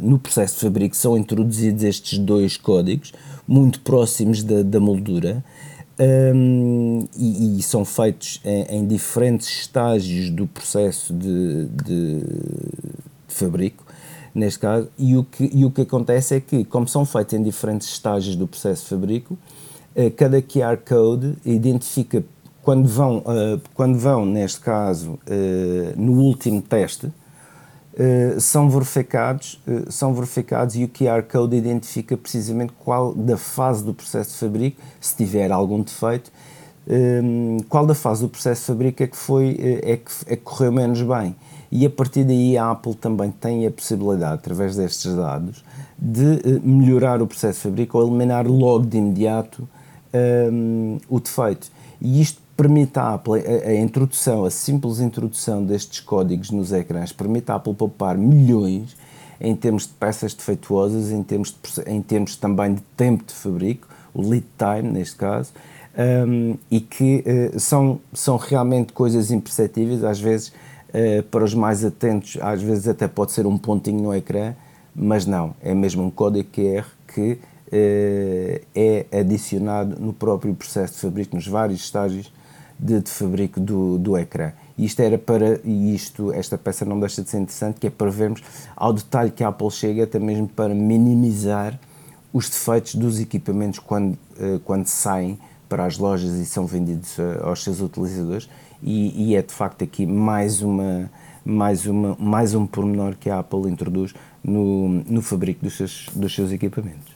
no 0.02 0.18
processo 0.18 0.56
de 0.56 0.62
fabrico, 0.62 0.96
são 0.96 1.18
introduzidos 1.18 1.84
estes 1.84 2.18
dois 2.20 2.58
códigos 2.58 3.12
muito 3.48 3.80
próximos 3.82 4.44
da, 4.44 4.62
da 4.62 4.80
moldura 4.80 5.44
um, 6.00 7.08
e, 7.18 7.58
e, 7.58 7.64
são 7.64 7.84
feitos 7.84 8.40
em, 8.46 8.78
em, 8.78 8.88
diferentes 8.88 9.48
estágios 9.48 10.30
do 10.30 10.46
processo 10.46 11.12
de, 11.12 11.66
de, 11.66 12.20
de, 12.20 12.24
fabrico, 13.28 13.84
neste 14.34 14.60
caso, 14.60 14.90
e 14.98 15.18
o, 15.18 15.24
que, 15.24 15.50
e 15.52 15.66
o 15.66 15.72
que 15.72 15.82
acontece 15.82 16.36
é 16.36 16.40
que, 16.40 16.64
como 16.64 16.88
são 16.88 17.04
feitos 17.04 17.34
em 17.34 17.42
diferentes 17.42 17.88
estágios 17.88 18.36
do 18.36 18.48
processo 18.48 18.84
de 18.84 18.90
fabrico, 18.90 19.38
uh, 19.96 20.12
cada 20.12 20.40
QR 20.40 20.78
Code 20.88 21.36
identifica, 21.44 22.24
quando 22.62 22.88
vão, 22.88 23.18
uh, 23.20 23.60
quando 23.74 23.98
vão 23.98 24.24
neste 24.24 24.60
caso, 24.60 25.18
no 25.96 26.14
último 26.22 26.62
teste, 26.62 27.12
Uh, 27.98 28.40
são 28.40 28.70
verificados, 28.70 29.60
uh, 29.68 29.92
são 29.92 30.14
verificados 30.14 30.76
e 30.76 30.84
o 30.84 30.88
QR 30.88 31.24
Code 31.24 31.56
identifica 31.56 32.16
precisamente 32.16 32.72
qual 32.78 33.12
da 33.12 33.38
fase 33.38 33.84
do 33.84 33.92
processo 33.92 34.34
de 34.34 34.38
fabrico, 34.38 34.80
se 35.02 35.16
tiver 35.16 35.52
algum 35.52 35.82
defeito, 35.82 36.32
um, 36.88 37.58
qual 37.68 37.88
da 37.88 37.96
fase 37.96 38.22
do 38.22 38.30
processo 38.30 38.62
de 38.62 38.68
fabrico 38.68 39.02
é 39.02 39.08
que 39.08 39.18
foi, 39.18 39.54
uh, 39.54 39.92
é 39.92 39.98
que, 39.98 40.12
é 40.28 40.36
que 40.36 40.44
correu 40.44 40.72
menos 40.72 41.02
bem. 41.02 41.36
E 41.72 41.88
a 41.88 41.90
partir 41.90 42.24
daí 42.24 42.56
a 42.56 42.70
Apple 42.70 42.94
também 42.94 43.32
tem 43.32 43.66
a 43.66 43.72
possibilidade, 43.72 44.36
através 44.36 44.76
destes 44.76 45.16
dados, 45.16 45.66
de 45.98 46.60
melhorar 46.64 47.20
o 47.20 47.26
processo 47.26 47.58
de 47.58 47.64
fabrico 47.64 47.98
ou 47.98 48.08
eliminar 48.08 48.46
logo 48.48 48.86
de 48.86 48.98
imediato 48.98 49.68
um, 50.52 50.98
o 51.10 51.20
defeito. 51.20 51.72
E 52.00 52.22
isto 52.22 52.42
permite 52.58 52.98
à 52.98 53.14
Apple, 53.14 53.34
a, 53.46 53.76
introdução, 53.76 54.44
a 54.44 54.50
simples 54.50 55.00
introdução 55.00 55.64
destes 55.64 56.00
códigos 56.00 56.50
nos 56.50 56.74
ecrãs, 56.74 57.12
permite 57.12 57.52
à 57.52 57.56
Apple 57.56 57.76
poupar 57.76 58.18
milhões 58.18 58.98
em 59.40 59.56
termos 59.56 59.84
de 59.84 59.94
peças 59.94 60.34
defeituosas, 60.34 61.12
em 61.12 61.22
termos, 61.22 61.52
de, 61.52 61.82
em 61.90 62.02
termos 62.02 62.36
também 62.36 62.74
de 62.74 62.82
tempo 62.98 63.24
de 63.24 63.34
fabrico, 63.34 63.88
o 64.12 64.28
lead 64.28 64.46
time 64.58 64.92
neste 64.92 65.16
caso, 65.16 65.52
um, 66.28 66.58
e 66.72 66.80
que 66.80 67.24
uh, 67.54 67.60
são, 67.60 68.00
são 68.12 68.38
realmente 68.38 68.92
coisas 68.92 69.30
imperceptíveis, 69.30 70.04
às 70.04 70.20
vezes 70.20 70.48
uh, 70.50 71.22
para 71.30 71.44
os 71.44 71.54
mais 71.54 71.86
atentos, 71.86 72.40
às 72.42 72.62
vezes 72.62 72.88
até 72.88 73.08
pode 73.08 73.34
ser 73.34 73.46
um 73.46 73.58
pontinho 73.58 74.02
no 74.02 74.16
ecrã, 74.16 74.56
mas 74.96 75.28
não, 75.28 75.54
é 75.62 75.76
mesmo 75.76 76.04
um 76.04 76.10
código 76.10 76.50
QR 76.52 76.86
que 77.14 77.34
uh, 77.34 78.66
é 78.74 79.06
adicionado 79.12 79.96
no 80.00 80.12
próprio 80.12 80.56
processo 80.56 80.96
de 80.96 81.00
fabrico, 81.02 81.36
nos 81.36 81.48
vários 81.48 81.82
estágios 81.82 82.32
de, 82.80 83.02
de 83.02 83.10
fabrico 83.10 83.60
do, 83.60 83.98
do 83.98 84.18
ecrã. 84.18 84.52
Isto 84.78 85.02
era 85.02 85.18
para, 85.18 85.60
e 85.64 85.96
isto, 85.96 86.32
esta 86.34 86.58
peça 86.58 86.86
não 86.86 87.00
deixa 87.00 87.24
de 87.24 87.30
ser 87.30 87.40
interessante, 87.40 87.80
que 87.80 87.88
é 87.88 87.90
para 87.90 88.12
vermos 88.12 88.42
ao 88.76 88.94
detalhe 88.94 89.32
que 89.32 89.44
a 89.44 89.48
Apple 89.48 89.72
chega, 89.72 90.04
até 90.04 90.20
mesmo 90.20 90.48
para 90.48 90.74
minimizar 90.74 91.80
os 92.32 92.50
defeitos 92.50 92.96
dos 92.96 93.20
equipamentos 93.20 93.80
quando, 93.80 94.18
eh, 94.40 94.60
quando 94.64 94.86
saem 94.86 95.40
para 95.68 95.86
as 95.86 95.98
lojas 95.98 96.36
e 96.36 96.46
são 96.46 96.68
vendidos 96.68 97.18
eh, 97.18 97.40
aos 97.42 97.64
seus 97.64 97.82
utilizadores. 97.82 98.48
E, 98.84 99.30
e 99.30 99.36
é 99.36 99.42
de 99.42 99.52
facto 99.52 99.84
aqui 99.84 100.06
mais 100.06 100.62
uma 100.62 101.10
mais, 101.48 101.86
uma, 101.86 102.16
mais 102.20 102.54
um 102.54 102.68
pormenor 102.68 103.16
que 103.18 103.30
a 103.30 103.40
Apple 103.40 103.70
introduz 103.72 104.14
no, 104.44 104.90
no 104.90 105.22
fabrico 105.22 105.64
dos 105.64 105.78
seus, 105.78 106.08
dos 106.14 106.36
seus 106.36 106.52
equipamentos. 106.52 107.16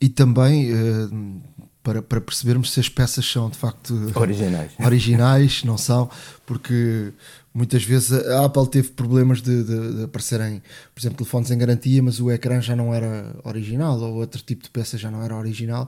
E 0.00 0.08
também 0.08 0.72
uh, 0.72 1.40
para, 1.82 2.00
para 2.00 2.20
percebermos 2.20 2.72
se 2.72 2.80
as 2.80 2.88
peças 2.88 3.24
são 3.24 3.50
de 3.50 3.58
facto 3.58 3.94
originais. 4.14 4.72
originais, 4.78 5.64
não 5.64 5.76
são, 5.76 6.08
porque 6.46 7.12
muitas 7.52 7.82
vezes 7.82 8.12
a 8.12 8.44
Apple 8.44 8.68
teve 8.68 8.90
problemas 8.90 9.42
de, 9.42 9.64
de, 9.64 9.96
de, 9.96 10.04
aparecerem, 10.04 10.62
por 10.94 11.00
exemplo, 11.00 11.18
telefones 11.18 11.50
em 11.50 11.58
garantia, 11.58 12.02
mas 12.02 12.20
o 12.20 12.30
ecrã 12.30 12.60
já 12.60 12.76
não 12.76 12.94
era 12.94 13.34
original 13.44 13.98
ou 14.00 14.14
outro 14.14 14.42
tipo 14.42 14.62
de 14.62 14.70
peça 14.70 14.96
já 14.96 15.10
não 15.10 15.22
era 15.22 15.36
original, 15.36 15.86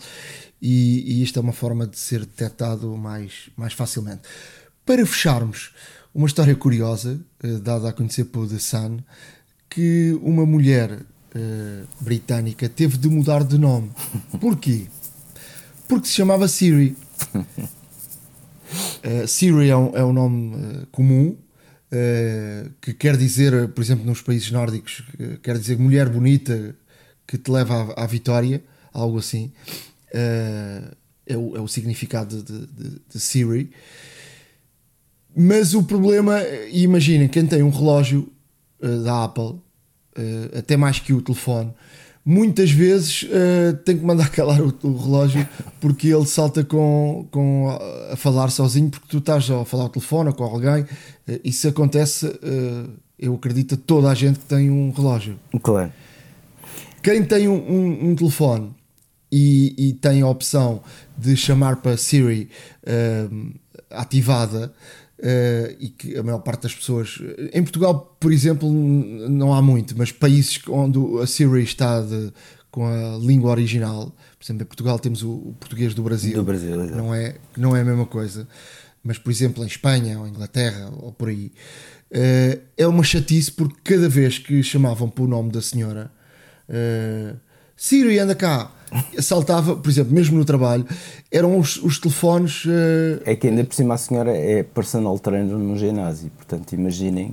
e, 0.61 1.05
e 1.07 1.23
isto 1.23 1.39
é 1.39 1.43
uma 1.43 1.53
forma 1.53 1.87
de 1.87 1.99
ser 1.99 2.21
detectado 2.21 2.97
mais, 2.97 3.51
mais 3.57 3.73
facilmente. 3.73 4.23
Para 4.85 5.07
fecharmos, 5.07 5.73
uma 6.15 6.27
história 6.27 6.55
curiosa, 6.55 7.19
eh, 7.43 7.59
dada 7.59 7.89
a 7.89 7.93
conhecer 7.93 8.25
pelo 8.27 8.47
The 8.47 8.59
Sun, 8.59 8.99
que 9.69 10.17
uma 10.23 10.47
mulher 10.47 10.93
uh, 10.93 11.87
britânica 12.01 12.69
teve 12.69 12.97
de 12.97 13.09
mudar 13.09 13.43
de 13.43 13.59
nome. 13.59 13.91
Porquê? 14.41 14.87
Porque 15.89 16.09
se 16.09 16.14
chamava 16.14 16.49
Siri. 16.49 16.97
Uh, 19.05 19.26
Siri 19.28 19.68
é 19.68 19.76
um, 19.76 19.97
é 19.97 20.05
um 20.05 20.12
nome 20.12 20.57
uh, 20.57 20.87
comum 20.91 21.28
uh, 21.28 22.70
que 22.80 22.95
quer 22.95 23.16
dizer, 23.16 23.68
por 23.68 23.82
exemplo, 23.82 24.05
nos 24.05 24.20
países 24.22 24.51
nórdicos, 24.51 25.03
quer 25.43 25.59
dizer 25.59 25.78
mulher 25.78 26.09
bonita 26.09 26.74
que 27.26 27.39
te 27.39 27.51
leva 27.51 27.93
à, 27.97 28.05
à 28.05 28.07
vitória, 28.07 28.62
algo 28.93 29.18
assim. 29.18 29.53
É 31.26 31.37
o, 31.37 31.57
é, 31.57 31.61
o, 31.61 31.66
significado 31.66 32.43
de, 32.43 32.66
de, 32.66 33.01
de, 33.11 33.20
Siri. 33.20 33.72
Mas 35.35 35.74
o 35.74 35.82
problema, 35.82 36.39
imaginem, 36.70 37.28
quem 37.28 37.47
tem 37.47 37.62
um 37.62 37.70
relógio 37.70 38.30
da 39.03 39.24
Apple, 39.24 39.59
até 40.57 40.76
mais 40.76 41.01
que 41.01 41.12
o 41.12 41.20
telefone, 41.20 41.72
muitas 42.25 42.70
vezes 42.70 43.25
uh, 43.25 43.77
tem 43.85 43.99
que 43.99 44.05
mandar 44.05 44.31
calar 44.33 44.61
o, 44.61 44.75
o, 44.83 44.97
relógio 44.97 45.47
porque 45.81 46.09
ele 46.09 46.27
salta 46.27 46.64
com, 46.64 47.29
com 47.31 47.68
a, 48.11 48.16
falar 48.16 48.51
sozinho 48.51 48.91
porque 48.91 49.07
tu 49.09 49.18
estás 49.18 49.51
a 49.51 49.64
falar 49.64 49.85
ao 49.85 49.89
telefone 49.91 50.31
ou 50.31 50.35
com 50.35 50.45
alguém. 50.45 50.83
Uh, 50.83 51.41
isso 51.45 51.68
acontece 51.68 52.27
uh, 52.27 52.91
eu 53.18 53.35
acredito 53.35 53.75
a 53.75 53.79
toda 53.79 54.09
a 54.09 54.14
gente 54.14 54.39
que 54.39 54.47
tem 54.47 54.70
um 54.70 54.91
relógio. 54.91 55.39
Claro. 55.62 55.93
Quem 57.03 57.22
tem 57.22 57.47
um, 57.49 57.55
um, 57.55 58.11
um 58.11 58.16
telefone 58.16 58.70
e, 59.31 59.75
e, 59.77 59.93
tem 59.93 60.22
a 60.22 60.29
opção 60.29 60.83
de 61.18 61.37
chamar 61.37 61.77
para 61.77 61.97
Siri 61.97 62.49
ativada, 63.91 64.72
uh, 65.19 65.77
e 65.79 65.89
que 65.89 66.17
a 66.17 66.23
maior 66.23 66.41
parte 66.41 66.62
das 66.62 66.75
pessoas. 66.75 67.21
Em 67.53 67.62
Portugal, 67.62 68.17
por 68.19 68.33
exemplo, 68.33 68.71
não 68.73 69.53
há 69.53 69.62
muito, 69.62 69.97
mas 69.97 70.12
países 70.12 70.61
onde 70.69 70.99
a 71.23 71.27
Siri 71.27 71.62
está 71.62 72.01
de, 72.01 72.33
com 72.71 72.87
a 72.87 73.19
língua 73.19 73.51
original, 73.51 74.15
por 74.39 74.45
exemplo, 74.45 74.62
em 74.62 74.67
Portugal 74.67 74.99
temos 74.99 75.23
o, 75.23 75.31
o 75.31 75.57
português 75.59 75.95
do 75.95 76.03
Brasil, 76.03 76.35
do 76.35 76.45
Brasil 76.45 76.77
não, 76.77 77.15
é, 77.15 77.37
não 77.57 77.77
é 77.77 77.81
a 77.81 77.85
mesma 77.85 78.07
coisa, 78.07 78.49
mas 79.03 79.19
por 79.19 79.31
exemplo 79.31 79.62
em 79.62 79.67
Espanha 79.67 80.19
ou 80.19 80.27
Inglaterra 80.27 80.91
ou 80.99 81.12
por 81.12 81.29
aí. 81.29 81.53
Uh, 82.11 82.61
é 82.77 82.87
uma 82.87 83.03
chatice 83.03 83.51
porque 83.51 83.77
cada 83.95 84.09
vez 84.09 84.39
que 84.39 84.62
chamavam 84.62 85.09
para 85.09 85.25
o 85.25 85.27
nome 85.27 85.51
da 85.51 85.61
senhora, 85.61 86.11
uh, 86.69 87.37
Siri, 87.77 88.19
anda 88.19 88.35
cá, 88.35 88.71
saltava, 89.19 89.77
por 89.77 89.89
exemplo, 89.89 90.13
mesmo 90.13 90.39
no 90.39 90.45
trabalho, 90.45 90.87
eram 91.31 91.59
os, 91.59 91.77
os 91.77 91.99
telefones. 91.99 92.65
Uh... 92.65 93.23
É 93.25 93.35
que 93.35 93.49
ainda 93.49 93.65
por 93.65 93.75
cima 93.75 93.95
a 93.95 93.99
senhora 93.99 94.37
é 94.37 94.63
personal 94.63 95.19
trainer 95.19 95.57
no 95.57 95.77
ginásio, 95.77 96.31
portanto 96.37 96.73
imaginem, 96.73 97.33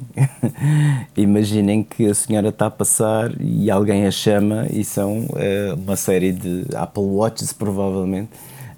imaginem 1.15 1.83
que 1.83 2.07
a 2.07 2.13
senhora 2.13 2.49
está 2.49 2.67
a 2.67 2.71
passar 2.71 3.31
e 3.39 3.69
alguém 3.69 4.05
a 4.05 4.11
chama 4.11 4.67
e 4.71 4.83
são 4.83 5.21
uh, 5.21 5.75
uma 5.75 5.95
série 5.95 6.31
de 6.31 6.65
Apple 6.75 7.03
Watches 7.03 7.53
provavelmente 7.53 8.29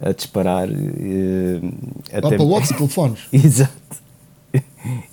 a 0.02 0.12
disparar. 0.12 0.68
Uh, 0.70 1.74
até... 2.12 2.28
Apple 2.28 2.46
Watch 2.46 2.72
e 2.72 2.76
telefones. 2.76 3.20
Exato. 3.32 3.74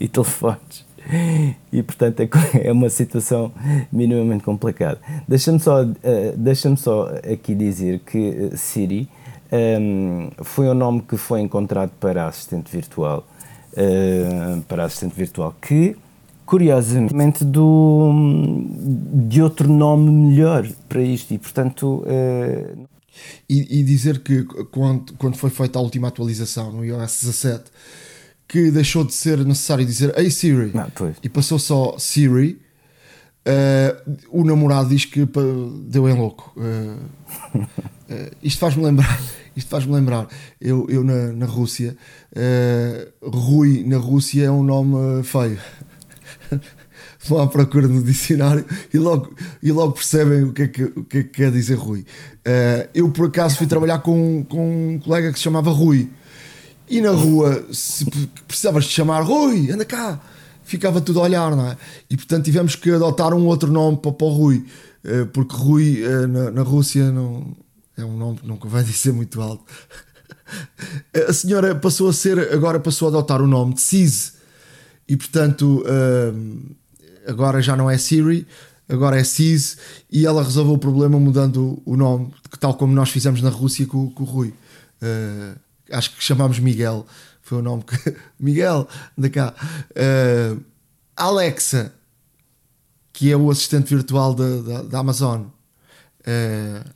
e 0.00 0.08
telefones. 0.08 0.84
E 1.72 1.82
portanto 1.82 2.20
é, 2.20 2.28
é 2.68 2.72
uma 2.72 2.88
situação 2.88 3.52
minimamente 3.92 4.42
complicada. 4.42 4.98
Deixa-me 5.28 5.60
só, 5.60 5.82
uh, 5.82 5.96
deixa 6.36 6.74
só 6.76 7.08
aqui 7.30 7.54
dizer 7.54 8.00
que 8.00 8.18
uh, 8.18 8.56
Siri 8.56 9.08
um, 9.52 9.56
ehm, 9.56 10.30
foi 10.42 10.68
o 10.68 10.74
nome 10.74 11.02
que 11.02 11.16
foi 11.16 11.40
encontrado 11.40 11.90
para 12.00 12.26
assistente 12.26 12.70
virtual, 12.70 13.26
uh, 13.72 14.60
para 14.62 14.84
assistente 14.84 15.14
virtual 15.14 15.54
que 15.60 15.96
curiosamente 16.50 17.44
do, 17.44 18.10
de 19.28 19.40
outro 19.40 19.72
nome 19.72 20.10
melhor 20.10 20.66
para 20.88 21.00
isto 21.00 21.32
e 21.32 21.38
portanto 21.38 22.04
uh... 22.04 22.88
e, 23.48 23.78
e, 23.78 23.84
dizer 23.84 24.18
que 24.18 24.42
quando, 24.72 25.12
quando 25.12 25.36
foi 25.36 25.48
feita 25.48 25.78
a 25.78 25.82
última 25.82 26.08
atualização 26.08 26.72
no 26.72 26.84
iOS 26.84 27.20
17 27.20 27.64
que 28.50 28.68
deixou 28.68 29.04
de 29.04 29.14
ser 29.14 29.38
necessário 29.46 29.86
dizer 29.86 30.12
Hey 30.18 30.28
Siri 30.28 30.72
ah, 30.74 30.90
e 31.22 31.28
passou 31.28 31.56
só 31.56 31.96
Siri, 31.98 32.60
uh, 33.46 34.18
o 34.28 34.44
namorado 34.44 34.88
diz 34.88 35.04
que 35.04 35.24
deu 35.86 36.08
em 36.08 36.18
louco. 36.18 36.52
Uh, 36.56 36.98
uh, 37.54 38.30
isto 38.42 38.58
faz-me 38.58 38.84
lembrar. 38.84 39.20
Isto 39.56 39.68
faz-me 39.68 39.92
lembrar. 39.92 40.28
Eu, 40.60 40.86
eu 40.88 41.02
na, 41.02 41.32
na 41.32 41.44
Rússia, 41.44 41.96
Rui 43.20 43.82
na 43.84 43.98
Rússia 43.98 44.44
é 44.44 44.50
um 44.50 44.62
nome 44.62 45.24
feio. 45.24 45.58
Vão 47.26 47.40
à 47.42 47.48
procura 47.48 47.88
no 47.88 48.00
dicionário 48.00 48.64
e 48.94 48.96
logo, 48.96 49.34
e 49.60 49.72
logo 49.72 49.94
percebem 49.94 50.44
o 50.44 50.52
que, 50.52 50.62
é 50.62 50.68
que, 50.68 50.84
o 50.84 51.04
que, 51.04 51.18
é 51.18 51.22
que 51.24 51.28
quer 51.30 51.50
dizer 51.50 51.74
Rui. 51.74 52.06
eu, 52.94 53.10
por 53.10 53.26
acaso, 53.26 53.56
fui 53.56 53.66
trabalhar 53.66 53.98
com, 53.98 54.46
com 54.48 54.94
um 54.94 55.00
colega 55.00 55.32
que 55.32 55.38
se 55.38 55.44
chamava 55.44 55.70
Rui 55.70 56.08
e 56.90 57.00
na 57.00 57.12
rua, 57.12 57.66
se 57.72 58.04
precisavas 58.48 58.84
de 58.84 58.90
chamar 58.90 59.20
Rui, 59.20 59.70
anda 59.70 59.84
cá, 59.84 60.20
ficava 60.64 61.00
tudo 61.00 61.20
a 61.20 61.22
olhar, 61.22 61.54
não 61.54 61.68
é? 61.68 61.76
E 62.10 62.16
portanto 62.16 62.44
tivemos 62.44 62.74
que 62.74 62.90
adotar 62.90 63.32
um 63.32 63.46
outro 63.46 63.70
nome 63.70 63.96
para, 63.98 64.10
para 64.10 64.26
o 64.26 64.30
Rui, 64.30 64.66
eh, 65.04 65.24
porque 65.26 65.54
Rui 65.54 66.02
eh, 66.02 66.26
na, 66.26 66.50
na 66.50 66.62
Rússia 66.62 67.12
não, 67.12 67.56
é 67.96 68.04
um 68.04 68.16
nome 68.16 68.38
que 68.38 68.46
nunca 68.46 68.68
vai 68.68 68.82
dizer 68.84 69.12
muito 69.12 69.40
alto. 69.40 69.64
A 71.28 71.32
senhora 71.32 71.76
passou 71.76 72.08
a 72.08 72.12
ser, 72.12 72.52
agora 72.52 72.80
passou 72.80 73.06
a 73.06 73.10
adotar 73.10 73.40
o 73.40 73.46
nome 73.46 73.74
de 73.74 73.82
Cis, 73.82 74.34
e 75.08 75.16
portanto 75.16 75.84
eh, 75.86 76.32
agora 77.30 77.62
já 77.62 77.76
não 77.76 77.88
é 77.88 77.96
Siri, 77.98 78.48
agora 78.88 79.16
é 79.16 79.22
Cis, 79.22 79.78
e 80.10 80.26
ela 80.26 80.42
resolveu 80.42 80.74
o 80.74 80.78
problema 80.78 81.20
mudando 81.20 81.80
o 81.86 81.96
nome, 81.96 82.34
tal 82.58 82.74
como 82.74 82.92
nós 82.92 83.10
fizemos 83.10 83.40
na 83.40 83.48
Rússia 83.48 83.86
com, 83.86 84.10
com 84.10 84.24
o 84.24 84.26
Rui 84.26 84.52
acho 85.90 86.16
que 86.16 86.22
chamámos 86.22 86.58
Miguel, 86.58 87.06
foi 87.42 87.58
o 87.58 87.62
nome 87.62 87.82
que. 87.82 88.16
Miguel, 88.38 88.86
anda 89.18 89.28
cá. 89.28 89.54
Uh, 89.90 90.62
Alexa, 91.16 91.92
que 93.12 93.30
é 93.30 93.36
o 93.36 93.50
assistente 93.50 93.94
virtual 93.94 94.34
da, 94.34 94.62
da, 94.62 94.82
da 94.82 94.98
Amazon, 94.98 95.42
uh, 95.42 96.90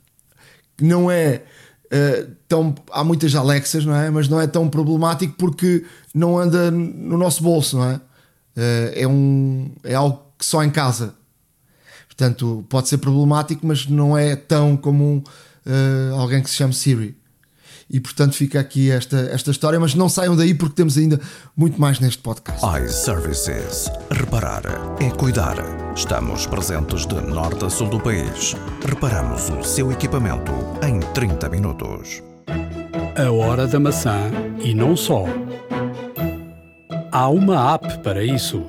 não 0.81 1.11
é. 1.11 1.43
Uh, 1.85 2.35
tão, 2.47 2.73
há 2.91 3.03
muitas 3.03 3.35
Alexas, 3.35 3.85
não 3.85 3.95
é? 3.95 4.09
Mas 4.09 4.27
não 4.27 4.41
é 4.41 4.47
tão 4.47 4.67
problemático 4.67 5.35
porque 5.37 5.85
não 6.13 6.37
anda 6.37 6.71
no 6.71 7.17
nosso 7.17 7.43
bolso, 7.43 7.77
não 7.77 7.89
é? 7.89 7.95
Uh, 7.95 8.91
é, 8.95 9.07
um, 9.07 9.71
é 9.83 9.93
algo 9.93 10.21
que 10.37 10.45
só 10.45 10.63
em 10.63 10.71
casa. 10.71 11.13
Portanto, 12.07 12.65
pode 12.69 12.87
ser 12.87 12.97
problemático, 12.97 13.67
mas 13.67 13.87
não 13.87 14.17
é 14.17 14.35
tão 14.35 14.75
comum 14.75 15.21
uh, 15.65 16.15
alguém 16.15 16.41
que 16.41 16.49
se 16.49 16.55
chame 16.55 16.73
Siri 16.73 17.15
e 17.89 17.99
portanto 17.99 18.35
fica 18.35 18.59
aqui 18.59 18.89
esta, 18.89 19.17
esta 19.31 19.51
história, 19.51 19.79
mas 19.79 19.93
não 19.93 20.09
saiam 20.09 20.35
daí 20.35 20.53
porque 20.53 20.75
temos 20.75 20.97
ainda 20.97 21.19
muito 21.55 21.79
mais 21.79 21.99
neste 21.99 22.21
podcast. 22.21 22.61
iServices. 22.83 23.89
Reparar 24.11 24.63
é 24.99 25.09
cuidar. 25.11 25.55
Estamos 25.95 26.45
presentes 26.47 27.05
de 27.05 27.15
norte 27.21 27.63
a 27.63 27.69
sul 27.69 27.89
do 27.89 27.99
país. 27.99 28.55
Reparamos 28.85 29.49
o 29.49 29.63
seu 29.63 29.91
equipamento 29.91 30.51
em 30.85 30.99
30 31.13 31.49
minutos. 31.49 32.23
A 33.17 33.31
hora 33.31 33.67
da 33.67 33.79
maçã 33.79 34.31
e 34.59 34.73
não 34.73 34.95
só. 34.95 35.25
Há 37.11 37.29
uma 37.29 37.75
app 37.75 37.99
para 37.99 38.23
isso. 38.23 38.65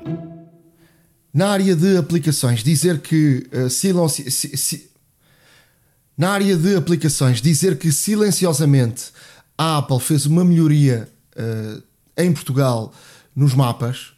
Na 1.34 1.48
área 1.48 1.74
de 1.74 1.96
aplicações, 1.96 2.62
dizer 2.62 3.00
que 3.00 3.46
uh, 3.52 3.68
silêncio, 3.68 4.30
si, 4.30 4.56
si, 4.56 4.90
na 6.16 6.30
área 6.30 6.56
de 6.56 6.76
aplicações, 6.76 7.42
dizer 7.42 7.78
que 7.78 7.92
silenciosamente 7.92 9.12
a 9.56 9.78
Apple 9.78 10.00
fez 10.00 10.26
uma 10.26 10.44
melhoria 10.44 11.08
uh, 11.36 11.82
em 12.16 12.32
Portugal 12.32 12.92
nos 13.34 13.54
mapas. 13.54 14.12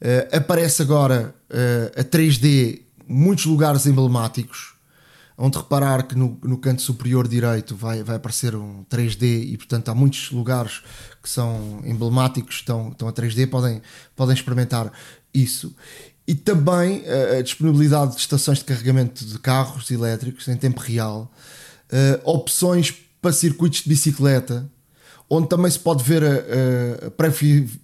Uh, 0.00 0.36
aparece 0.36 0.82
agora 0.82 1.34
uh, 1.50 2.00
a 2.00 2.04
3D 2.04 2.82
muitos 3.06 3.46
lugares 3.46 3.86
emblemáticos, 3.86 4.74
onde 5.36 5.56
reparar 5.56 6.06
que 6.06 6.14
no, 6.14 6.38
no, 6.42 6.58
canto 6.58 6.82
superior 6.82 7.26
direito 7.26 7.74
vai, 7.74 8.02
vai 8.02 8.16
aparecer 8.16 8.54
um 8.54 8.84
3D 8.84 9.52
e 9.52 9.56
portanto 9.56 9.88
há 9.88 9.94
muitos 9.94 10.30
lugares 10.30 10.82
que 11.22 11.28
são 11.28 11.80
emblemáticos, 11.84 12.56
estão, 12.56 12.90
estão 12.90 13.08
a 13.08 13.12
3D, 13.12 13.48
podem, 13.48 13.80
podem 14.14 14.34
experimentar 14.34 14.92
isso 15.32 15.74
e 16.26 16.34
também 16.34 17.00
uh, 17.00 17.38
a 17.38 17.42
disponibilidade 17.42 18.14
de 18.14 18.20
estações 18.20 18.58
de 18.58 18.64
carregamento 18.64 19.24
de 19.24 19.38
carros 19.38 19.90
elétricos 19.90 20.46
em 20.48 20.56
tempo 20.56 20.80
real, 20.80 21.32
uh, 21.92 22.30
opções 22.30 22.94
para 23.20 23.32
circuitos 23.32 23.82
de 23.82 23.88
bicicleta, 23.88 24.70
onde 25.28 25.48
também 25.48 25.70
se 25.70 25.78
pode 25.78 26.02
ver 26.02 26.22
a, 26.24 27.06
a 27.06 27.10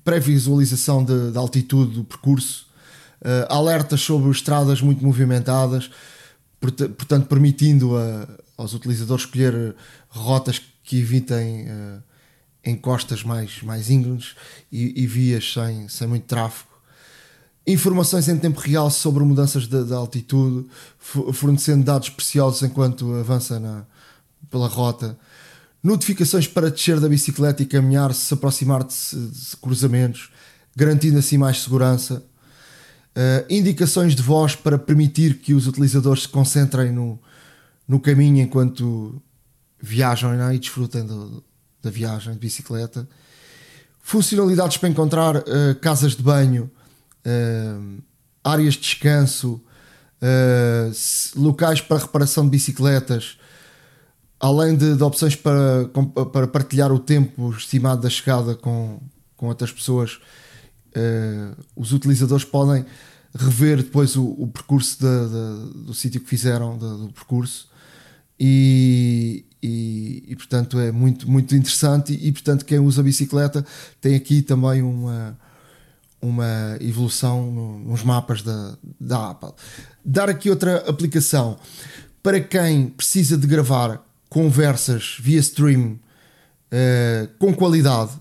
pré-visualização 0.04 1.04
de, 1.04 1.30
de, 1.30 1.38
altitude 1.38 1.94
do 1.94 2.04
percurso, 2.04 2.66
uh, 3.20 3.52
alertas 3.52 4.00
sobre 4.00 4.30
estradas 4.30 4.80
muito 4.80 5.04
movimentadas, 5.04 5.90
portanto, 6.60 7.26
permitindo 7.26 7.96
a, 7.96 8.28
aos 8.56 8.74
utilizadores 8.74 9.24
escolher 9.24 9.74
rotas 10.08 10.60
que 10.82 10.98
evitem 10.98 11.66
encostas 12.64 13.22
mais, 13.22 13.62
mais 13.62 13.90
íngremes 13.90 14.34
e, 14.72 15.02
e 15.02 15.06
vias 15.06 15.52
sem, 15.52 15.88
sem 15.88 16.06
muito 16.06 16.24
tráfego 16.24 16.75
informações 17.66 18.28
em 18.28 18.38
tempo 18.38 18.60
real 18.60 18.90
sobre 18.90 19.24
mudanças 19.24 19.66
de, 19.66 19.84
de 19.84 19.92
altitude, 19.92 20.66
fornecendo 21.32 21.84
dados 21.84 22.10
preciosos 22.10 22.62
enquanto 22.62 23.12
avança 23.14 23.58
na, 23.58 23.84
pela 24.48 24.68
rota, 24.68 25.18
notificações 25.82 26.46
para 26.46 26.70
descer 26.70 27.00
da 27.00 27.08
bicicleta 27.08 27.62
e 27.62 27.66
caminhar 27.66 28.14
se 28.14 28.32
aproximar 28.32 28.84
de, 28.84 28.94
de 28.94 29.56
cruzamentos, 29.56 30.30
garantindo 30.74 31.18
assim 31.18 31.38
mais 31.38 31.62
segurança. 31.62 32.24
Uh, 33.16 33.46
indicações 33.48 34.14
de 34.14 34.22
voz 34.22 34.54
para 34.54 34.78
permitir 34.78 35.38
que 35.38 35.54
os 35.54 35.66
utilizadores 35.66 36.24
se 36.24 36.28
concentrem 36.28 36.92
no, 36.92 37.18
no 37.88 37.98
caminho 37.98 38.42
enquanto 38.42 39.20
viajam 39.80 40.32
é? 40.34 40.54
e 40.54 40.58
desfrutem 40.58 41.04
do, 41.06 41.42
da 41.82 41.90
viagem 41.90 42.34
de 42.34 42.38
bicicleta. 42.38 43.08
Funcionalidades 44.02 44.76
para 44.76 44.88
encontrar 44.88 45.36
uh, 45.36 45.74
casas 45.80 46.14
de 46.14 46.22
banho 46.22 46.70
uh, 47.26 48.02
áreas 48.44 48.74
de 48.74 48.80
descanso, 48.80 49.60
uh, 50.22 50.92
locais 51.40 51.80
para 51.80 51.98
reparação 51.98 52.44
de 52.44 52.50
bicicletas, 52.50 53.38
além 54.38 54.76
de, 54.76 54.96
de, 54.96 55.02
opções 55.02 55.34
para, 55.34 55.88
para 56.32 56.46
partilhar 56.46 56.92
o 56.92 56.98
tempo 56.98 57.50
estimado 57.50 58.02
da 58.02 58.10
chegada 58.10 58.54
com, 58.54 59.00
com 59.36 59.48
outras 59.48 59.72
pessoas, 59.72 60.20
uh, 60.96 61.64
os 61.74 61.92
utilizadores 61.92 62.44
podem 62.44 62.84
rever 63.34 63.78
depois 63.78 64.16
o, 64.16 64.24
o 64.24 64.46
percurso 64.46 64.98
do 65.00 65.92
sítio 65.92 66.20
que 66.20 66.28
fizeram, 66.28 66.78
do 66.78 67.12
percurso. 67.12 67.68
E, 68.38 69.44
e, 69.62 70.24
e, 70.28 70.36
portanto 70.36 70.78
é 70.78 70.92
muito, 70.92 71.30
muito 71.30 71.54
interessante. 71.54 72.14
E, 72.14 72.28
e, 72.28 72.32
portanto, 72.32 72.64
quem 72.64 72.78
usa 72.78 73.02
bicicleta 73.02 73.64
tem 74.00 74.14
aqui 74.14 74.40
também 74.42 74.82
uma, 74.82 75.38
uma 76.26 76.76
evolução 76.80 77.50
no, 77.50 77.78
nos 77.78 78.02
mapas 78.02 78.42
da, 78.42 78.76
da 79.00 79.30
Apple. 79.30 79.52
Dar 80.04 80.28
aqui 80.28 80.50
outra 80.50 80.78
aplicação 80.88 81.58
para 82.22 82.40
quem 82.40 82.88
precisa 82.88 83.36
de 83.36 83.46
gravar 83.46 84.04
conversas 84.28 85.16
via 85.20 85.38
stream 85.38 85.92
uh, 85.92 87.28
com 87.38 87.54
qualidade 87.54 88.12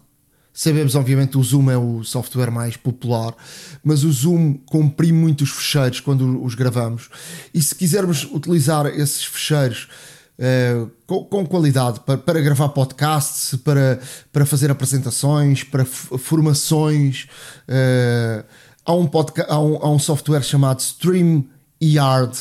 Sabemos, 0.57 0.95
obviamente, 0.95 1.37
o 1.37 1.43
Zoom 1.43 1.69
é 1.69 1.77
o 1.77 2.01
software 2.01 2.49
mais 2.49 2.77
popular, 2.77 3.35
mas 3.83 4.05
o 4.05 4.11
Zoom 4.11 4.53
comprime 4.53 5.19
muitos 5.19 5.49
fecheiros 5.49 5.99
quando 5.99 6.41
os 6.41 6.55
gravamos. 6.55 7.09
E 7.53 7.61
se 7.61 7.75
quisermos 7.75 8.23
utilizar 8.23 8.85
esses 8.85 9.25
fecheiros 9.25 9.89
uh, 10.39 10.91
com, 11.05 11.23
com, 11.25 11.45
qualidade 11.45 11.99
para, 12.01 12.17
para, 12.17 12.41
gravar 12.41 12.69
podcasts, 12.69 13.55
para, 13.59 13.99
para 14.31 14.45
fazer 14.45 14.71
apresentações, 14.71 15.63
para 15.63 15.85
formações, 15.85 17.27
uh, 17.69 18.45
há, 18.85 18.93
um 18.93 19.09
há, 19.47 19.59
um, 19.59 19.75
há 19.77 19.89
um 19.89 19.99
software 19.99 20.43
chamado 20.43 20.79
StreamYard 20.79 22.37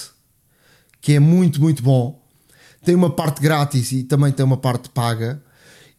que 1.01 1.13
é 1.13 1.21
muito, 1.21 1.61
muito 1.61 1.83
bom. 1.83 2.23
Tem 2.83 2.95
uma 2.95 3.11
parte 3.11 3.41
grátis 3.41 3.93
e 3.93 4.03
também 4.03 4.33
tem 4.33 4.45
uma 4.45 4.57
parte 4.57 4.89
paga 4.89 5.43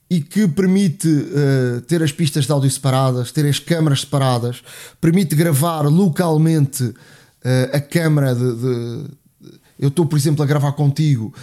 e 0.09 0.21
que 0.21 0.47
permite 0.47 1.07
uh, 1.07 1.81
ter 1.81 2.01
as 2.01 2.11
pistas 2.11 2.45
de 2.45 2.51
áudio 2.51 2.69
separadas, 2.69 3.31
ter 3.31 3.47
as 3.47 3.59
câmaras 3.59 4.01
separadas, 4.01 4.63
permite 5.01 5.35
gravar 5.35 5.81
localmente 5.81 6.93
a 7.71 7.79
câmara 7.79 8.33
de, 8.33 8.55
de 8.55 9.09
eu 9.77 9.89
estou, 9.89 10.05
por 10.05 10.17
exemplo, 10.17 10.41
a 10.43 10.45
gravar 10.45 10.71
contigo, 10.71 11.33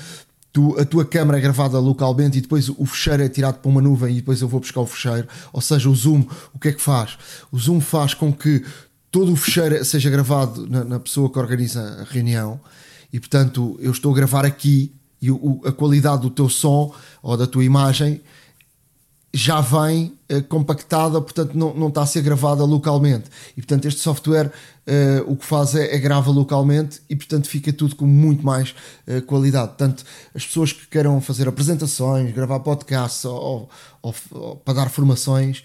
tu, 0.53 0.79
a 0.79 0.85
tua 0.85 1.05
câmara 1.05 1.39
é 1.39 1.41
gravada 1.41 1.79
localmente 1.79 2.39
e 2.39 2.41
depois 2.41 2.69
o 2.69 2.85
fecheiro 2.85 3.23
é 3.23 3.29
tirado 3.29 3.59
para 3.59 3.71
uma 3.71 3.81
nuvem 3.81 4.13
e 4.13 4.17
depois 4.17 4.41
eu 4.43 4.49
vou 4.49 4.61
buscar 4.61 4.81
o 4.81 4.87
fecheiro. 4.87 5.27
Ou 5.53 5.61
seja, 5.61 5.89
o 5.89 5.95
Zoom, 5.95 6.25
o 6.53 6.59
que 6.59 6.69
é 6.69 6.73
que 6.73 6.83
faz? 6.83 7.17
O 7.51 7.59
Zoom 7.59 7.81
faz 7.81 8.13
com 8.13 8.33
que 8.33 8.65
todo 9.11 9.33
o 9.33 9.37
fecheiro 9.37 9.83
seja 9.85 10.11
gravado 10.11 10.69
na, 10.69 10.85
na 10.85 11.01
pessoa 11.01 11.31
que 11.31 11.39
organiza 11.39 11.81
a 12.01 12.05
reunião 12.05 12.61
e, 13.13 13.19
portanto, 13.19 13.79
eu 13.81 13.91
estou 13.91 14.13
a 14.13 14.15
gravar 14.15 14.45
aqui 14.45 14.93
e 15.21 15.31
o, 15.31 15.61
a 15.65 15.73
qualidade 15.73 16.23
do 16.23 16.31
teu 16.31 16.49
som 16.49 16.93
ou 17.23 17.37
da 17.37 17.47
tua 17.47 17.65
imagem 17.65 18.21
já 19.35 19.63
vem 19.63 20.13
uh, 20.31 20.43
compactada, 20.43 21.19
portanto 21.21 21.55
não, 21.55 21.73
não 21.75 21.89
está 21.89 22.03
a 22.03 22.07
ser 22.07 22.21
gravada 22.21 22.65
localmente. 22.65 23.31
E 23.57 23.63
portanto 23.63 23.87
este 23.87 24.01
software 24.01 24.49
uh, 24.49 25.33
o 25.33 25.37
que 25.37 25.47
faz 25.47 25.75
é, 25.75 25.95
é, 25.95 25.99
grava 25.99 26.31
localmente 26.31 27.01
e 27.09 27.17
portanto 27.17 27.49
fica 27.49 27.73
tudo 27.73 27.97
com 27.97 28.07
muito 28.07 28.45
mais 28.45 28.75
uh, 29.07 29.23
qualidade. 29.23 29.69
Portanto, 29.69 30.05
as 30.35 30.45
pessoas 30.45 30.73
que 30.73 30.87
queiram 30.87 31.19
fazer 31.21 31.49
apresentações, 31.49 32.35
gravar 32.35 32.61
podcasts 32.61 33.25
ou, 33.25 33.71
ou, 34.03 34.15
ou 34.33 34.57
para 34.57 34.75
dar 34.75 34.91
formações, 34.91 35.65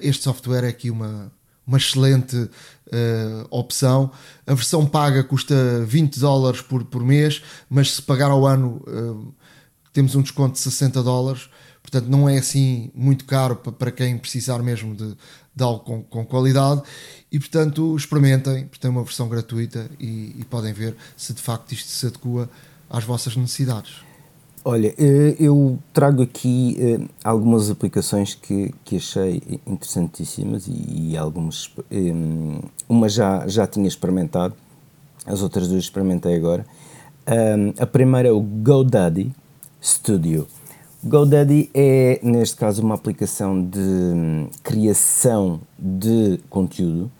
este 0.00 0.24
software 0.24 0.64
é 0.64 0.68
aqui 0.68 0.90
uma, 0.90 1.30
uma 1.66 1.76
excelente 1.76 2.48
opção. 3.50 4.10
A 4.46 4.54
versão 4.54 4.86
paga 4.86 5.22
custa 5.22 5.54
20 5.84 6.18
dólares 6.18 6.62
por, 6.62 6.84
por 6.84 7.04
mês, 7.04 7.42
mas 7.68 7.92
se 7.92 8.02
pagar 8.02 8.30
ao 8.30 8.46
ano 8.46 8.82
temos 9.92 10.14
um 10.14 10.22
desconto 10.22 10.54
de 10.54 10.60
60 10.60 11.02
dólares 11.02 11.48
portanto 11.86 12.08
não 12.08 12.28
é 12.28 12.36
assim 12.36 12.90
muito 12.94 13.24
caro 13.24 13.54
para 13.56 13.92
quem 13.92 14.18
precisar 14.18 14.58
mesmo 14.58 14.94
de, 14.94 15.16
de 15.54 15.62
algo 15.62 15.80
com, 15.80 16.02
com, 16.02 16.26
qualidade 16.26 16.82
e 17.30 17.38
portanto 17.38 17.96
experimentem, 17.96 18.68
tem 18.80 18.90
uma 18.90 19.04
versão 19.04 19.28
gratuita 19.28 19.88
e, 20.00 20.34
e, 20.36 20.44
podem 20.50 20.72
ver 20.72 20.96
se 21.16 21.32
de 21.32 21.40
facto 21.40 21.72
isto 21.72 21.88
se 21.88 22.06
adequa 22.06 22.50
às 22.90 23.04
vossas 23.04 23.36
necessidades. 23.36 24.00
Olha, 24.64 24.92
eh, 24.98 25.36
eu 25.38 25.78
trago 25.92 26.22
aqui 26.22 26.76
eh, 26.80 27.06
algumas 27.22 27.70
aplicações 27.70 28.34
que, 28.34 28.74
que 28.84 28.96
achei 28.96 29.40
interessantíssimas 29.64 30.66
e, 30.66 31.12
e 31.12 31.16
algumas, 31.16 31.70
eh, 31.88 32.12
uma 32.88 33.08
já, 33.08 33.46
já 33.46 33.64
tinha 33.64 33.86
experimentado, 33.86 34.54
as 35.24 35.40
outras 35.40 35.68
duas 35.68 35.84
experimentei 35.84 36.34
agora. 36.34 36.66
a 37.78 37.86
primeira 37.86 38.28
é 38.28 38.32
o 38.32 38.40
GoDaddy 38.40 39.32
Studio. 39.80 40.48
GoDaddy 41.04 41.70
é, 41.74 42.18
neste 42.22 42.56
caso, 42.56 42.82
uma 42.82 42.94
aplicação 42.94 43.62
de 43.62 43.78
hum, 43.78 44.48
criação 44.62 45.60
de 45.78 46.40
conteúdo. 46.48 47.10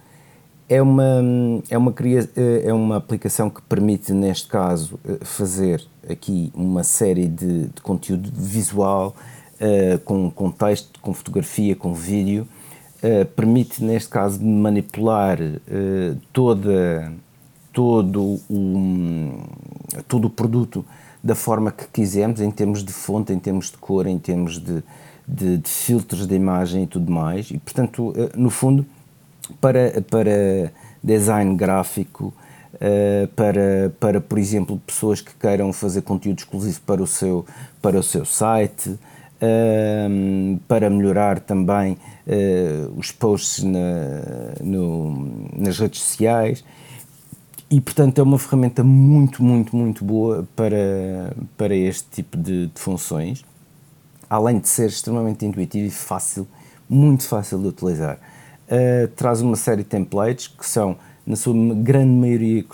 É 0.69 0.83
uma, 0.83 1.21
hum, 1.23 1.63
é, 1.71 1.79
uma, 1.79 1.95
eh, 2.03 2.63
é 2.65 2.73
uma 2.73 2.97
aplicação 2.97 3.49
que 3.49 3.63
permite, 3.63 4.13
neste 4.13 4.49
caso, 4.49 4.99
eh, 5.05 5.19
fazer 5.23 5.87
aqui 6.09 6.51
uma 6.55 6.83
série 6.83 7.29
de, 7.29 7.67
de 7.69 7.81
conteúdo 7.83 8.31
visual, 8.35 9.15
uh, 9.61 9.99
com, 10.01 10.31
com 10.31 10.51
texto, 10.51 10.99
com 11.01 11.13
fotografia, 11.15 11.77
com 11.77 11.95
vídeo. 11.95 12.49
Uh, 12.97 13.25
permite, 13.27 13.85
neste 13.85 14.09
caso, 14.09 14.43
manipular 14.43 15.39
uh, 15.41 16.17
toda, 16.33 17.13
todo, 17.73 18.23
o, 18.23 18.41
um, 18.51 19.45
todo 20.09 20.27
o 20.27 20.31
produto 20.31 20.85
da 21.27 21.35
forma 21.35 21.73
que 21.73 21.89
quisermos, 21.89 22.41
em 22.41 22.53
termos 22.53 22.85
de 22.85 22.93
fonte, 22.93 23.33
em 23.33 23.39
termos 23.39 23.73
de 23.73 23.77
cor, 23.79 24.07
em 24.07 24.17
termos 24.17 24.61
de, 24.61 24.81
de, 25.27 25.59
de 25.59 25.69
filtros 25.69 26.25
de 26.25 26.37
imagem 26.37 26.85
e 26.85 26.87
tudo 26.87 27.11
mais. 27.11 27.51
E, 27.51 27.59
portanto, 27.59 28.15
eh, 28.17 28.31
no 28.37 28.49
fundo, 28.49 28.87
para, 29.61 30.01
para 30.09 30.73
design 31.03 31.57
gráfico, 31.57 32.33
eh, 32.81 33.29
para, 33.35 33.93
para, 33.99 34.21
por 34.21 34.39
exemplo, 34.39 34.81
pessoas 34.87 35.21
que 35.21 35.35
queiram 35.35 35.73
fazer 35.73 36.03
conteúdo 36.03 36.39
exclusivo 36.39 36.81
para 36.87 37.03
o 37.03 37.07
seu, 37.09 37.45
para 37.83 37.99
o 37.99 38.05
seu 38.05 38.25
site, 38.25 38.97
eh, 39.41 40.09
para 40.69 40.89
melhorar 40.89 41.41
também 41.41 41.99
os 42.97 43.13
posts 43.13 43.63
na, 43.63 43.81
no, 44.61 45.49
nas 45.57 45.79
redes 45.79 46.03
sociais 46.03 46.65
e 47.71 47.81
portanto 47.81 48.19
é 48.19 48.23
uma 48.23 48.39
ferramenta 48.39 48.85
muito, 48.85 49.43
muito, 49.43 49.75
muito 49.75 50.05
boa 50.05 50.47
para, 50.55 51.35
para 51.57 51.75
este 51.75 52.09
tipo 52.11 52.37
de, 52.37 52.67
de 52.67 52.81
funções, 52.81 53.45
além 54.31 54.59
de 54.59 54.69
ser 54.69 54.89
extremamente 54.89 55.45
intuitivo 55.45 55.87
e 55.87 55.91
fácil, 55.91 56.47
muito 56.89 57.27
fácil 57.27 57.59
de 57.59 57.69
utilizar. 57.69 58.19
Uh, 58.67 59.09
traz 59.09 59.41
uma 59.41 59.57
série 59.57 59.83
de 59.83 59.89
templates 59.89 60.49
que 60.49 60.67
são, 60.67 60.97
na 61.27 61.35
sua 61.35 61.55
grande 61.75 62.13
maioria, 62.13 62.65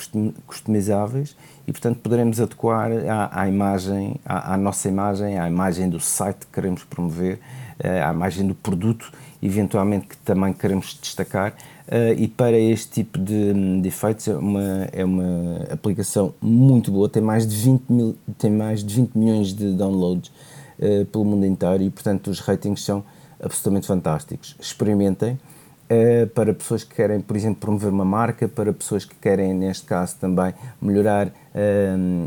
customizáveis 0.46 1.34
e, 1.66 1.72
portanto, 1.72 2.00
poderemos 2.00 2.38
adequar 2.38 2.90
à, 3.08 3.42
à 3.42 3.48
imagem, 3.48 4.16
à, 4.26 4.54
à, 4.54 4.56
nossa 4.58 4.88
imagem, 4.88 5.38
à 5.38 5.48
imagem 5.48 5.88
do 5.88 6.00
site 6.00 6.40
que 6.40 6.52
queremos 6.52 6.84
promover, 6.84 7.40
uh, 7.82 8.08
à 8.08 8.12
imagem 8.12 8.46
do 8.46 8.54
produto, 8.54 9.10
eventualmente 9.42 10.06
que 10.06 10.16
também 10.18 10.52
queremos 10.52 10.98
destacar, 11.00 11.54
Uh, 11.88 12.14
e 12.16 12.28
para 12.28 12.56
este 12.56 13.02
tipo 13.02 13.18
de, 13.18 13.80
de 13.80 13.88
efeitos 13.88 14.28
é 14.28 14.36
uma, 14.36 14.88
é 14.92 15.04
uma 15.04 15.64
aplicação 15.68 16.32
muito 16.40 16.92
boa, 16.92 17.08
tem 17.08 17.20
mais 17.20 17.44
de 17.44 17.56
20, 17.56 17.90
mil, 17.90 18.16
tem 18.38 18.52
mais 18.52 18.84
de 18.84 18.94
20 18.94 19.18
milhões 19.18 19.52
de 19.52 19.72
downloads 19.72 20.30
uh, 20.78 21.04
pelo 21.06 21.24
mundo 21.24 21.44
inteiro 21.44 21.82
e 21.82 21.90
portanto 21.90 22.28
os 22.28 22.38
ratings 22.38 22.84
são 22.84 23.04
absolutamente 23.42 23.88
fantásticos. 23.88 24.56
Experimentem 24.60 25.32
uh, 25.32 26.26
para 26.28 26.54
pessoas 26.54 26.84
que 26.84 26.94
querem, 26.94 27.20
por 27.20 27.36
exemplo, 27.36 27.56
promover 27.56 27.90
uma 27.90 28.04
marca, 28.04 28.46
para 28.46 28.72
pessoas 28.72 29.04
que 29.04 29.16
querem, 29.16 29.52
neste 29.52 29.84
caso, 29.84 30.16
também 30.20 30.54
melhorar 30.80 31.32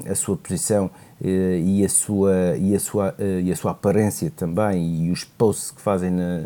a 0.08 0.14
sua 0.14 0.36
posição 0.36 0.92
e, 1.20 1.84
a 1.84 1.90
sua, 1.90 2.58
e, 2.58 2.76
a 2.76 2.80
sua, 2.80 3.16
e 3.42 3.52
a 3.52 3.56
sua 3.56 3.72
aparência 3.72 4.32
também 4.36 5.06
e 5.06 5.12
os 5.12 5.24
posts 5.24 5.72
que 5.72 5.82
fazem 5.82 6.12
na, 6.12 6.44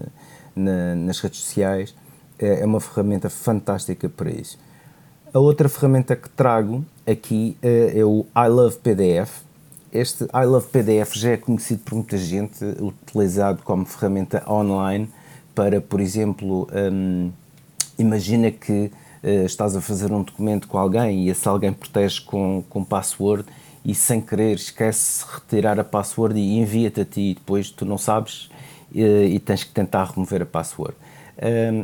na, 0.56 0.96
nas 0.96 1.20
redes 1.20 1.40
sociais 1.40 1.94
é, 2.40 2.62
é 2.62 2.66
uma 2.66 2.80
ferramenta 2.80 3.30
fantástica 3.30 4.10
para 4.10 4.32
isso. 4.32 4.58
A 5.34 5.40
outra 5.40 5.70
ferramenta 5.70 6.16
que 6.16 6.28
trago 6.30 6.84
aqui 7.06 7.56
é, 7.62 8.00
é 8.00 8.06
o 8.06 8.26
I 8.36 8.48
Love 8.48 8.78
PDF. 8.78 9.42
Este 9.92 10.24
I 10.26 10.46
Love 10.46 10.68
PDF 10.68 11.16
já 11.16 11.32
é 11.32 11.38
conhecido 11.38 11.82
por 11.84 11.96
muita 11.96 12.18
gente, 12.18 12.64
utilizado 12.80 13.62
como 13.64 13.86
ferramenta 13.86 14.44
online 14.50 15.10
para, 15.54 15.82
por 15.82 16.00
exemplo, 16.00 16.68
um, 16.74 17.32
imagina 17.98 18.50
que 18.50 18.92
uh, 19.24 19.46
estás 19.46 19.76
a 19.76 19.82
fazer 19.82 20.12
um 20.12 20.24
documento 20.24 20.68
com 20.68 20.78
alguém 20.78 21.26
e 21.26 21.30
esse 21.30 21.48
alguém 21.48 21.74
protege 21.74 22.22
com, 22.22 22.64
com 22.70 22.84
password 22.84 23.46
e 23.84 23.94
sem 23.94 24.22
querer 24.22 24.56
esquece 24.56 25.26
retirar 25.32 25.80
a 25.80 25.84
password 25.84 26.40
e 26.40 26.58
envia-te 26.58 27.02
a 27.02 27.06
ti 27.06 27.32
e 27.32 27.34
depois 27.34 27.70
tu 27.70 27.86
não 27.86 27.98
sabes 27.98 28.50
uh, 28.96 28.98
e 28.98 29.40
tens 29.40 29.64
que 29.64 29.72
tentar 29.72 30.06
remover 30.06 30.42
a 30.44 30.46
password 30.46 30.96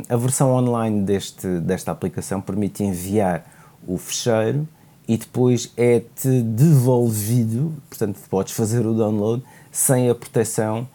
a 0.08 0.16
versão 0.16 0.52
online 0.52 1.02
deste, 1.02 1.46
desta 1.60 1.90
aplicação 1.90 2.40
permite 2.40 2.84
enviar 2.84 3.44
o 3.86 3.96
fecheiro 3.96 4.68
e 5.08 5.16
depois 5.16 5.72
é-te 5.76 6.42
devolvido, 6.42 7.72
portanto 7.88 8.18
podes 8.28 8.52
fazer 8.52 8.84
o 8.84 8.92
download 8.92 9.42
sem 9.70 10.10
a 10.10 10.14
proteção, 10.14 10.86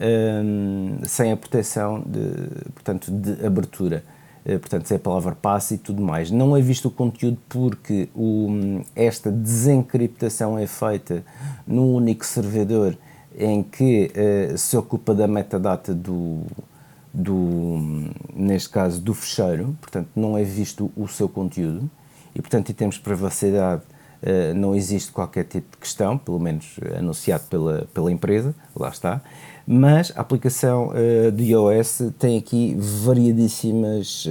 um, 0.00 0.98
sem 1.04 1.32
a 1.32 1.36
proteção 1.36 2.02
de, 2.04 2.70
portanto, 2.74 3.10
de 3.10 3.46
abertura. 3.46 4.02
portanto, 4.44 4.86
sem 4.86 4.96
a 4.96 5.00
palavra 5.00 5.34
passe 5.34 5.74
e 5.74 5.78
tudo 5.78 6.02
mais. 6.02 6.30
Não 6.30 6.56
é 6.56 6.60
visto 6.60 6.88
o 6.88 6.90
conteúdo 6.90 7.38
porque 7.48 8.08
o, 8.14 8.82
esta 8.96 9.30
desencriptação 9.30 10.58
é 10.58 10.66
feita 10.66 11.22
num 11.66 11.94
único 11.94 12.26
servidor 12.26 12.96
em 13.38 13.62
que 13.62 14.10
uh, 14.10 14.58
se 14.58 14.76
ocupa 14.76 15.14
da 15.14 15.28
metadata 15.28 15.94
do, 15.94 16.42
do, 17.12 18.10
neste 18.34 18.68
caso, 18.68 19.00
do 19.00 19.14
fecheiro, 19.14 19.76
portanto, 19.80 20.08
não 20.14 20.36
é 20.36 20.44
visto 20.44 20.90
o 20.96 21.08
seu 21.08 21.28
conteúdo 21.28 21.90
e, 22.34 22.40
portanto, 22.40 22.70
em 22.70 22.74
termos 22.74 22.96
de 22.96 23.02
privacidade, 23.02 23.82
uh, 24.22 24.54
não 24.54 24.74
existe 24.74 25.10
qualquer 25.10 25.44
tipo 25.44 25.72
de 25.72 25.78
questão, 25.78 26.16
pelo 26.16 26.38
menos 26.38 26.78
anunciado 26.96 27.44
pela, 27.44 27.88
pela 27.92 28.12
empresa, 28.12 28.54
lá 28.74 28.88
está. 28.88 29.20
Mas 29.66 30.12
a 30.16 30.20
aplicação 30.20 30.88
uh, 30.88 31.32
do 31.32 31.42
iOS 31.42 32.02
tem 32.18 32.38
aqui 32.38 32.76
variadíssimas, 32.78 34.26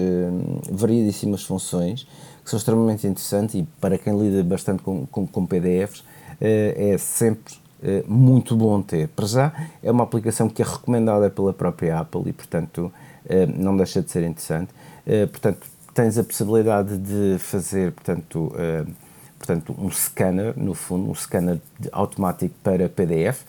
variadíssimas 0.71 1.43
funções 1.43 2.07
que 2.43 2.49
são 2.49 2.57
extremamente 2.57 3.05
interessantes 3.05 3.55
e 3.55 3.63
para 3.80 3.97
quem 3.97 4.17
lida 4.17 4.43
bastante 4.43 4.82
com, 4.82 5.05
com, 5.05 5.27
com 5.27 5.45
PDFs 5.45 6.03
é 6.41 6.97
sempre 6.97 7.53
eh, 7.53 7.68
muito 8.07 8.55
bom 8.55 8.82
ter. 8.82 9.07
Para 9.09 9.25
já, 9.25 9.53
é 9.82 9.91
uma 9.91 10.03
aplicação 10.03 10.49
que 10.49 10.61
é 10.61 10.65
recomendada 10.65 11.30
pela 11.30 11.53
própria 11.53 11.99
Apple 11.99 12.23
e, 12.27 12.34
portanto, 12.34 12.91
eh, 13.25 13.45
não 13.45 13.75
deixa 13.77 14.01
de 14.01 14.11
ser 14.11 14.23
interessante. 14.23 14.71
Eh, 15.05 15.25
portanto, 15.25 15.65
tens 15.93 16.17
a 16.17 16.23
possibilidade 16.23 16.97
de 16.97 17.38
fazer, 17.39 17.91
portanto, 17.91 18.53
portanto 19.38 19.75
um 19.77 19.89
scanner, 19.89 20.53
no 20.57 20.73
fundo, 20.73 21.09
um 21.09 21.15
scanner 21.15 21.59
automático 21.91 22.55
para 22.63 22.88
PDF, 22.88 23.43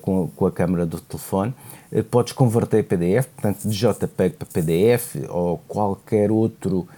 com, 0.00 0.28
com 0.28 0.46
a 0.46 0.50
câmera 0.50 0.86
do 0.86 1.00
telefone. 1.00 1.54
Podes 2.10 2.32
converter 2.32 2.84
PDF, 2.84 3.26
portanto, 3.26 3.68
de 3.68 3.76
JPEG 3.76 4.36
para 4.36 4.46
PDF 4.46 5.16
ou 5.28 5.58
qualquer 5.68 6.32
outro 6.32 6.88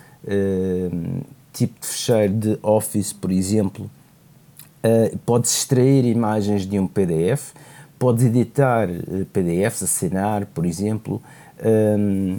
tipo 1.52 1.80
de 1.80 1.86
fecheiro 1.86 2.34
de 2.34 2.58
Office, 2.62 3.12
por 3.12 3.32
exemplo, 3.32 3.90
Uh, 4.86 5.18
podes 5.18 5.50
extrair 5.50 6.04
imagens 6.04 6.64
de 6.64 6.78
um 6.78 6.86
PDF, 6.86 7.52
podes 7.98 8.24
editar 8.24 8.88
uh, 8.88 9.24
PDFs, 9.32 9.82
assinar, 9.82 10.46
por 10.46 10.64
exemplo, 10.64 11.20
um, 11.98 12.38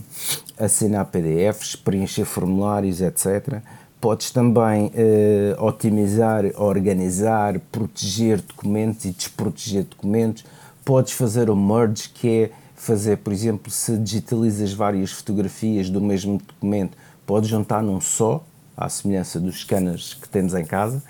assinar 0.57 1.05
PDFs, 1.07 1.75
preencher 1.75 2.23
formulários, 2.23 3.01
etc. 3.01 3.61
Podes 3.99 4.31
também 4.31 4.85
uh, 4.85 5.61
otimizar, 5.61 6.45
organizar, 6.55 7.59
proteger 7.69 8.39
documentos 8.39 9.03
e 9.03 9.11
desproteger 9.11 9.83
documentos. 9.83 10.45
Podes 10.85 11.11
fazer 11.11 11.49
o 11.49 11.55
merge, 11.55 12.07
que 12.07 12.29
é 12.29 12.51
fazer, 12.77 13.17
por 13.17 13.33
exemplo, 13.33 13.69
se 13.69 13.97
digitalizas 13.97 14.71
várias 14.71 15.11
fotografias 15.11 15.89
do 15.89 15.99
mesmo 15.99 16.37
documento, 16.37 16.97
podes 17.25 17.49
juntar 17.49 17.83
num 17.83 17.99
só, 17.99 18.41
à 18.77 18.87
semelhança 18.87 19.39
dos 19.39 19.61
scanners 19.61 20.13
que 20.13 20.29
temos 20.29 20.53
em 20.53 20.63
casa. 20.63 21.03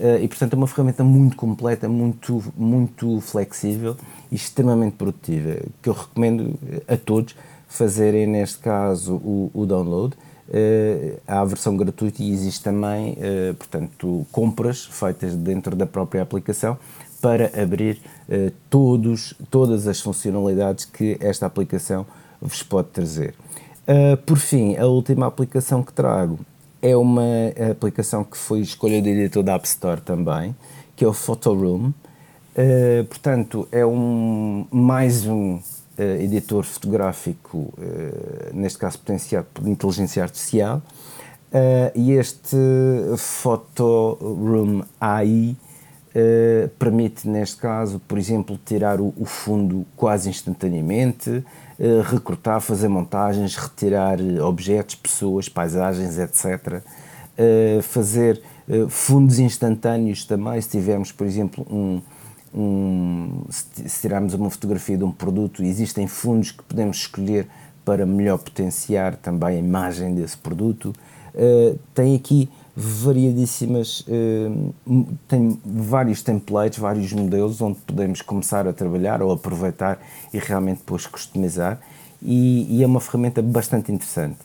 Eh, 0.00 0.22
e 0.22 0.28
portanto 0.28 0.54
é 0.54 0.56
uma 0.56 0.66
ferramenta 0.66 1.04
muito 1.04 1.36
completa, 1.36 1.86
muito, 1.86 2.42
muito 2.56 3.20
flexível 3.20 3.96
e 4.32 4.34
extremamente 4.34 4.96
produtiva, 4.96 5.58
que 5.82 5.90
eu 5.90 5.92
recomendo 5.92 6.58
a 6.88 6.96
todos 6.96 7.36
fazerem 7.68 8.26
neste 8.26 8.58
caso 8.58 9.16
o, 9.16 9.50
o 9.52 9.66
download. 9.66 10.16
Uh, 10.48 11.20
há 11.28 11.42
a 11.42 11.44
versão 11.44 11.76
gratuita 11.76 12.20
e 12.24 12.32
existe 12.32 12.64
também, 12.64 13.12
uh, 13.12 13.54
portanto, 13.54 14.26
compras 14.32 14.84
feitas 14.84 15.36
dentro 15.36 15.76
da 15.76 15.86
própria 15.86 16.22
aplicação 16.22 16.76
para 17.20 17.52
abrir 17.62 18.00
uh, 18.28 18.50
todos, 18.68 19.32
todas 19.48 19.86
as 19.86 20.00
funcionalidades 20.00 20.86
que 20.86 21.16
esta 21.20 21.46
aplicação 21.46 22.04
vos 22.42 22.64
pode 22.64 22.88
trazer. 22.88 23.34
por 24.26 24.38
fim, 24.38 24.76
a 24.76 24.86
última 24.86 25.26
aplicação 25.26 25.84
que 25.84 25.92
trago 25.92 26.40
é 26.82 26.96
uma 26.96 27.22
aplicação 27.70 28.24
que 28.24 28.36
foi 28.36 28.60
escolha 28.60 29.00
do 29.02 29.08
editor 29.08 29.42
da 29.42 29.54
App 29.54 29.66
Store 29.66 30.00
também, 30.00 30.54
que 30.96 31.04
é 31.04 31.08
o 31.08 31.12
Photoroom. 31.12 31.92
Uh, 32.50 33.04
portanto, 33.08 33.68
é 33.70 33.86
um, 33.86 34.66
mais 34.70 35.24
um 35.26 35.54
uh, 35.54 35.62
editor 36.20 36.64
fotográfico, 36.64 37.58
uh, 37.58 37.72
neste 38.52 38.78
caso 38.78 38.98
potenciado 38.98 39.46
por 39.54 39.66
inteligência 39.68 40.22
artificial, 40.22 40.82
e 41.96 42.12
este 42.12 42.56
Photoroom 43.16 44.84
AI 45.00 45.56
permite, 46.78 47.26
neste 47.26 47.56
caso, 47.56 48.00
por 48.06 48.18
exemplo, 48.18 48.56
tirar 48.64 49.00
o, 49.00 49.12
o 49.16 49.24
fundo 49.24 49.84
quase 49.96 50.28
instantaneamente, 50.30 51.44
eh, 51.82 52.02
recortar, 52.04 52.60
fazer 52.60 52.88
montagens, 52.88 53.56
retirar 53.56 54.18
objetos, 54.44 54.94
pessoas, 54.96 55.48
paisagens, 55.48 56.18
etc. 56.18 56.82
Eh, 57.38 57.80
fazer 57.80 58.42
eh, 58.68 58.84
fundos 58.86 59.38
instantâneos 59.38 60.26
também, 60.26 60.60
se 60.60 60.68
tivermos, 60.68 61.10
por 61.10 61.26
exemplo, 61.26 61.66
um, 61.70 62.02
um, 62.54 63.44
se 63.48 63.98
tirarmos 64.02 64.34
uma 64.34 64.50
fotografia 64.50 64.98
de 64.98 65.04
um 65.04 65.10
produto, 65.10 65.64
existem 65.64 66.06
fundos 66.06 66.50
que 66.50 66.62
podemos 66.62 66.98
escolher 66.98 67.48
para 67.82 68.04
melhor 68.04 68.36
potenciar 68.36 69.16
também 69.16 69.56
a 69.56 69.58
imagem 69.58 70.14
desse 70.14 70.36
produto. 70.36 70.92
Uh, 71.34 71.78
tem 71.94 72.14
aqui 72.14 72.50
variadíssimas, 72.80 74.00
uh, 74.00 75.14
tem 75.28 75.60
vários 75.64 76.22
templates, 76.22 76.78
vários 76.78 77.12
modelos 77.12 77.60
onde 77.60 77.78
podemos 77.80 78.22
começar 78.22 78.66
a 78.66 78.72
trabalhar 78.72 79.22
ou 79.22 79.30
aproveitar 79.30 80.00
e 80.32 80.38
realmente 80.38 80.78
depois 80.78 81.06
customizar 81.06 81.78
e, 82.22 82.78
e 82.78 82.82
é 82.82 82.86
uma 82.86 83.00
ferramenta 83.00 83.42
bastante 83.42 83.92
interessante. 83.92 84.38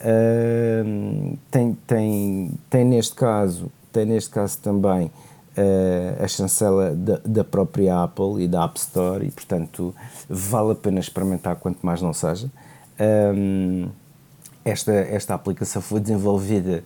Uh, 0.00 1.36
tem, 1.50 1.76
tem, 1.86 2.50
tem 2.70 2.84
neste 2.84 3.14
caso 3.14 3.70
tem 3.90 4.04
neste 4.04 4.30
caso 4.30 4.58
também 4.58 5.06
uh, 5.06 6.22
a 6.22 6.28
chancela 6.28 6.94
da, 6.94 7.20
da, 7.24 7.42
própria 7.42 8.04
Apple 8.04 8.44
e 8.44 8.46
da 8.46 8.64
App 8.64 8.78
Store 8.78 9.26
e 9.26 9.30
portanto 9.30 9.94
vale 10.28 10.72
a 10.72 10.74
pena 10.74 11.00
experimentar 11.00 11.56
quanto 11.56 11.84
mais 11.84 12.00
não 12.00 12.12
seja 12.12 12.48
esta, 14.64 14.92
esta 14.92 15.34
aplicação 15.34 15.80
foi 15.80 16.00
desenvolvida 16.00 16.84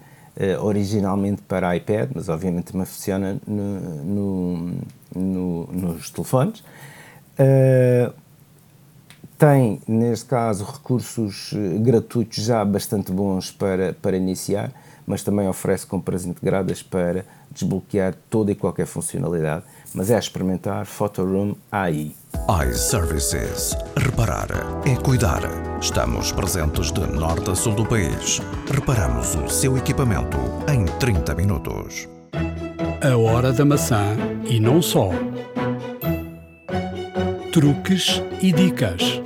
originalmente 0.61 1.43
para 1.43 1.77
iPad, 1.77 2.11
mas 2.15 2.29
obviamente 2.29 2.73
também 2.73 2.87
funciona 2.87 3.39
no, 3.47 3.81
no, 4.05 4.75
no, 5.15 5.67
nos 5.67 6.11
telefones. 6.11 6.61
Uh, 7.39 8.13
tem, 9.43 9.81
neste 9.89 10.27
caso, 10.27 10.65
recursos 10.65 11.51
eh, 11.53 11.79
gratuitos 11.79 12.45
já 12.45 12.65
bastante 12.65 13.11
bons 13.11 13.51
para, 13.51 13.93
para 13.93 14.17
iniciar, 14.17 14.71
mas 15.05 15.25
também 15.25 15.49
oferece 15.49 15.85
compras 15.85 16.25
integradas 16.25 16.81
para 16.81 17.25
desbloquear 17.51 18.15
toda 18.31 18.53
e 18.53 18.55
qualquer 18.55 18.87
funcionalidade. 18.87 19.65
Mas 19.95 20.11
é 20.11 20.17
a 20.17 20.19
experimentar 20.19 20.87
Photoroom 20.87 21.55
AI 21.71 22.15
iServices. 22.69 23.77
Reparar 23.97 24.49
é 24.85 24.97
cuidar. 24.97 25.43
Estamos 25.81 26.33
presentes 26.33 26.91
de 26.91 27.01
norte 27.01 27.51
a 27.51 27.55
sul 27.55 27.75
do 27.75 27.87
país. 27.87 28.41
Reparamos 28.69 29.35
o 29.37 29.49
seu 29.49 29.77
equipamento 29.77 30.39
em 30.69 30.87
30 30.99 31.35
minutos. 31.35 32.09
A 33.03 33.17
hora 33.17 33.53
da 33.53 33.65
maçã 33.65 34.17
e 34.49 34.59
não 34.59 34.83
só. 34.83 35.11
Truques 37.53 38.23
e 38.41 38.51
dicas. 38.51 39.21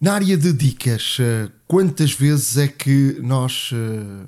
Na 0.00 0.14
área 0.14 0.36
de 0.36 0.52
dicas, 0.52 1.16
eh, 1.20 1.48
quantas 1.66 2.12
vezes 2.12 2.56
é 2.58 2.66
que 2.66 3.18
nós 3.22 3.70
eh, 3.72 4.26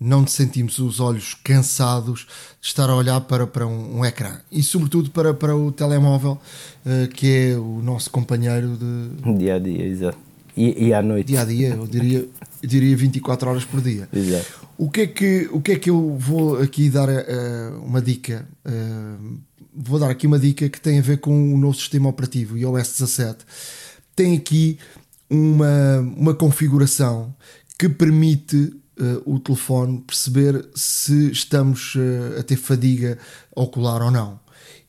não 0.00 0.26
sentimos 0.26 0.78
os 0.78 0.98
olhos 0.98 1.34
cansados 1.34 2.26
de 2.58 2.66
estar 2.66 2.88
a 2.88 2.96
olhar 2.96 3.20
para, 3.20 3.46
para 3.46 3.66
um, 3.66 3.98
um 3.98 4.04
ecrã 4.04 4.40
e, 4.50 4.62
sobretudo, 4.62 5.10
para, 5.10 5.34
para 5.34 5.54
o 5.54 5.70
telemóvel, 5.70 6.40
uh, 6.86 7.08
que 7.08 7.26
é 7.52 7.58
o 7.58 7.82
nosso 7.82 8.10
companheiro 8.10 8.78
de 8.78 9.38
dia 9.38 9.56
a 9.56 9.58
dia, 9.58 9.84
exato. 9.84 10.18
E, 10.56 10.86
e 10.86 10.94
à 10.94 11.02
noite. 11.02 11.28
Dia 11.28 11.42
a 11.42 11.44
dia, 11.44 11.68
eu 11.74 11.86
diria, 11.86 12.28
eu 12.62 12.68
diria 12.68 12.96
24 12.96 13.50
horas 13.50 13.64
por 13.64 13.80
dia. 13.80 14.08
Exato. 14.12 14.68
O 14.76 14.90
que 14.90 15.02
é 15.02 15.06
que, 15.06 15.48
o 15.52 15.60
que, 15.60 15.72
é 15.72 15.78
que 15.78 15.90
eu 15.90 16.16
vou 16.18 16.60
aqui 16.60 16.88
dar 16.88 17.08
uh, 17.08 17.84
uma 17.84 18.00
dica? 18.00 18.48
Uh, 18.66 19.38
vou 19.74 19.98
dar 19.98 20.10
aqui 20.10 20.26
uma 20.26 20.38
dica 20.38 20.68
que 20.68 20.80
tem 20.80 20.98
a 20.98 21.02
ver 21.02 21.18
com 21.18 21.54
o 21.54 21.58
novo 21.58 21.76
sistema 21.76 22.08
operativo, 22.08 22.56
iOS 22.56 22.98
17. 22.98 23.44
Tem 24.16 24.36
aqui 24.36 24.78
uma, 25.28 26.00
uma 26.16 26.34
configuração 26.34 27.34
que 27.78 27.88
permite 27.88 28.74
uh, 29.00 29.22
o 29.24 29.38
telefone 29.40 30.00
perceber 30.06 30.68
se 30.74 31.30
estamos 31.30 31.94
uh, 31.94 32.38
a 32.38 32.42
ter 32.42 32.56
fadiga 32.56 33.18
ocular 33.54 34.02
ou 34.02 34.10
não. 34.10 34.38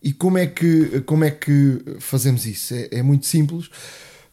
E 0.03 0.11
como 0.11 0.37
é 0.37 0.47
que, 0.47 1.01
como 1.01 1.23
é 1.23 1.31
que 1.31 1.81
fazemos 1.99 2.45
isso? 2.45 2.73
É, 2.73 2.89
é 2.91 3.03
muito 3.03 3.25
simples. 3.25 3.69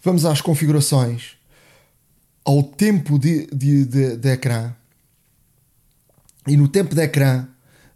Vamos 0.02 0.24
às 0.24 0.40
configurações, 0.40 1.36
ao 2.44 2.62
tempo 2.62 3.18
de, 3.18 3.46
de, 3.46 3.84
de, 3.84 4.16
de 4.16 4.28
ecrã, 4.30 4.74
e 6.46 6.56
no 6.56 6.66
tempo 6.66 6.94
de 6.94 7.02
ecrã 7.02 7.46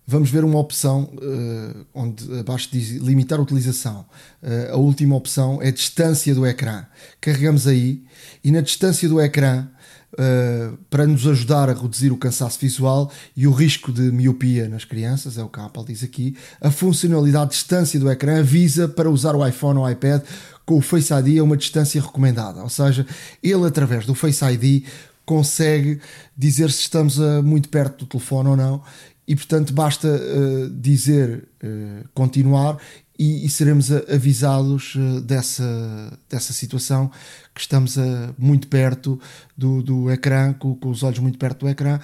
vamos 0.06 0.30
ver 0.30 0.44
uma 0.44 0.58
opção 0.58 1.04
uh, 1.14 1.86
onde 1.94 2.38
abaixo 2.38 2.68
diz 2.70 2.90
limitar 2.90 3.38
a 3.38 3.42
utilização. 3.42 4.04
Uh, 4.42 4.72
a 4.72 4.76
última 4.76 5.16
opção 5.16 5.62
é 5.62 5.70
distância 5.70 6.34
do 6.34 6.46
ecrã. 6.46 6.84
Carregamos 7.20 7.66
aí 7.66 8.04
e 8.44 8.50
na 8.50 8.60
distância 8.60 9.08
do 9.08 9.20
ecrã, 9.20 9.68
uh, 10.14 10.76
para 10.90 11.06
nos 11.06 11.26
ajudar 11.26 11.68
a 11.68 11.74
reduzir 11.74 12.10
o 12.10 12.16
cansaço 12.16 12.58
visual 12.58 13.10
e 13.36 13.46
o 13.46 13.52
risco 13.52 13.92
de 13.92 14.02
miopia 14.12 14.68
nas 14.68 14.84
crianças, 14.84 15.38
é 15.38 15.42
o 15.42 15.48
que 15.48 15.60
a 15.60 15.66
Apple 15.66 15.84
diz 15.84 16.02
aqui, 16.02 16.36
a 16.60 16.70
funcionalidade 16.70 17.50
de 17.50 17.56
distância 17.56 17.98
do 17.98 18.10
ecrã 18.10 18.40
avisa 18.40 18.88
para 18.88 19.10
usar 19.10 19.34
o 19.34 19.46
iPhone 19.46 19.78
ou 19.78 19.90
iPad 19.90 20.22
com 20.64 20.78
o 20.78 20.82
Face 20.82 21.12
ID 21.12 21.38
a 21.38 21.42
uma 21.42 21.56
distância 21.56 22.00
recomendada. 22.00 22.62
Ou 22.62 22.68
seja, 22.68 23.06
ele 23.42 23.66
através 23.66 24.06
do 24.06 24.14
Face 24.14 24.44
ID 24.44 24.84
consegue 25.24 26.00
dizer 26.36 26.70
se 26.70 26.80
estamos 26.80 27.18
muito 27.44 27.68
perto 27.68 28.04
do 28.04 28.06
telefone 28.06 28.48
ou 28.48 28.56
não 28.56 28.82
e 29.26 29.36
portanto 29.36 29.72
basta 29.72 30.08
uh, 30.08 30.68
dizer 30.70 31.48
uh, 31.62 32.08
continuar 32.12 32.76
e, 33.18 33.44
e 33.44 33.48
seremos 33.50 33.90
avisados 33.92 34.94
uh, 34.94 35.20
dessa, 35.20 36.18
dessa 36.28 36.52
situação 36.52 37.10
que 37.54 37.60
estamos 37.60 37.98
a, 37.98 38.34
muito 38.38 38.66
perto 38.66 39.20
do, 39.56 39.82
do 39.82 40.10
ecrã, 40.10 40.52
com, 40.54 40.74
com, 40.74 40.88
os 40.88 41.02
olhos 41.02 41.18
muito 41.18 41.38
perto 41.38 41.60
do 41.60 41.68
ecrã. 41.68 42.00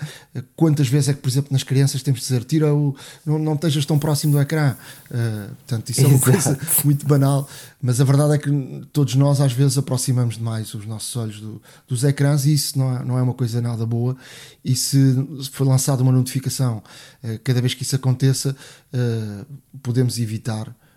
Quantas 0.54 0.88
vezes 0.88 1.09
é 1.09 1.14
que, 1.14 1.20
por 1.20 1.28
exemplo, 1.28 1.48
nas 1.50 1.62
crianças 1.62 2.02
temos 2.02 2.20
de 2.20 2.26
dizer 2.26 2.44
tira 2.44 2.74
o. 2.74 2.94
não, 3.24 3.38
não 3.38 3.54
estejas 3.54 3.86
tão 3.86 3.98
próximo 3.98 4.34
do 4.34 4.40
ecrã. 4.40 4.76
Uh, 5.11 5.54
portanto, 5.54 5.90
isso 5.90 6.02
é 6.02 6.06
uma 6.06 6.16
Exato. 6.16 6.30
coisa 6.30 6.59
muito 6.84 7.06
banal, 7.06 7.48
mas 7.80 8.00
a 8.00 8.04
verdade 8.04 8.34
é 8.34 8.38
que 8.38 8.86
todos 8.92 9.14
nós 9.14 9.40
às 9.40 9.52
vezes 9.52 9.78
aproximamos 9.78 10.36
demais 10.36 10.74
os 10.74 10.84
nossos 10.86 11.16
olhos 11.16 11.40
do, 11.40 11.62
dos 11.86 12.04
ecrãs 12.04 12.44
e 12.44 12.52
isso 12.52 12.78
não 12.78 12.96
é, 12.96 13.04
não 13.04 13.18
é 13.18 13.22
uma 13.22 13.34
coisa 13.34 13.61
nada 13.61 13.86
boa. 13.86 14.16
E 14.64 14.76
se 14.76 15.16
for 15.52 15.66
lançada 15.66 16.02
uma 16.02 16.12
notificação, 16.12 16.82
uh, 17.24 17.38
cada 17.42 17.61
vez 17.61 17.72
que 17.72 17.82
isso 17.82 17.96
aconteça, 17.96 18.54
uh, 18.92 19.46
podemos 19.82 20.18
evitar 20.18 20.68
eh, 20.68 20.88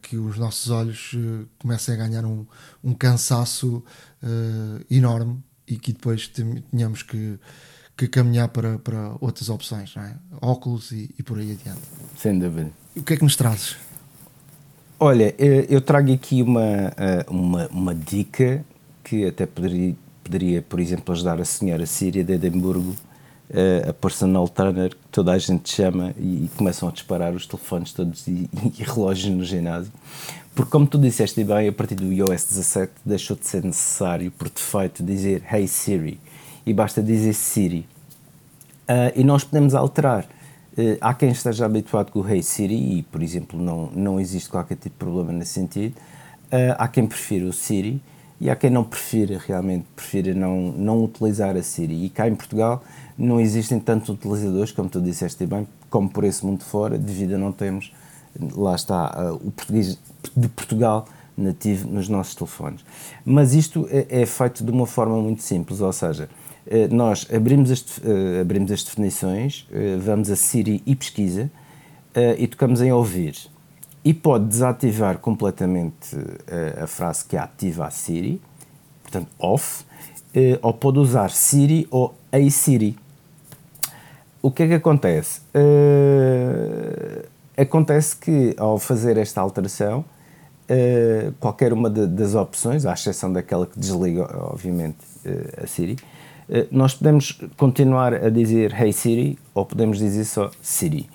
que 0.00 0.16
os 0.16 0.38
nossos 0.38 0.70
olhos 0.70 1.12
uh, 1.14 1.48
comecem 1.58 1.94
a 1.94 1.96
ganhar 1.96 2.24
um, 2.24 2.46
um 2.82 2.94
cansaço 2.94 3.82
uh, 4.22 4.84
enorme 4.90 5.42
e 5.66 5.76
que 5.76 5.92
depois 5.92 6.30
tenhamos 6.70 7.02
que, 7.02 7.38
que 7.96 8.06
caminhar 8.06 8.48
para, 8.48 8.78
para 8.78 9.16
outras 9.20 9.48
opções, 9.48 9.94
é? 9.96 10.14
óculos 10.40 10.92
e, 10.92 11.10
e, 11.18 11.22
por 11.22 11.38
aí 11.38 11.52
adiante. 11.52 11.80
Sem 12.16 12.38
dúvida. 12.38 12.70
E 12.94 13.00
o 13.00 13.02
que 13.02 13.14
é 13.14 13.16
que 13.16 13.24
nos 13.24 13.34
trazes? 13.34 13.76
Olha, 15.00 15.34
eu 15.38 15.80
trago 15.80 16.12
aqui 16.12 16.40
uma, 16.40 16.92
uma, 17.28 17.66
uma 17.68 17.94
dica 17.94 18.64
que 19.02 19.26
até 19.26 19.44
poderia, 19.44 19.96
poderia, 20.22 20.62
por 20.62 20.78
exemplo, 20.78 21.12
ajudar 21.12 21.40
a 21.40 21.44
senhora 21.44 21.84
Síria 21.84 22.22
de 22.22 22.34
Edimburgo 22.34 22.94
a 23.88 23.92
personal 23.92 24.48
trainer 24.48 24.90
que 24.90 25.08
toda 25.12 25.32
a 25.32 25.38
gente 25.38 25.68
chama 25.68 26.14
e, 26.18 26.48
começam 26.56 26.88
a 26.88 26.92
disparar 26.92 27.34
os 27.34 27.46
telefones 27.46 27.92
todos 27.92 28.26
e, 28.26 28.48
e, 28.78 28.82
relógios 28.82 29.34
no 29.34 29.44
ginásio. 29.44 29.92
Porque, 30.54 30.70
como 30.70 30.86
tu 30.86 30.98
disseste 30.98 31.42
bem, 31.42 31.68
a 31.68 31.72
partir 31.72 31.96
do 31.96 32.12
iOS 32.12 32.44
17 32.44 32.92
deixou 33.04 33.36
de 33.36 33.46
ser 33.46 33.64
necessário, 33.64 34.30
por 34.30 34.48
defeito, 34.48 35.02
dizer 35.02 35.42
Hey 35.52 35.66
Siri 35.66 36.20
e 36.66 36.72
basta 36.72 37.02
dizer 37.02 37.34
Siri. 37.34 37.86
Uh, 38.88 39.12
e 39.16 39.24
nós 39.24 39.44
podemos 39.44 39.74
alterar. 39.74 40.24
Uh, 40.76 40.98
há 41.00 41.14
quem 41.14 41.30
esteja 41.30 41.66
habituado 41.66 42.10
com 42.10 42.20
o 42.20 42.28
Hey 42.28 42.42
Siri 42.42 42.98
e, 42.98 43.02
por 43.02 43.22
exemplo, 43.22 43.60
não, 43.60 43.90
não 43.94 44.20
existe 44.20 44.48
qualquer 44.48 44.76
tipo 44.76 44.90
de 44.90 44.98
problema 44.98 45.32
nesse 45.32 45.52
sentido. 45.52 45.96
Uh, 46.46 46.74
há 46.78 46.88
quem 46.88 47.06
prefira 47.06 47.46
o 47.46 47.52
Siri 47.52 48.00
e 48.40 48.50
há 48.50 48.56
quem 48.56 48.70
não 48.70 48.84
prefira, 48.84 49.40
realmente 49.44 49.86
prefira 49.94 50.34
não, 50.34 50.72
não 50.72 51.04
utilizar 51.04 51.56
a 51.56 51.62
Siri. 51.62 52.04
E 52.04 52.08
cá 52.08 52.28
em 52.28 52.34
Portugal 52.34 52.82
não 53.16 53.40
existem 53.40 53.78
tantos 53.78 54.08
utilizadores, 54.08 54.72
como 54.72 54.88
tu 54.88 55.00
disseste 55.00 55.46
bem, 55.46 55.66
como 55.88 56.08
por 56.08 56.24
esse 56.24 56.44
mundo 56.44 56.64
fora, 56.64 56.98
devido 56.98 57.34
a 57.34 57.38
não 57.38 57.52
termos, 57.52 57.92
lá 58.56 58.74
está, 58.74 59.30
uh, 59.32 59.34
o 59.36 59.50
português 59.50 59.98
de 60.36 60.48
Portugal 60.48 61.06
nativo 61.36 61.88
nos 61.88 62.08
nossos 62.08 62.34
telefones. 62.34 62.84
Mas 63.24 63.54
isto 63.54 63.88
é, 63.90 64.22
é 64.22 64.26
feito 64.26 64.64
de 64.64 64.70
uma 64.70 64.86
forma 64.86 65.16
muito 65.20 65.42
simples, 65.42 65.80
ou 65.80 65.92
seja, 65.92 66.28
uh, 66.66 66.94
nós 66.94 67.26
abrimos 67.32 67.70
as, 67.70 67.80
uh, 67.80 68.40
abrimos 68.40 68.72
as 68.72 68.82
definições, 68.82 69.66
vamos 70.00 70.30
a 70.30 70.36
Siri 70.36 70.82
e 70.84 70.94
pesquisa 70.96 71.50
e 72.38 72.46
tocamos 72.46 72.80
em 72.80 72.92
ouvir. 72.92 73.36
E 74.04 74.12
pode 74.12 74.44
desativar 74.44 75.18
completamente 75.18 76.16
a 76.80 76.86
frase 76.86 77.24
que 77.24 77.36
ativa 77.36 77.86
a 77.86 77.90
Siri, 77.90 78.40
portanto 79.02 79.28
off, 79.38 79.84
ou 80.62 80.72
pode 80.74 80.98
usar 80.98 81.30
Siri 81.30 81.88
ou 81.90 82.14
a 82.30 82.50
Siri 82.50 82.96
o 84.44 84.50
que 84.50 84.64
é 84.64 84.68
que 84.68 84.74
acontece? 84.74 85.40
Uh, 85.54 87.26
acontece 87.56 88.14
que 88.14 88.54
ao 88.58 88.78
fazer 88.78 89.16
esta 89.16 89.40
alteração, 89.40 90.04
uh, 90.68 91.32
qualquer 91.40 91.72
uma 91.72 91.88
de, 91.88 92.06
das 92.06 92.34
opções, 92.34 92.84
à 92.84 92.92
exceção 92.92 93.32
daquela 93.32 93.64
que 93.66 93.80
desliga, 93.80 94.28
obviamente, 94.36 94.98
uh, 95.24 95.64
a 95.64 95.66
Siri, 95.66 95.96
nós 96.70 96.92
podemos 96.92 97.40
continuar 97.56 98.12
a 98.12 98.28
dizer 98.28 98.78
Hey 98.78 98.92
Siri 98.92 99.38
ou 99.54 99.64
podemos 99.64 99.96
dizer 99.96 100.26
só 100.26 100.50
Siri. 100.60 101.08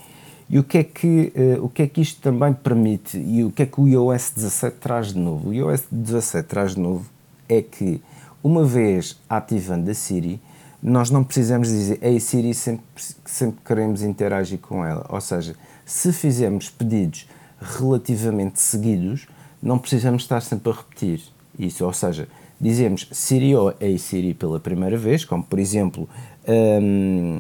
E 0.50 0.58
o 0.58 0.64
que, 0.64 0.80
é 0.80 0.84
que, 0.84 1.32
o 1.62 1.70
que 1.70 1.84
é 1.84 1.88
que 1.88 2.02
isto 2.02 2.20
também 2.20 2.52
permite 2.52 3.16
e 3.16 3.44
o 3.44 3.52
que 3.52 3.62
é 3.62 3.66
que 3.68 3.80
o 3.80 3.88
iOS 3.88 4.32
17 4.36 4.78
traz 4.78 5.14
de 5.14 5.20
novo? 5.20 5.50
O 5.50 5.54
iOS 5.54 5.84
17 5.92 6.48
traz 6.48 6.74
de 6.74 6.82
novo 6.82 7.06
é 7.48 7.62
que, 7.62 8.02
uma 8.42 8.66
vez 8.66 9.20
ativando 9.30 9.92
a 9.92 9.94
Siri, 9.94 10.42
nós 10.82 11.10
não 11.10 11.24
precisamos 11.24 11.68
dizer 11.68 12.00
Ei 12.02 12.20
Siri 12.20 12.54
sempre, 12.54 12.84
sempre 13.26 13.60
queremos 13.66 14.02
interagir 14.02 14.60
com 14.60 14.86
ela. 14.86 15.06
Ou 15.10 15.20
seja, 15.20 15.56
se 15.86 16.14
fizermos 16.14 16.70
pedidos 16.70 17.28
relativamente 17.60 18.62
seguidos, 18.62 19.28
não 19.62 19.78
precisamos 19.78 20.24
estar 20.24 20.42
sempre 20.42 20.72
a 20.72 20.76
repetir 20.76 21.22
isso. 21.58 21.86
Ou 21.86 21.94
seja, 21.94 22.28
dizemos 22.60 23.08
Siri 23.12 23.56
ou 23.56 23.74
Ei 23.80 23.98
Siri 23.98 24.34
pela 24.34 24.60
primeira 24.60 24.98
vez, 24.98 25.26
como 25.26 25.44
por 25.44 25.60
exemplo. 25.60 26.08
Um, 26.48 27.40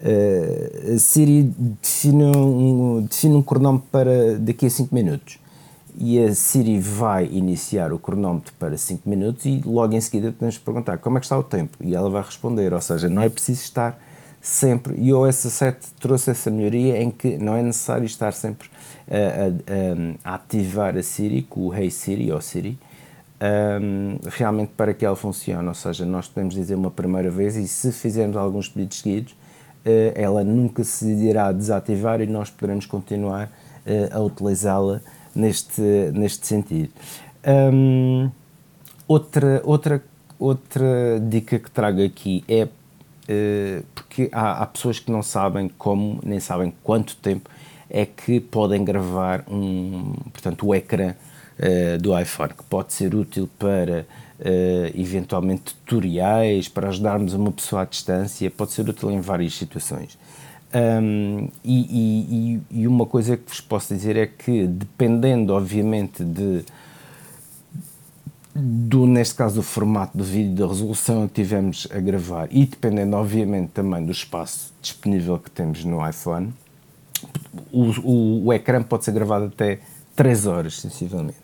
uh, 0.00 0.98
Siri 0.98 1.44
define 1.80 2.24
um, 2.24 3.06
define 3.08 3.36
um 3.36 3.42
cronómetro 3.42 3.88
para 3.90 4.38
daqui 4.38 4.66
a 4.66 4.70
5 4.70 4.94
minutos 4.94 5.38
e 5.96 6.18
a 6.18 6.34
Siri 6.34 6.78
vai 6.78 7.26
iniciar 7.26 7.92
o 7.92 7.98
cronómetro 7.98 8.52
para 8.58 8.76
5 8.76 9.08
minutos 9.08 9.44
e 9.44 9.62
logo 9.64 9.94
em 9.94 10.00
seguida 10.00 10.32
podemos 10.32 10.58
perguntar 10.58 10.98
como 10.98 11.18
é 11.18 11.20
que 11.20 11.26
está 11.26 11.38
o 11.38 11.42
tempo? 11.42 11.78
E 11.80 11.94
ela 11.94 12.10
vai 12.10 12.22
responder, 12.22 12.72
ou 12.72 12.80
seja, 12.80 13.08
não 13.08 13.22
é 13.22 13.28
preciso 13.28 13.62
estar 13.62 13.98
sempre, 14.40 14.94
e 15.00 15.12
o 15.12 15.20
OS 15.20 15.36
7 15.36 15.94
trouxe 16.00 16.30
essa 16.30 16.50
melhoria 16.50 17.02
em 17.02 17.10
que 17.10 17.38
não 17.38 17.56
é 17.56 17.62
necessário 17.62 18.04
estar 18.04 18.32
sempre 18.32 18.68
a, 19.08 20.28
a, 20.28 20.32
a 20.32 20.34
ativar 20.34 20.96
a 20.96 21.02
Siri 21.02 21.42
com 21.42 21.68
o 21.68 21.74
Hey 21.74 21.90
Siri 21.90 22.30
ou 22.30 22.40
Siri 22.40 22.78
um, 23.44 24.18
realmente 24.28 24.72
para 24.76 24.94
que 24.94 25.04
ela 25.04 25.16
funcione, 25.16 25.66
ou 25.66 25.74
seja, 25.74 26.04
nós 26.04 26.28
podemos 26.28 26.54
dizer 26.54 26.74
uma 26.74 26.90
primeira 26.90 27.30
vez 27.30 27.56
e 27.56 27.66
se 27.66 27.92
fizermos 27.92 28.36
alguns 28.36 28.68
pedidos 28.68 29.00
seguidos, 29.00 29.32
uh, 29.32 30.12
ela 30.14 30.44
nunca 30.44 30.84
se 30.84 31.06
irá 31.06 31.52
desativar 31.52 32.20
e 32.20 32.26
nós 32.26 32.50
poderemos 32.50 32.86
continuar 32.86 33.46
uh, 33.86 34.16
a 34.16 34.20
utilizá-la 34.20 35.00
neste, 35.34 35.80
neste 36.12 36.46
sentido. 36.46 36.90
Um, 37.46 38.30
outra, 39.06 39.60
outra, 39.64 40.02
outra 40.38 41.20
dica 41.28 41.58
que 41.58 41.70
trago 41.70 42.02
aqui 42.02 42.44
é 42.48 42.64
uh, 42.64 43.84
porque 43.94 44.28
há, 44.32 44.62
há, 44.62 44.66
pessoas 44.66 44.98
que 44.98 45.10
não 45.10 45.22
sabem 45.22 45.68
como, 45.68 46.20
nem 46.24 46.40
sabem 46.40 46.72
quanto 46.82 47.16
tempo 47.16 47.50
é 47.90 48.06
que 48.06 48.40
podem 48.40 48.84
gravar 48.84 49.44
um, 49.48 50.14
portanto, 50.32 50.66
o 50.66 50.74
ecrã 50.74 51.14
uh, 51.58 51.98
do 52.00 52.18
iPhone, 52.18 52.54
que 52.54 52.64
pode 52.64 52.92
ser 52.92 53.14
útil 53.14 53.48
para 53.58 54.06
uh, 54.40 55.00
eventualmente 55.00 55.74
tutoriais, 55.74 56.68
para 56.68 56.88
ajudarmos 56.88 57.34
uma 57.34 57.52
pessoa 57.52 57.82
à 57.82 57.84
distância, 57.84 58.50
pode 58.50 58.72
ser 58.72 58.88
útil 58.88 59.10
em 59.10 59.20
várias 59.20 59.54
situações. 59.54 60.18
Um, 60.74 61.48
e, 61.62 62.60
e, 62.72 62.80
e, 62.80 62.88
uma 62.88 63.06
coisa 63.06 63.36
que 63.36 63.48
vos 63.48 63.60
posso 63.60 63.94
dizer 63.94 64.16
é 64.16 64.26
que, 64.26 64.66
dependendo, 64.66 65.52
obviamente, 65.54 66.24
de, 66.24 66.64
do, 68.52 69.06
neste 69.06 69.36
caso, 69.36 69.56
do 69.56 69.62
formato 69.62 70.18
do 70.18 70.24
vídeo, 70.24 70.54
da 70.54 70.66
resolução 70.66 71.28
que 71.28 71.34
tivemos 71.34 71.86
a 71.92 72.00
gravar. 72.00 72.48
E 72.50 72.66
dependendo, 72.66 73.16
obviamente, 73.16 73.70
também 73.70 74.04
do 74.04 74.10
espaço 74.10 74.72
disponível 74.82 75.38
que 75.38 75.50
temos 75.50 75.84
no 75.84 76.06
iPhone, 76.08 76.52
o, 77.70 77.90
o, 78.02 78.46
o 78.46 78.52
ecrã 78.52 78.82
pode 78.82 79.04
ser 79.04 79.12
gravado 79.12 79.44
até 79.44 79.78
3 80.16 80.46
horas, 80.46 80.80
sensivelmente 80.80 81.43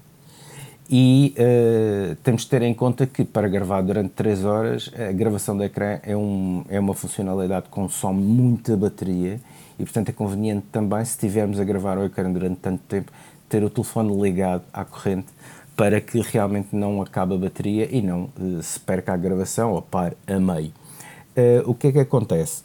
e 0.92 1.36
uh, 1.38 2.16
temos 2.16 2.42
de 2.42 2.48
ter 2.48 2.62
em 2.62 2.74
conta 2.74 3.06
que 3.06 3.24
para 3.24 3.46
gravar 3.46 3.80
durante 3.80 4.10
3 4.10 4.44
horas 4.44 4.90
a 4.92 5.12
gravação 5.12 5.56
do 5.56 5.62
ecrã 5.62 6.00
é, 6.02 6.16
um, 6.16 6.64
é 6.68 6.80
uma 6.80 6.94
funcionalidade 6.94 7.66
que 7.66 7.70
consome 7.70 8.20
muita 8.20 8.76
bateria 8.76 9.40
e 9.78 9.84
portanto 9.84 10.08
é 10.08 10.12
conveniente 10.12 10.66
também 10.72 11.04
se 11.04 11.12
estivermos 11.12 11.60
a 11.60 11.64
gravar 11.64 11.96
o 11.96 12.04
ecrã 12.04 12.30
durante 12.32 12.56
tanto 12.56 12.82
tempo 12.88 13.12
ter 13.48 13.62
o 13.62 13.70
telefone 13.70 14.20
ligado 14.20 14.64
à 14.72 14.84
corrente 14.84 15.28
para 15.76 16.00
que 16.00 16.20
realmente 16.20 16.74
não 16.74 17.00
acabe 17.00 17.34
a 17.34 17.38
bateria 17.38 17.88
e 17.88 18.02
não 18.02 18.28
uh, 18.36 18.60
se 18.60 18.80
perca 18.80 19.12
a 19.12 19.16
gravação 19.16 19.72
ou 19.72 19.80
pare 19.80 20.16
a 20.26 20.40
meio. 20.40 20.72
Uh, 21.36 21.70
o 21.70 21.74
que 21.74 21.86
é 21.86 21.92
que 21.92 22.00
acontece? 22.00 22.64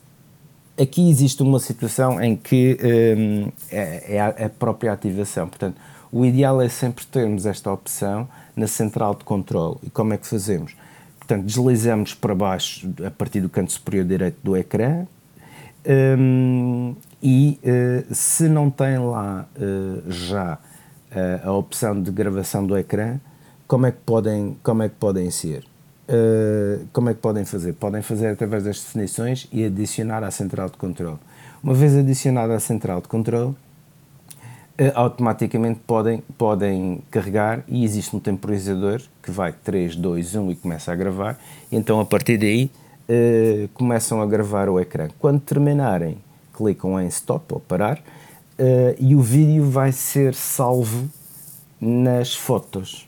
aqui 0.78 1.10
existe 1.10 1.42
uma 1.42 1.60
situação 1.60 2.22
em 2.22 2.36
que 2.36 2.78
um, 3.18 3.52
é, 3.72 4.18
é 4.18 4.46
a 4.46 4.50
própria 4.50 4.92
ativação. 4.92 5.48
Portanto, 5.48 5.78
o 6.16 6.26
ideal 6.26 6.62
é 6.62 6.70
sempre 6.70 7.06
termos 7.06 7.46
esta 7.46 7.70
opção 7.70 8.26
na 8.56 8.68
central 8.68 9.16
de 9.16 9.26
controle. 9.26 9.76
E 9.84 9.90
como 9.90 10.14
é 10.14 10.18
que 10.18 10.26
fazemos? 10.26 10.74
Portanto, 11.20 11.44
deslizamos 11.44 12.14
para 12.14 12.34
baixo 12.34 12.90
a 13.06 13.12
partir 13.12 13.42
do 13.42 13.50
canto 13.50 13.74
superior 13.74 14.06
direito 14.06 14.38
do 14.42 14.56
ecrã 14.56 15.06
um, 16.18 16.96
e 17.22 17.60
uh, 17.62 18.16
se 18.16 18.48
não 18.48 18.70
tem 18.70 18.98
lá 18.98 19.46
uh, 19.58 20.10
já 20.10 20.54
uh, 20.54 21.50
a 21.50 21.52
opção 21.52 22.02
de 22.02 22.10
gravação 22.12 22.66
do 22.66 22.78
ecrã, 22.78 23.20
como 23.68 23.86
é 23.86 23.92
que 23.92 24.00
podem, 24.06 24.58
como 24.64 24.84
é 24.84 24.88
que 24.88 24.96
podem 24.96 25.30
ser? 25.30 25.66
como 26.94 27.10
é 27.10 27.16
que 27.16 27.20
podem 27.20 27.44
fazer? 27.46 27.74
Podem 27.74 28.04
fazer 28.04 28.28
através 28.28 28.64
das 28.64 28.80
definições 28.80 29.48
e 29.52 29.66
adicionar 29.66 30.24
à 30.24 30.30
central 30.30 30.70
de 30.70 30.78
controle. 30.78 31.18
Uma 31.64 31.74
vez 31.74 31.98
adicionada 31.98 32.54
à 32.54 32.60
central 32.60 33.02
de 33.02 33.08
controle, 33.08 33.56
automaticamente 34.94 35.80
podem, 35.88 36.22
podem 36.38 37.02
carregar 37.10 37.64
e 37.68 37.84
existe 37.84 38.16
um 38.16 38.20
temporizador 38.20 39.02
que 39.24 39.32
vai 39.32 39.54
3, 39.54 39.96
2, 39.96 40.36
1 40.36 40.52
e 40.52 40.56
começa 40.56 40.92
a 40.92 40.96
gravar. 40.96 41.40
Então 41.72 42.00
a 42.00 42.06
partir 42.06 42.38
daí 42.38 42.70
uh, 43.10 43.68
começam 43.70 44.22
a 44.22 44.26
gravar 44.26 44.68
o 44.70 44.80
ecrã. 44.80 45.08
Quando 45.20 45.40
terminarem, 45.40 46.18
clicam 46.54 47.00
em 47.00 47.08
stop 47.08 47.54
ou 47.54 47.60
parar 47.60 48.00
uh, 48.00 48.96
e 49.00 49.16
o 49.16 49.22
vídeo 49.22 49.70
vai 49.70 49.92
ser 49.92 50.34
salvo 50.34 51.10
nas 51.80 52.36
fotos. 52.36 53.08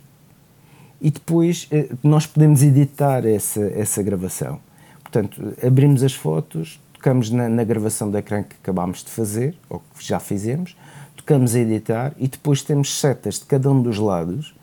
E 1.01 1.11
depois 1.11 1.67
uh, 1.71 1.97
nós 2.01 2.25
podemos 2.25 2.63
editar 2.63 3.25
essa, 3.25 3.61
essa 3.75 4.01
gravação. 4.01 4.59
Portanto, 5.03 5.53
abrimos 5.65 6.03
as 6.03 6.13
fotos, 6.13 6.79
tocamos 6.93 7.29
na, 7.29 7.47
na 7.47 7.63
gravação 7.63 8.09
do 8.09 8.17
ecrã 8.17 8.43
que 8.43 8.55
acabámos 8.61 9.03
de 9.03 9.09
fazer, 9.09 9.55
ou 9.69 9.79
que 9.79 10.05
já 10.05 10.19
fizemos, 10.19 10.75
tocamos 11.17 11.55
a 11.55 11.59
editar 11.59 12.13
e 12.17 12.27
depois 12.27 12.61
temos 12.61 12.99
setas 12.99 13.39
de 13.39 13.45
cada 13.45 13.69
um 13.69 13.81
dos 13.81 13.97
lados 13.97 14.55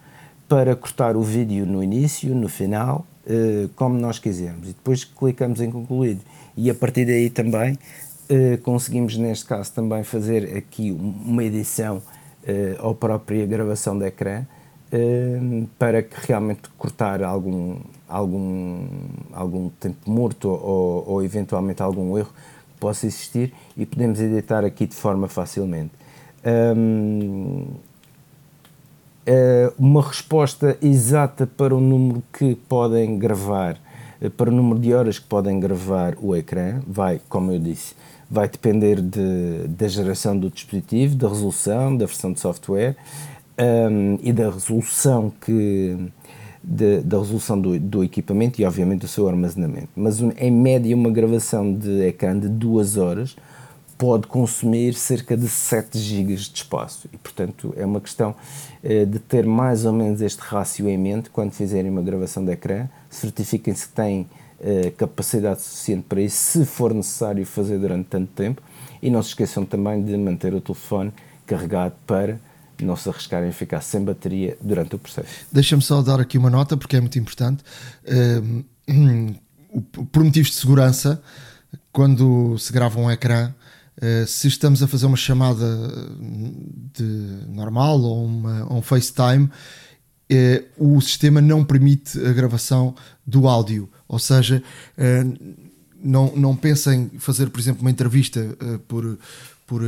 para 0.49 0.75
cortar 0.77 1.17
o 1.17 1.23
vídeo 1.23 1.67
no 1.67 1.83
início, 1.83 2.35
no 2.35 2.49
final, 2.49 3.07
eh, 3.27 3.69
como 3.75 3.99
nós 3.99 4.19
quisermos. 4.19 4.69
E 4.69 4.73
depois 4.73 5.05
clicamos 5.05 5.61
em 5.61 5.71
concluído. 5.71 6.21
E 6.57 6.71
a 6.71 6.75
partir 6.75 7.05
daí 7.05 7.29
também 7.29 7.79
eh, 8.29 8.59
conseguimos, 8.63 9.17
neste 9.17 9.45
caso, 9.45 9.73
também 9.73 10.05
fazer 10.05 10.57
aqui 10.57 10.91
uma 10.91 11.43
edição 11.43 12.01
eh, 12.47 12.77
ou 12.81 12.95
própria 12.95 13.45
gravação 13.47 13.99
de 13.99 14.07
ecrã 14.07 14.47
para 15.77 16.05
que 16.05 16.15
realmente 16.25 16.69
cortar 16.79 17.21
algum, 17.25 17.79
algum, 18.09 18.87
algum 19.33 19.69
tempo 19.69 20.09
morto 20.09 20.49
ou, 20.49 21.05
ou 21.09 21.25
eventualmente 21.25 21.83
algum 21.83 22.17
erro 22.17 22.33
possa 22.79 23.05
existir 23.05 23.53
e 23.77 23.85
podemos 23.85 24.21
editar 24.21 24.65
aqui 24.65 24.87
de 24.87 24.95
forma 24.95 25.27
facilmente. 25.27 25.91
Um, 26.47 27.67
uh, 29.27 29.75
uma 29.79 30.03
resposta 30.03 30.77
exata 30.83 31.47
para 31.47 31.75
o 31.75 31.81
número 31.81 32.23
que 32.33 32.55
podem 32.55 33.19
gravar, 33.19 33.77
uh, 34.21 34.31
para 34.31 34.51
o 34.51 34.53
número 34.53 34.79
de 34.79 34.93
horas 34.93 35.19
que 35.19 35.27
podem 35.27 35.59
gravar 35.59 36.15
o 36.21 36.37
ecrã, 36.37 36.81
vai, 36.87 37.21
como 37.29 37.53
eu 37.53 37.59
disse, 37.59 37.95
vai 38.31 38.49
depender 38.49 39.01
de, 39.01 39.69
da 39.69 39.89
geração 39.89 40.39
do 40.39 40.51
dispositivo, 40.51 41.17
da 41.17 41.29
resolução, 41.29 41.97
da 41.97 42.07
versão 42.07 42.33
de 42.33 42.41
software 42.41 42.97
um, 43.59 44.19
e 44.23 44.33
da 44.33 44.51
resolução 44.51 45.33
que 45.41 45.97
de, 46.63 47.01
da 47.03 47.19
resolução 47.19 47.61
do, 47.61 47.79
do, 47.79 48.03
equipamento 48.03 48.61
e 48.61 48.65
obviamente 48.65 49.03
do 49.03 49.09
seu 49.09 49.29
armazenamento. 49.29 49.89
Mas 49.95 50.21
em 50.21 50.51
média 50.51 50.97
uma 50.97 51.11
gravação 51.11 51.75
de 51.75 52.07
ecrã 52.07 52.39
de 52.39 52.49
duas 52.49 52.97
horas 52.97 53.37
pode 54.05 54.27
consumir 54.27 54.93
cerca 54.93 55.35
de 55.35 55.49
7 55.49 55.99
GB 55.99 56.35
de 56.35 56.43
espaço 56.57 57.09
e, 57.11 57.17
portanto, 57.17 57.73
é 57.75 57.87
uma 57.87 58.03
questão 58.03 58.35
eh, 58.83 59.07
de 59.07 59.19
ter 59.19 59.47
mais 59.47 59.87
ou 59.87 59.95
menos 59.95 60.21
este 60.21 60.41
rácio 60.41 60.87
em 60.91 60.99
mente 60.99 61.31
quando 61.31 61.53
fizerem 61.53 61.91
uma 61.91 62.03
gravação 62.03 62.45
de 62.45 62.53
ecrã. 62.53 62.87
Certifiquem-se 63.09 63.89
que 63.89 63.95
têm 63.95 64.27
eh, 64.61 64.93
capacidade 64.95 65.63
suficiente 65.63 66.05
para 66.07 66.21
isso, 66.21 66.37
se 66.37 66.67
for 66.67 66.93
necessário 66.93 67.47
fazer 67.47 67.79
durante 67.79 68.05
tanto 68.09 68.31
tempo. 68.33 68.63
E 69.01 69.09
não 69.09 69.23
se 69.23 69.31
esqueçam 69.31 69.65
também 69.65 70.05
de 70.05 70.15
manter 70.19 70.53
o 70.53 70.61
telefone 70.61 71.11
carregado 71.47 71.95
para 72.07 72.39
não 72.83 72.97
se 72.97 73.09
arriscarem 73.09 73.49
a 73.49 73.53
ficar 73.55 73.81
sem 73.81 74.05
bateria 74.05 74.59
durante 74.61 74.97
o 74.97 74.99
processo. 74.99 75.47
Deixa-me 75.51 75.81
só 75.81 76.03
dar 76.03 76.21
aqui 76.21 76.37
uma 76.37 76.51
nota, 76.51 76.77
porque 76.77 76.97
é 76.97 77.01
muito 77.01 77.19
importante. 77.19 77.65
Uh, 78.87 79.35
por 80.13 80.23
motivos 80.23 80.51
de 80.51 80.57
segurança, 80.57 81.21
quando 81.91 82.57
se 82.59 82.71
grava 82.71 83.01
um 83.01 83.11
ecrã, 83.11 83.53
Uh, 83.97 84.27
se 84.27 84.49
estamos 84.49 84.83
a 84.83 84.89
fazer 84.89 85.07
uma 85.07 85.17
chamada 85.17 85.65
de 86.93 87.47
normal 87.49 88.01
ou 88.01 88.27
uma, 88.27 88.73
um 88.73 88.83
FaceTime, 88.83 89.45
uh, 89.45 90.97
o 90.97 91.01
sistema 91.01 91.41
não 91.41 91.65
permite 91.65 92.19
a 92.27 92.33
gravação 92.33 92.95
do 93.25 93.47
áudio. 93.47 93.89
Ou 94.09 94.19
seja, 94.19 94.63
uh, 94.99 95.59
não, 96.03 96.35
não 96.35 96.57
pensem 96.57 97.11
fazer, 97.19 97.51
por 97.51 97.61
exemplo, 97.61 97.83
uma 97.83 97.91
entrevista 97.91 98.41
por, 98.89 99.17
por 99.67 99.81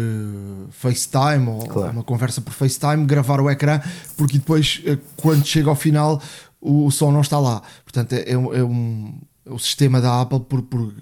FaceTime 0.70 1.48
ou 1.48 1.66
claro. 1.66 1.92
uma 1.92 2.04
conversa 2.04 2.40
por 2.40 2.54
FaceTime, 2.54 3.04
gravar 3.04 3.40
o 3.40 3.50
ecrã, 3.50 3.80
porque 4.16 4.38
depois, 4.38 4.82
quando 5.16 5.44
chega 5.44 5.68
ao 5.68 5.76
final, 5.76 6.22
o, 6.60 6.86
o 6.86 6.90
som 6.90 7.10
não 7.12 7.20
está 7.20 7.38
lá. 7.38 7.60
Portanto, 7.84 8.14
é, 8.14 8.30
é 8.30 8.36
um, 8.38 9.18
o 9.44 9.58
sistema 9.58 10.00
da 10.00 10.22
Apple 10.22 10.40
por, 10.40 10.62
por 10.62 10.94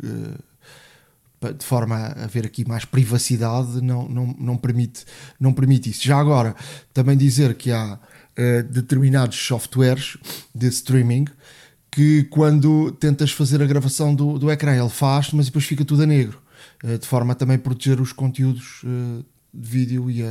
de 1.52 1.64
forma 1.64 1.96
a 1.96 2.24
haver 2.24 2.46
aqui 2.46 2.66
mais 2.66 2.84
privacidade, 2.84 3.80
não, 3.80 4.08
não, 4.08 4.34
não, 4.38 4.56
permite, 4.56 5.04
não 5.38 5.52
permite 5.52 5.90
isso. 5.90 6.04
Já 6.04 6.18
agora, 6.18 6.54
também 6.92 7.16
dizer 7.16 7.54
que 7.54 7.70
há 7.70 7.94
uh, 7.94 8.62
determinados 8.70 9.36
softwares 9.36 10.16
de 10.54 10.66
streaming 10.68 11.26
que 11.90 12.24
quando 12.24 12.90
tentas 12.92 13.30
fazer 13.30 13.62
a 13.62 13.66
gravação 13.66 14.14
do, 14.14 14.38
do 14.38 14.50
ecrã 14.50 14.74
ele 14.74 14.88
faz, 14.88 15.32
mas 15.32 15.46
depois 15.46 15.64
fica 15.64 15.84
tudo 15.84 16.02
a 16.02 16.06
negro, 16.06 16.38
uh, 16.82 16.98
de 16.98 17.06
forma 17.06 17.32
a 17.32 17.36
também 17.36 17.58
proteger 17.58 18.00
os 18.00 18.12
conteúdos 18.12 18.82
uh, 18.84 19.24
de 19.54 19.70
vídeo 19.70 20.10
e 20.10 20.24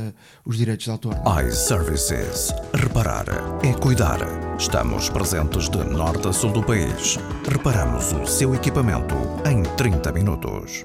os 0.44 0.58
direitos 0.58 0.84
de 0.84 0.90
autor. 0.90 1.14
iServices. 1.46 2.52
Reparar 2.74 3.24
é 3.64 3.72
cuidar. 3.72 4.18
Estamos 4.58 5.08
presentes 5.08 5.68
de 5.70 5.78
norte 5.78 6.28
a 6.28 6.32
sul 6.32 6.52
do 6.52 6.62
país. 6.62 7.16
Reparamos 7.48 8.12
o 8.12 8.26
seu 8.26 8.54
equipamento 8.54 9.14
em 9.48 9.62
30 9.76 10.12
minutos. 10.12 10.84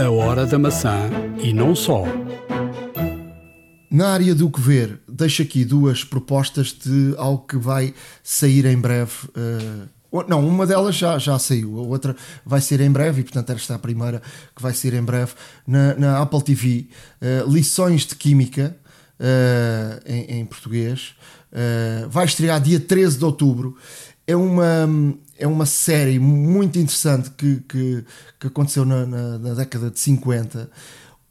A 0.00 0.10
Hora 0.10 0.46
da 0.46 0.58
Maçã 0.58 1.10
e 1.42 1.52
não 1.52 1.76
só. 1.76 2.04
Na 3.90 4.08
área 4.14 4.34
do 4.34 4.48
que 4.48 4.58
ver, 4.58 4.98
deixo 5.06 5.42
aqui 5.42 5.62
duas 5.62 6.02
propostas 6.02 6.72
de 6.72 7.14
algo 7.18 7.44
que 7.46 7.58
vai 7.58 7.92
sair 8.22 8.64
em 8.64 8.78
breve. 8.78 9.12
Uh, 9.36 10.24
não, 10.26 10.46
uma 10.46 10.66
delas 10.66 10.94
já, 10.94 11.18
já 11.18 11.38
saiu, 11.38 11.78
a 11.78 11.82
outra 11.82 12.16
vai 12.46 12.62
ser 12.62 12.80
em 12.80 12.90
breve, 12.90 13.20
e 13.20 13.24
portanto 13.24 13.50
esta 13.50 13.74
é 13.74 13.76
a 13.76 13.78
primeira 13.78 14.22
que 14.56 14.62
vai 14.62 14.72
ser 14.72 14.94
em 14.94 15.02
breve 15.02 15.32
na, 15.66 15.94
na 15.94 16.22
Apple 16.22 16.44
TV. 16.44 16.68
Uh, 16.70 16.86
eh, 17.20 17.44
lições 17.46 18.06
de 18.06 18.16
Química 18.16 18.74
uh, 19.20 20.10
em, 20.10 20.40
em, 20.40 20.46
português. 20.46 21.14
vai 22.08 22.24
estrear 22.24 22.58
dia 22.58 22.80
13 22.80 23.18
de 23.18 23.24
outubro. 23.26 23.76
É 24.26 24.34
uma, 24.34 24.88
é 25.40 25.46
uma 25.46 25.64
série 25.64 26.18
muito 26.18 26.78
interessante 26.78 27.30
que, 27.30 27.60
que, 27.66 28.04
que 28.38 28.46
aconteceu 28.46 28.84
na, 28.84 29.06
na, 29.06 29.38
na, 29.38 29.54
década 29.54 29.90
de 29.90 29.98
50, 29.98 30.70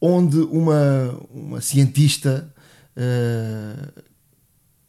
onde 0.02 0.40
uma, 0.40 1.16
uma 1.32 1.62
cientista 1.62 2.52
uh, 2.98 4.02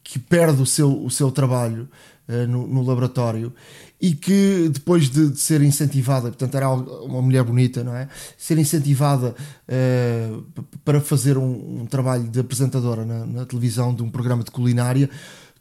que 0.03 0.19
perde 0.19 0.63
o 0.63 0.67
seu, 0.67 1.05
o 1.05 1.11
seu 1.11 1.31
trabalho 1.31 1.87
uh, 2.29 2.47
no, 2.49 2.67
no, 2.67 2.83
laboratório 2.83 3.53
e 4.01 4.15
que 4.15 4.71
depois 4.73 5.11
de, 5.11 5.29
de, 5.29 5.39
ser 5.39 5.61
incentivada, 5.61 6.29
portanto 6.29 6.55
era 6.55 6.71
uma 6.71 7.21
mulher 7.21 7.45
bonita, 7.45 7.85
não 7.85 7.95
é? 7.95 8.09
Ser 8.39 8.57
incentivada 8.57 9.35
uh, 9.69 10.63
para 10.83 10.99
fazer 10.99 11.37
um, 11.37 11.83
um, 11.83 11.87
trabalho 11.87 12.25
de 12.25 12.41
apresentadora 12.41 13.05
na, 13.05 13.27
na 13.27 13.45
televisão 13.45 13.95
de 13.95 14.03
um 14.03 14.11
programa 14.11 14.43
de 14.43 14.51
culinária, 14.51 15.11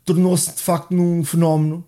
tornou-se 0.05 0.55
de 0.55 0.61
facto 0.61 0.95
num 0.95 1.25
fenómeno 1.25 1.83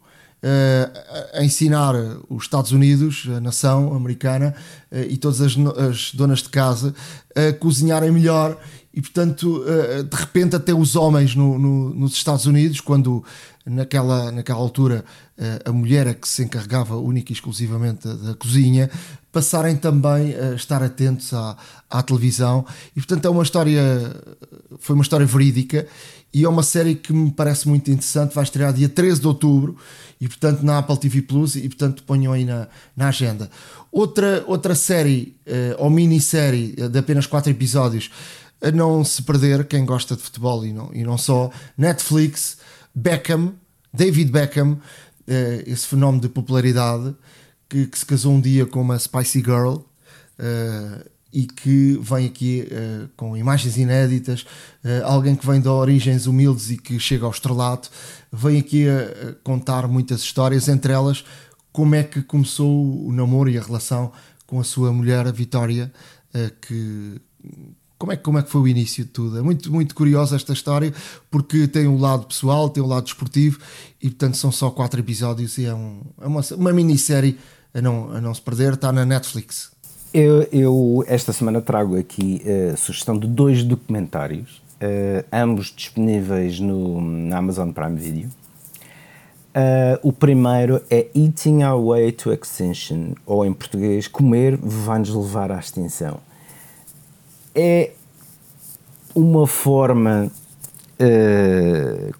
a 1.34 1.44
ensinar 1.44 1.94
os 2.28 2.44
Estados 2.44 2.72
Unidos, 2.72 3.28
a 3.36 3.40
nação 3.40 3.94
americana 3.94 4.56
uh, 4.92 4.98
e 5.08 5.16
todas 5.18 5.40
as, 5.40 5.56
as, 5.78 6.14
donas 6.14 6.40
de 6.40 6.50
casa 6.50 6.96
a 7.36 7.54
cozinharem 7.54 8.12
melhor. 8.12 8.58
E 8.94 9.02
portanto, 9.02 9.64
uh, 9.64 10.04
de 10.04 10.16
repente, 10.16 10.56
até 10.56 10.74
os 10.74 10.96
homens 10.96 11.36
no, 11.36 11.60
no, 11.60 11.94
nos 11.94 12.14
Estados 12.14 12.48
Unidos, 12.48 12.82
quando 12.82 13.24
naquela, 13.66 14.32
naquela 14.32 14.60
altura 14.60 15.06
a 15.66 15.72
mulher 15.72 16.06
é 16.06 16.14
que 16.14 16.28
se 16.28 16.44
encarregava 16.44 16.96
única 16.98 17.32
e 17.32 17.34
exclusivamente 17.34 18.08
da, 18.08 18.14
da 18.14 18.34
cozinha, 18.36 18.92
passarem 19.32 19.76
também 19.76 20.36
a 20.36 20.54
estar 20.54 20.84
atentos 20.84 21.34
à, 21.34 21.58
à 21.90 22.04
televisão 22.04 22.66
e 22.96 23.00
portanto 23.00 23.26
é 23.26 23.30
uma 23.30 23.42
história 23.42 23.82
foi 24.80 24.94
uma 24.94 25.02
história 25.02 25.26
verídica 25.26 25.88
e 26.34 26.44
é 26.44 26.50
uma 26.50 26.62
série 26.62 26.96
que 26.96 27.12
me 27.12 27.32
parece 27.32 27.68
muito 27.68 27.90
interessante 27.90 28.36
vai 28.36 28.44
estrear 28.44 28.72
dia 28.74 28.90
13 28.90 29.22
de 29.22 29.28
outubro 29.28 29.78
e 30.22 30.28
portanto 30.28 30.62
na 30.62 30.78
Apple 30.78 30.98
TV 30.98 31.24
Plus 31.24 31.56
e 31.56 31.68
portanto 31.68 32.04
ponham 32.04 32.32
aí 32.32 32.46
na, 32.46 32.68
na 32.96 33.10
agenda. 33.10 33.50
Outra, 33.92 34.44
outra 34.48 34.76
série 34.76 35.36
ou 35.80 35.90
minissérie 35.90 36.76
de 36.90 37.00
apenas 37.00 37.26
4 37.26 37.52
episódios 37.52 38.10
a 38.62 38.72
não 38.72 39.04
se 39.04 39.24
perder 39.24 39.66
quem 39.66 39.84
gosta 39.84 40.16
de 40.16 40.22
futebol 40.22 40.64
e 40.64 40.72
não, 40.72 40.92
e 40.94 41.04
não 41.04 41.18
só 41.18 41.50
Netflix 41.76 42.58
Beckham 42.94 43.54
David 43.92 44.32
Beckham 44.32 44.78
esse 45.66 45.88
fenómeno 45.88 46.22
de 46.22 46.30
popularidade 46.30 47.16
que, 47.68 47.88
que, 47.88 47.98
se 47.98 48.06
casou 48.06 48.34
um 48.34 48.42
dia 48.42 48.66
com 48.66 48.82
uma 48.82 49.00
Spicy 49.00 49.40
Girl 49.40 49.78
uh, 49.78 51.10
e 51.34 51.46
que 51.46 52.00
vem 52.02 52.26
aqui 52.26 52.68
uh, 52.72 53.10
com 53.16 53.38
imagens 53.38 53.78
inéditas, 53.78 54.42
uh, 54.84 55.06
alguém 55.06 55.36
que 55.36 55.46
vem 55.46 55.62
de 55.62 55.68
origens 55.68 56.28
humildes 56.28 56.72
e 56.72 56.78
que 56.78 57.00
chega 57.00 57.26
ao 57.26 57.32
estrelato, 57.32 57.90
vem 58.32 58.60
aqui 58.60 58.88
a, 58.88 59.30
a, 59.30 59.34
contar 59.44 59.88
muitas 59.88 60.22
histórias, 60.22 60.68
entre 60.68 60.92
elas 60.94 61.24
como 61.72 61.96
é 61.96 62.04
que 62.04 62.22
começou 62.22 63.06
o 63.08 63.14
namoro 63.14 63.50
e 63.50 63.58
a 63.58 63.62
relação 63.62 64.12
com 64.46 64.60
a 64.60 64.64
sua 64.64 64.92
mulher, 64.92 65.26
a 65.26 65.32
Vitória, 65.32 65.90
que 66.68 67.22
como 68.02 68.12
é, 68.12 68.18
como 68.18 68.40
é 68.40 68.42
que 68.42 68.50
foi 68.50 68.62
o 68.62 68.68
início 68.68 69.06
de 69.06 69.12
tudo? 69.12 69.38
É 69.38 69.44
muito, 69.44 69.72
muito 69.72 69.94
curiosa 69.94 70.36
esta 70.36 70.54
história 70.54 70.92
porque 71.30 71.68
tem 71.68 71.88
um 71.88 72.00
lado 72.00 72.26
pessoal, 72.26 72.68
tem 72.68 72.82
um 72.82 72.88
lado 72.88 73.06
esportivo 73.06 73.60
e 74.02 74.10
portanto 74.10 74.38
são 74.38 74.52
só 74.52 74.72
quatro 74.72 75.00
episódios 75.00 75.60
e 75.60 75.66
é, 75.66 75.74
um, 75.74 76.02
é 76.20 76.26
uma, 76.26 76.42
uma 76.58 76.74
minissérie 76.74 77.38
a 77.72 77.80
não, 77.80 78.12
a 78.12 78.20
não 78.20 78.34
se 78.34 78.42
perder, 78.42 78.74
está 78.74 78.92
na 78.92 79.06
Netflix. 79.06 79.72
Eu, 80.14 80.44
eu 80.52 81.06
esta 81.08 81.32
semana 81.32 81.62
trago 81.62 81.98
aqui 81.98 82.42
a 82.46 82.74
uh, 82.74 82.78
sugestão 82.78 83.18
de 83.18 83.26
dois 83.26 83.64
documentários, 83.64 84.62
uh, 84.76 85.26
ambos 85.32 85.74
disponíveis 85.74 86.60
no, 86.60 87.00
na 87.00 87.38
Amazon 87.38 87.72
Prime 87.72 87.96
Video. 87.96 88.30
Uh, 89.56 89.96
o 90.04 90.12
primeiro 90.12 90.82
é 90.90 91.08
Eating 91.16 91.64
Our 91.64 91.82
Way 91.86 92.12
to 92.12 92.34
Extinction, 92.34 93.14
ou 93.26 93.46
em 93.46 93.54
português, 93.54 94.10
Comer 94.10 94.58
vai-nos 94.58 95.16
levar 95.16 95.50
à 95.50 95.58
extinção. 95.58 96.20
É 97.56 97.92
uma 99.16 99.48
forma 99.48 100.30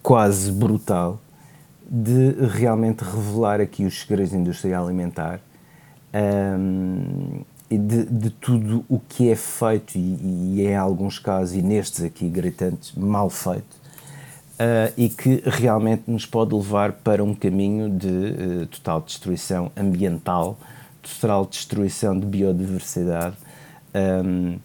quase 0.02 0.50
brutal 0.50 1.20
de 1.88 2.32
realmente 2.48 3.04
revelar 3.04 3.60
aqui 3.60 3.84
os 3.84 4.00
segredos 4.00 4.32
da 4.32 4.38
indústria 4.38 4.80
alimentar 4.80 5.40
um, 6.12 7.42
de, 7.78 8.04
de, 8.04 8.30
tudo 8.30 8.84
o 8.88 8.98
que 8.98 9.30
é 9.30 9.36
feito 9.36 9.96
e, 9.96 10.58
e, 10.58 10.62
em 10.62 10.76
alguns 10.76 11.18
casos, 11.18 11.54
e 11.54 11.62
nestes 11.62 12.02
aqui 12.02 12.28
gritantes, 12.28 12.92
mal 12.94 13.30
feito, 13.30 13.82
uh, 14.62 14.92
e 14.96 15.08
que 15.08 15.42
realmente 15.44 16.04
nos 16.06 16.26
pode 16.26 16.54
levar 16.54 16.92
para 16.92 17.22
um 17.22 17.34
caminho 17.34 17.90
de 17.90 18.08
uh, 18.08 18.66
total 18.66 19.00
destruição 19.00 19.70
ambiental, 19.76 20.58
total 21.02 21.46
destruição 21.46 22.18
de 22.18 22.26
biodiversidade 22.26 23.36
um, 24.24 24.58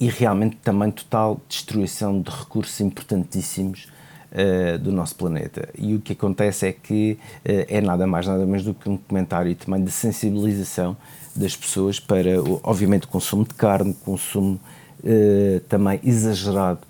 e 0.00 0.08
realmente 0.08 0.56
também 0.56 0.90
total 0.90 1.40
destruição 1.48 2.20
de 2.20 2.30
recursos 2.30 2.80
importantíssimos 2.80 3.88
uh, 4.32 4.78
do 4.78 4.92
nosso 4.92 5.14
planeta. 5.16 5.68
E 5.76 5.94
o 5.94 6.00
que 6.00 6.12
acontece 6.12 6.66
é 6.66 6.72
que 6.72 7.18
é 7.44 7.80
nada 7.80 8.06
mais, 8.06 8.26
nada 8.26 8.46
menos 8.46 8.64
do 8.64 8.72
que 8.74 8.88
um 8.88 8.96
comentário 8.96 9.54
também 9.56 9.82
de 9.82 9.90
sensibilização 9.90 10.96
das 11.38 11.56
pessoas 11.56 12.00
para, 12.00 12.42
obviamente, 12.62 13.04
o 13.04 13.08
consumo 13.08 13.44
de 13.44 13.54
carne, 13.54 13.94
consumo 14.04 14.60
uh, 15.00 15.60
também 15.68 16.00
exagerado 16.02 16.80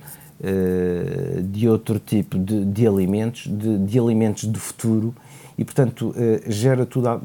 de 1.51 1.69
outro 1.69 1.99
tipo 1.99 2.39
de, 2.39 2.65
de 2.65 2.87
alimentos, 2.87 3.49
de, 3.49 3.77
de, 3.79 3.99
alimentos 3.99 4.45
do 4.45 4.61
futuro, 4.61 5.13
e 5.59 5.65
portanto 5.65 6.15
gera 6.47 6.87
tudo. 6.87 7.09
A, 7.09 7.21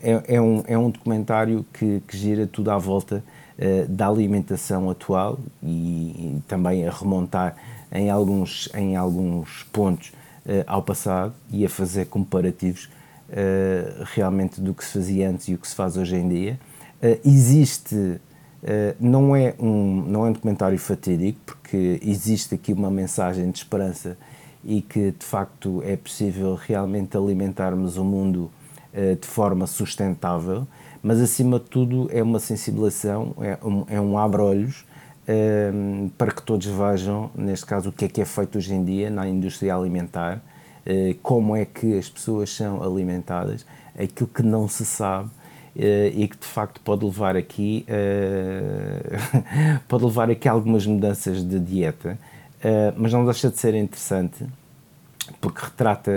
é, 0.00 0.36
é, 0.36 0.40
um, 0.40 0.62
é 0.68 0.78
um 0.78 0.90
documentário 0.90 1.66
que, 1.72 2.00
que 2.06 2.16
gira 2.16 2.46
tudo 2.46 2.70
à 2.70 2.78
volta 2.78 3.24
da 3.88 4.06
alimentação 4.06 4.88
atual 4.88 5.40
e, 5.60 5.66
e 5.66 6.42
também 6.46 6.86
a 6.86 6.92
remontar 6.92 7.56
em 7.90 8.10
alguns, 8.10 8.68
em 8.76 8.94
alguns 8.94 9.64
pontos 9.72 10.12
ao 10.68 10.84
passado 10.84 11.34
e 11.50 11.66
a 11.66 11.68
fazer 11.68 12.06
comparativos 12.06 12.88
realmente 14.14 14.60
do 14.60 14.74
que 14.74 14.84
se 14.84 14.92
fazia 14.92 15.30
antes 15.30 15.48
e 15.48 15.54
o 15.54 15.58
que 15.58 15.68
se 15.68 15.74
faz 15.74 15.96
hoje 15.96 16.16
em 16.16 16.28
dia. 16.28 16.60
Uh, 17.02 17.18
existe, 17.24 18.20
não, 18.98 19.34
é 19.34 19.54
um, 19.58 20.02
não 20.02 20.26
é 20.26 20.30
um 20.30 20.32
documentário 20.32 20.78
fatídico, 20.78 21.38
porque 21.46 21.98
existe 22.02 22.54
aqui 22.54 22.72
uma 22.72 22.90
mensagem 22.90 23.50
de 23.50 23.58
esperança 23.58 24.18
e 24.62 24.82
que 24.82 25.12
de 25.12 25.24
facto 25.24 25.82
é 25.84 25.96
possível 25.96 26.54
realmente 26.54 27.16
alimentarmos 27.16 27.96
o 27.96 28.04
mundo 28.04 28.50
de 28.92 29.26
forma 29.26 29.66
sustentável, 29.66 30.66
mas 31.02 31.20
acima 31.20 31.58
de 31.58 31.66
tudo 31.66 32.10
é 32.12 32.22
uma 32.22 32.38
sensibilização, 32.38 33.34
é 33.40 33.56
um, 33.64 33.84
é 33.88 34.00
um 34.00 34.18
abre-olhos 34.18 34.84
para 36.16 36.32
que 36.32 36.42
todos 36.42 36.66
vejam, 36.66 37.30
neste 37.34 37.66
caso, 37.66 37.90
o 37.90 37.92
que 37.92 38.04
é 38.04 38.08
que 38.08 38.20
é 38.20 38.24
feito 38.24 38.58
hoje 38.58 38.74
em 38.74 38.84
dia 38.84 39.10
na 39.10 39.28
indústria 39.28 39.74
alimentar, 39.74 40.36
eh, 40.36 40.40
como 41.22 41.56
é 41.56 41.64
que 41.64 41.98
as 41.98 42.08
pessoas 42.08 42.50
são 42.54 42.82
alimentadas, 42.82 43.64
aquilo 43.98 44.28
que 44.28 44.42
não 44.42 44.68
se 44.68 44.84
sabe 44.84 45.30
eh, 45.76 46.12
e 46.14 46.28
que 46.28 46.36
de 46.36 46.46
facto 46.46 46.80
pode 46.80 47.04
levar 47.04 47.36
aqui 47.36 47.84
eh, 47.88 49.18
pode 49.88 50.04
levar 50.04 50.30
aqui 50.30 50.48
algumas 50.48 50.86
mudanças 50.86 51.42
de 51.42 51.58
dieta, 51.58 52.18
mas 52.96 53.10
não 53.12 53.24
deixa 53.24 53.48
de 53.48 53.58
ser 53.58 53.74
interessante 53.74 54.44
porque 55.40 55.64
retrata 55.64 56.10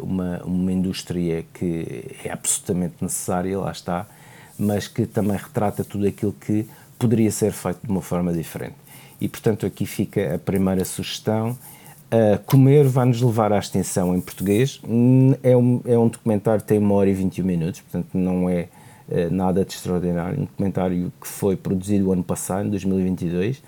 uma, 0.00 0.42
uma 0.44 0.72
indústria 0.72 1.44
que 1.52 2.16
é 2.24 2.32
absolutamente 2.32 2.94
necessária, 3.02 3.58
lá 3.58 3.70
está, 3.70 4.06
mas 4.58 4.88
que 4.88 5.04
também 5.06 5.36
retrata 5.36 5.84
tudo 5.84 6.06
aquilo 6.06 6.32
que 6.32 6.66
poderia 6.98 7.30
ser 7.30 7.52
feito 7.52 7.80
de 7.82 7.90
uma 7.90 8.02
forma 8.02 8.32
diferente. 8.32 8.76
E, 9.20 9.28
portanto, 9.28 9.66
aqui 9.66 9.84
fica 9.86 10.34
a 10.34 10.38
primeira 10.38 10.84
sugestão. 10.84 11.56
Uh, 12.12 12.38
comer 12.44 12.84
vai-nos 12.88 13.22
levar 13.22 13.52
à 13.52 13.58
extensão 13.58 14.16
em 14.16 14.20
português. 14.20 14.80
É 15.42 15.56
um, 15.56 15.80
é 15.84 15.96
um 15.96 16.08
documentário 16.08 16.60
que 16.60 16.66
tem 16.66 16.78
uma 16.78 16.94
hora 16.94 17.08
e 17.08 17.14
21 17.14 17.44
minutos, 17.44 17.80
portanto, 17.82 18.08
não 18.14 18.50
é 18.50 18.68
uh, 19.08 19.32
nada 19.32 19.64
de 19.64 19.72
extraordinário. 19.74 20.40
Um 20.40 20.44
documentário 20.44 21.12
que 21.20 21.28
foi 21.28 21.56
produzido 21.56 22.08
o 22.08 22.12
ano 22.12 22.24
passado, 22.24 22.66
em 22.66 22.70
2022, 22.70 23.62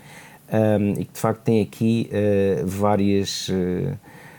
um, 0.52 1.00
e 1.00 1.04
que 1.04 1.12
de 1.12 1.20
facto 1.20 1.42
tem 1.42 1.62
aqui 1.62 2.10
uh, 2.10 2.66
várias. 2.66 3.48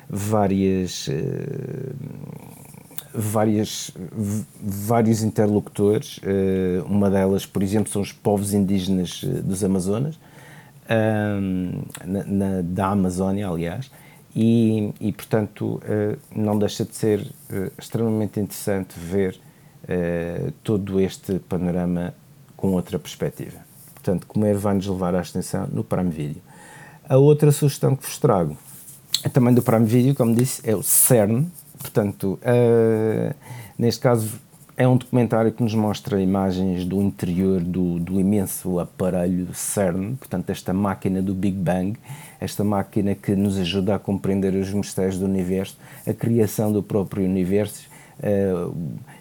várias 0.10 1.10
várias, 3.14 3.92
vários 4.62 5.22
interlocutores. 5.22 6.20
Eh, 6.24 6.82
uma 6.86 7.10
delas, 7.10 7.46
por 7.46 7.62
exemplo, 7.62 7.92
são 7.92 8.02
os 8.02 8.12
povos 8.12 8.54
indígenas 8.54 9.22
eh, 9.24 9.42
dos 9.42 9.64
Amazonas, 9.64 10.20
na, 12.06 12.24
na, 12.26 12.62
da 12.62 12.88
Amazónia, 12.88 13.48
aliás, 13.48 13.92
e, 14.36 14.94
e 15.00 15.12
portanto 15.12 15.82
eh, 15.86 16.18
não 16.36 16.58
deixa 16.58 16.84
de 16.84 16.96
ser 16.96 17.28
extremamente 17.78 18.40
interessante 18.40 18.94
ver 18.98 19.40
todo 20.64 21.00
este 21.02 21.40
panorama 21.40 22.14
com 22.56 22.72
outra 22.72 22.98
perspectiva. 22.98 23.58
Portanto, 23.94 24.26
comer 24.26 24.56
vai-nos 24.56 24.88
levar 24.88 25.14
à 25.14 25.20
extensão 25.20 25.68
no 25.68 25.84
Prime 25.84 26.10
Video. 26.10 26.42
A 27.08 27.18
outra 27.18 27.52
sugestão 27.52 27.94
que 27.94 28.04
vos 28.04 28.18
trago 28.18 28.56
é 29.26 29.30
também 29.30 29.54
do 29.54 29.62
Prime 29.62 29.86
Video, 29.86 30.16
como 30.16 30.34
disse, 30.34 30.62
é 30.64 30.74
o 30.74 30.82
CERN, 30.82 31.48
Portanto, 31.84 32.40
uh, 32.42 33.36
neste 33.78 34.00
caso, 34.00 34.40
é 34.76 34.88
um 34.88 34.98
documentário 34.98 35.52
que 35.52 35.62
nos 35.62 35.76
mostra 35.76 36.20
imagens 36.20 36.84
do 36.84 37.02
interior 37.02 37.62
do, 37.62 38.00
do, 38.00 38.20
imenso 38.20 38.80
aparelho 38.80 39.54
CERN, 39.54 40.16
portanto, 40.16 40.50
esta 40.50 40.74
máquina 40.74 41.22
do 41.22 41.34
Big 41.34 41.56
Bang, 41.56 41.98
esta 42.40 42.64
máquina 42.64 43.14
que 43.14 43.36
nos 43.36 43.60
ajuda 43.60 43.96
a 43.96 44.00
compreender 44.00 44.56
os 44.56 44.74
mistérios 44.74 45.20
do 45.20 45.26
universo, 45.26 45.78
a 46.08 46.14
criação 46.14 46.72
do 46.72 46.82
próprio 46.82 47.24
universo, 47.24 47.88
uh, 48.20 48.76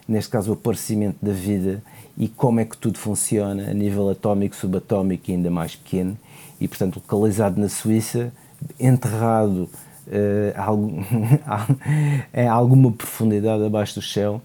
neste 0.09 0.31
caso, 0.31 0.51
o 0.51 0.55
aparecimento 0.55 1.19
da 1.21 1.33
vida 1.33 1.83
e 2.17 2.29
como 2.29 2.61
é 2.61 2.65
que 2.65 2.77
tudo 2.77 2.99
funciona 2.99 3.71
a 3.71 3.75
nível 3.75 4.09
atómico, 4.09 4.57
subatómico 4.57 5.31
e 5.31 5.35
ainda 5.35 5.51
mais 5.51 5.77
pequeno, 5.77 6.17
e, 6.59 6.67
portanto, 6.67 6.97
localizado 6.97 7.61
na 7.61 7.69
Suíça, 7.69 8.33
enterrado 8.81 9.69
uh, 10.07 10.53
alguma 12.51 12.91
profundidade 12.91 13.65
abaixo 13.65 13.97
do 13.97 14.03
chão. 14.03 14.41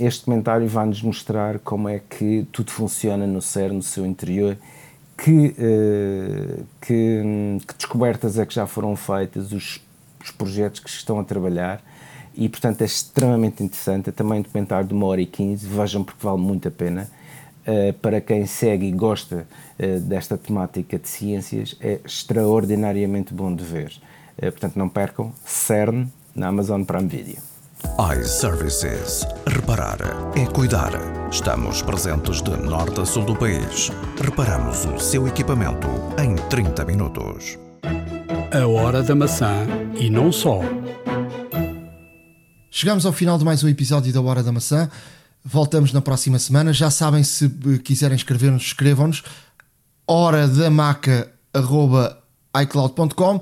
Este 0.00 0.24
comentário 0.24 0.66
vai-nos 0.66 1.00
mostrar 1.02 1.58
como 1.60 1.88
é 1.88 2.00
que 2.00 2.46
tudo 2.50 2.70
funciona 2.70 3.26
no 3.26 3.40
ser, 3.40 3.72
no 3.72 3.82
seu 3.82 4.04
interior, 4.04 4.56
que, 5.16 5.54
uh, 5.56 6.64
que, 6.80 7.22
que, 7.66 7.74
descobertas 7.78 8.38
é 8.38 8.44
que 8.44 8.52
já 8.52 8.66
foram 8.66 8.96
feitas, 8.96 9.52
os 9.52 9.80
os 10.24 10.30
projetos 10.30 10.80
que 10.80 10.88
estão 10.88 11.20
a 11.20 11.24
trabalhar 11.24 11.82
e, 12.34 12.48
portanto, 12.48 12.82
é 12.82 12.84
extremamente 12.84 13.62
interessante. 13.62 14.08
É 14.08 14.12
também 14.12 14.40
um 14.40 14.42
documentário 14.42 14.88
de 14.88 14.94
uma 14.94 15.06
hora 15.06 15.20
e 15.20 15.26
quinze, 15.26 15.66
vejam 15.66 16.02
porque 16.02 16.24
vale 16.24 16.40
muito 16.40 16.66
a 16.66 16.70
pena. 16.70 17.08
Uh, 17.66 17.92
para 17.94 18.20
quem 18.20 18.44
segue 18.46 18.86
e 18.86 18.92
gosta 18.92 19.46
uh, 19.78 20.00
desta 20.00 20.36
temática 20.36 20.98
de 20.98 21.08
ciências, 21.08 21.76
é 21.80 22.00
extraordinariamente 22.04 23.32
bom 23.32 23.54
de 23.54 23.64
ver. 23.64 23.92
Portanto, 24.36 24.74
não 24.76 24.88
percam 24.88 25.32
CERN 25.44 26.08
na 26.34 26.48
Amazon 26.48 26.82
Prime 26.82 27.06
Video 27.06 27.53
iServices. 28.20 29.26
Reparar 29.46 29.98
é 30.36 30.46
cuidar. 30.46 30.92
Estamos 31.30 31.82
presentes 31.82 32.42
de 32.42 32.50
norte 32.56 33.00
a 33.00 33.04
sul 33.04 33.24
do 33.24 33.36
país. 33.36 33.90
Reparamos 34.20 34.84
o 34.84 34.98
seu 34.98 35.28
equipamento 35.28 35.88
em 36.18 36.34
30 36.48 36.84
minutos. 36.84 37.58
A 38.52 38.66
hora 38.66 39.02
da 39.02 39.14
maçã 39.14 39.66
e 39.98 40.10
não 40.10 40.32
só. 40.32 40.60
Chegamos 42.70 43.06
ao 43.06 43.12
final 43.12 43.38
de 43.38 43.44
mais 43.44 43.62
um 43.62 43.68
episódio 43.68 44.12
da 44.12 44.20
Hora 44.20 44.42
da 44.42 44.50
Maçã. 44.50 44.90
Voltamos 45.44 45.92
na 45.92 46.00
próxima 46.00 46.38
semana. 46.38 46.72
Já 46.72 46.90
sabem, 46.90 47.22
se 47.22 47.48
quiserem 47.84 48.16
escrever-nos, 48.16 48.62
escrevam-nos. 48.62 49.22
Hora 50.06 50.48
da 50.48 50.70
maca, 50.70 51.30
arroba 51.52 52.23
iCloud.com 52.62 53.40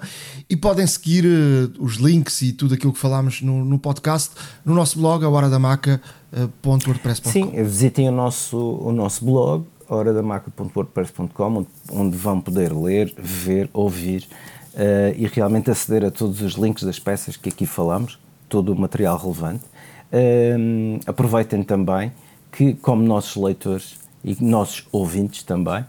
e 0.48 0.56
podem 0.56 0.86
seguir 0.86 1.24
uh, 1.24 1.82
os 1.82 1.97
links 1.97 2.43
e 2.43 2.52
tudo 2.52 2.74
aquilo 2.74 2.93
que 2.93 2.98
falámos 2.98 3.43
no, 3.43 3.64
no 3.64 3.78
podcast 3.78 4.34
no 4.64 4.74
nosso 4.74 4.98
blog, 4.98 5.24
a 5.24 5.28
horadamaca.wordpress.com. 5.28 7.30
Sim, 7.30 7.51
visitem 7.62 8.09
o 8.09 8.12
nosso, 8.12 8.59
o 8.59 8.93
nosso 8.93 9.24
blog, 9.24 9.64
horadamaca.wordpress.com, 9.89 11.66
onde, 11.90 12.16
vão 12.16 12.40
poder 12.40 12.72
ler, 12.72 13.12
ver, 13.18 13.68
ouvir 13.72 14.26
uh, 14.74 15.14
e 15.16 15.26
realmente 15.26 15.70
aceder 15.70 16.05
a 16.05 16.10
todos 16.10 16.40
os 16.40 16.55
links 16.55 16.82
das 16.82 16.98
peças 16.98 17.36
que 17.36 17.48
aqui 17.48 17.66
falamos, 17.66 18.18
todo 18.48 18.72
o 18.72 18.76
material 18.76 19.18
relevante. 19.18 19.64
Uh, 20.12 21.01
aproveitem 21.06 21.62
também 21.62 22.12
que, 22.51 22.74
como 22.74 23.02
nossos 23.02 23.43
leitores 23.43 23.97
e 24.24 24.36
nossos 24.44 24.86
ouvintes 24.93 25.43
também, 25.43 25.84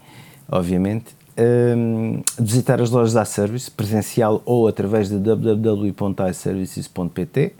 obviamente, 0.49 1.15
um, 1.37 2.23
visitar 2.39 2.81
as 2.81 2.89
lojas 2.89 3.13
da 3.13 3.21
iService, 3.23 3.71
presencial 3.71 4.41
ou 4.45 4.67
através 4.67 5.07
de 5.09 5.17
www.iservices.pt. 5.17 7.53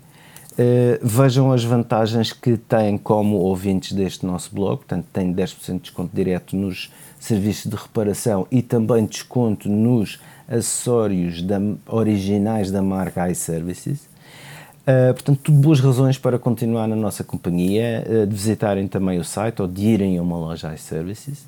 Uh, 0.53 0.99
vejam 1.01 1.51
as 1.51 1.63
vantagens 1.63 2.31
que 2.31 2.57
têm 2.57 2.95
como 2.97 3.37
ouvintes 3.37 3.93
deste 3.93 4.23
nosso 4.25 4.53
blog, 4.53 4.77
portanto, 4.77 5.07
têm 5.11 5.33
10% 5.33 5.73
de 5.73 5.79
desconto 5.79 6.15
direto 6.15 6.55
nos 6.55 6.91
serviços 7.19 7.71
de 7.71 7.75
reparação 7.75 8.45
e 8.51 8.61
também 8.61 9.03
desconto 9.05 9.67
nos 9.67 10.19
acessórios 10.47 11.41
da, 11.41 11.59
originais 11.87 12.69
da 12.69 12.83
marca 12.83 13.31
iServices. 13.31 14.07
Uh, 14.83 15.13
portanto, 15.13 15.39
tudo 15.41 15.57
boas 15.57 15.79
razões 15.79 16.19
para 16.19 16.37
continuar 16.37 16.87
na 16.87 16.95
nossa 16.95 17.23
companhia, 17.23 18.05
uh, 18.05 18.27
de 18.27 18.35
visitarem 18.35 18.87
também 18.87 19.17
o 19.17 19.23
site 19.23 19.59
ou 19.61 19.67
de 19.67 19.81
irem 19.81 20.19
a 20.19 20.21
uma 20.21 20.37
loja 20.37 20.71
iServices. 20.75 21.47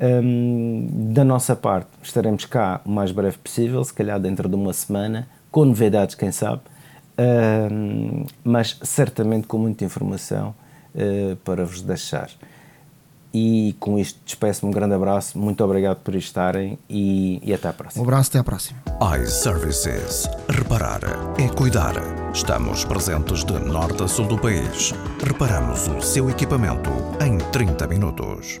Um, 0.00 1.12
da 1.12 1.24
nossa 1.24 1.56
parte, 1.56 1.88
estaremos 2.02 2.44
cá 2.44 2.80
o 2.84 2.90
mais 2.90 3.12
breve 3.12 3.38
possível, 3.38 3.82
se 3.82 3.94
calhar 3.94 4.20
dentro 4.20 4.48
de 4.48 4.54
uma 4.54 4.72
semana, 4.72 5.26
com 5.50 5.64
novidades, 5.64 6.14
quem 6.14 6.30
sabe, 6.30 6.62
um, 7.18 8.26
mas 8.44 8.78
certamente 8.82 9.46
com 9.46 9.58
muita 9.58 9.84
informação 9.84 10.54
uh, 10.94 11.36
para 11.36 11.64
vos 11.64 11.80
deixar. 11.80 12.28
E 13.32 13.74
com 13.78 13.98
isto 13.98 14.18
despeço-me 14.24 14.70
um 14.70 14.72
grande 14.72 14.94
abraço, 14.94 15.38
muito 15.38 15.62
obrigado 15.62 15.98
por 15.98 16.14
estarem 16.14 16.78
e, 16.88 17.38
e 17.42 17.52
até 17.52 17.68
à 17.68 17.72
próxima. 17.72 18.02
Um 18.02 18.06
abraço, 18.06 18.30
até 18.30 18.38
à 18.38 18.44
próxima. 18.44 18.78
iServices. 19.22 20.26
Reparar 20.48 21.00
é 21.38 21.48
cuidar. 21.48 21.94
Estamos 22.32 22.84
presentes 22.84 23.44
de 23.44 23.58
norte 23.58 24.02
a 24.02 24.08
sul 24.08 24.26
do 24.26 24.38
país. 24.38 24.94
Reparamos 25.22 25.86
o 25.88 26.00
seu 26.00 26.30
equipamento 26.30 26.90
em 27.22 27.36
30 27.50 27.86
minutos. 27.88 28.60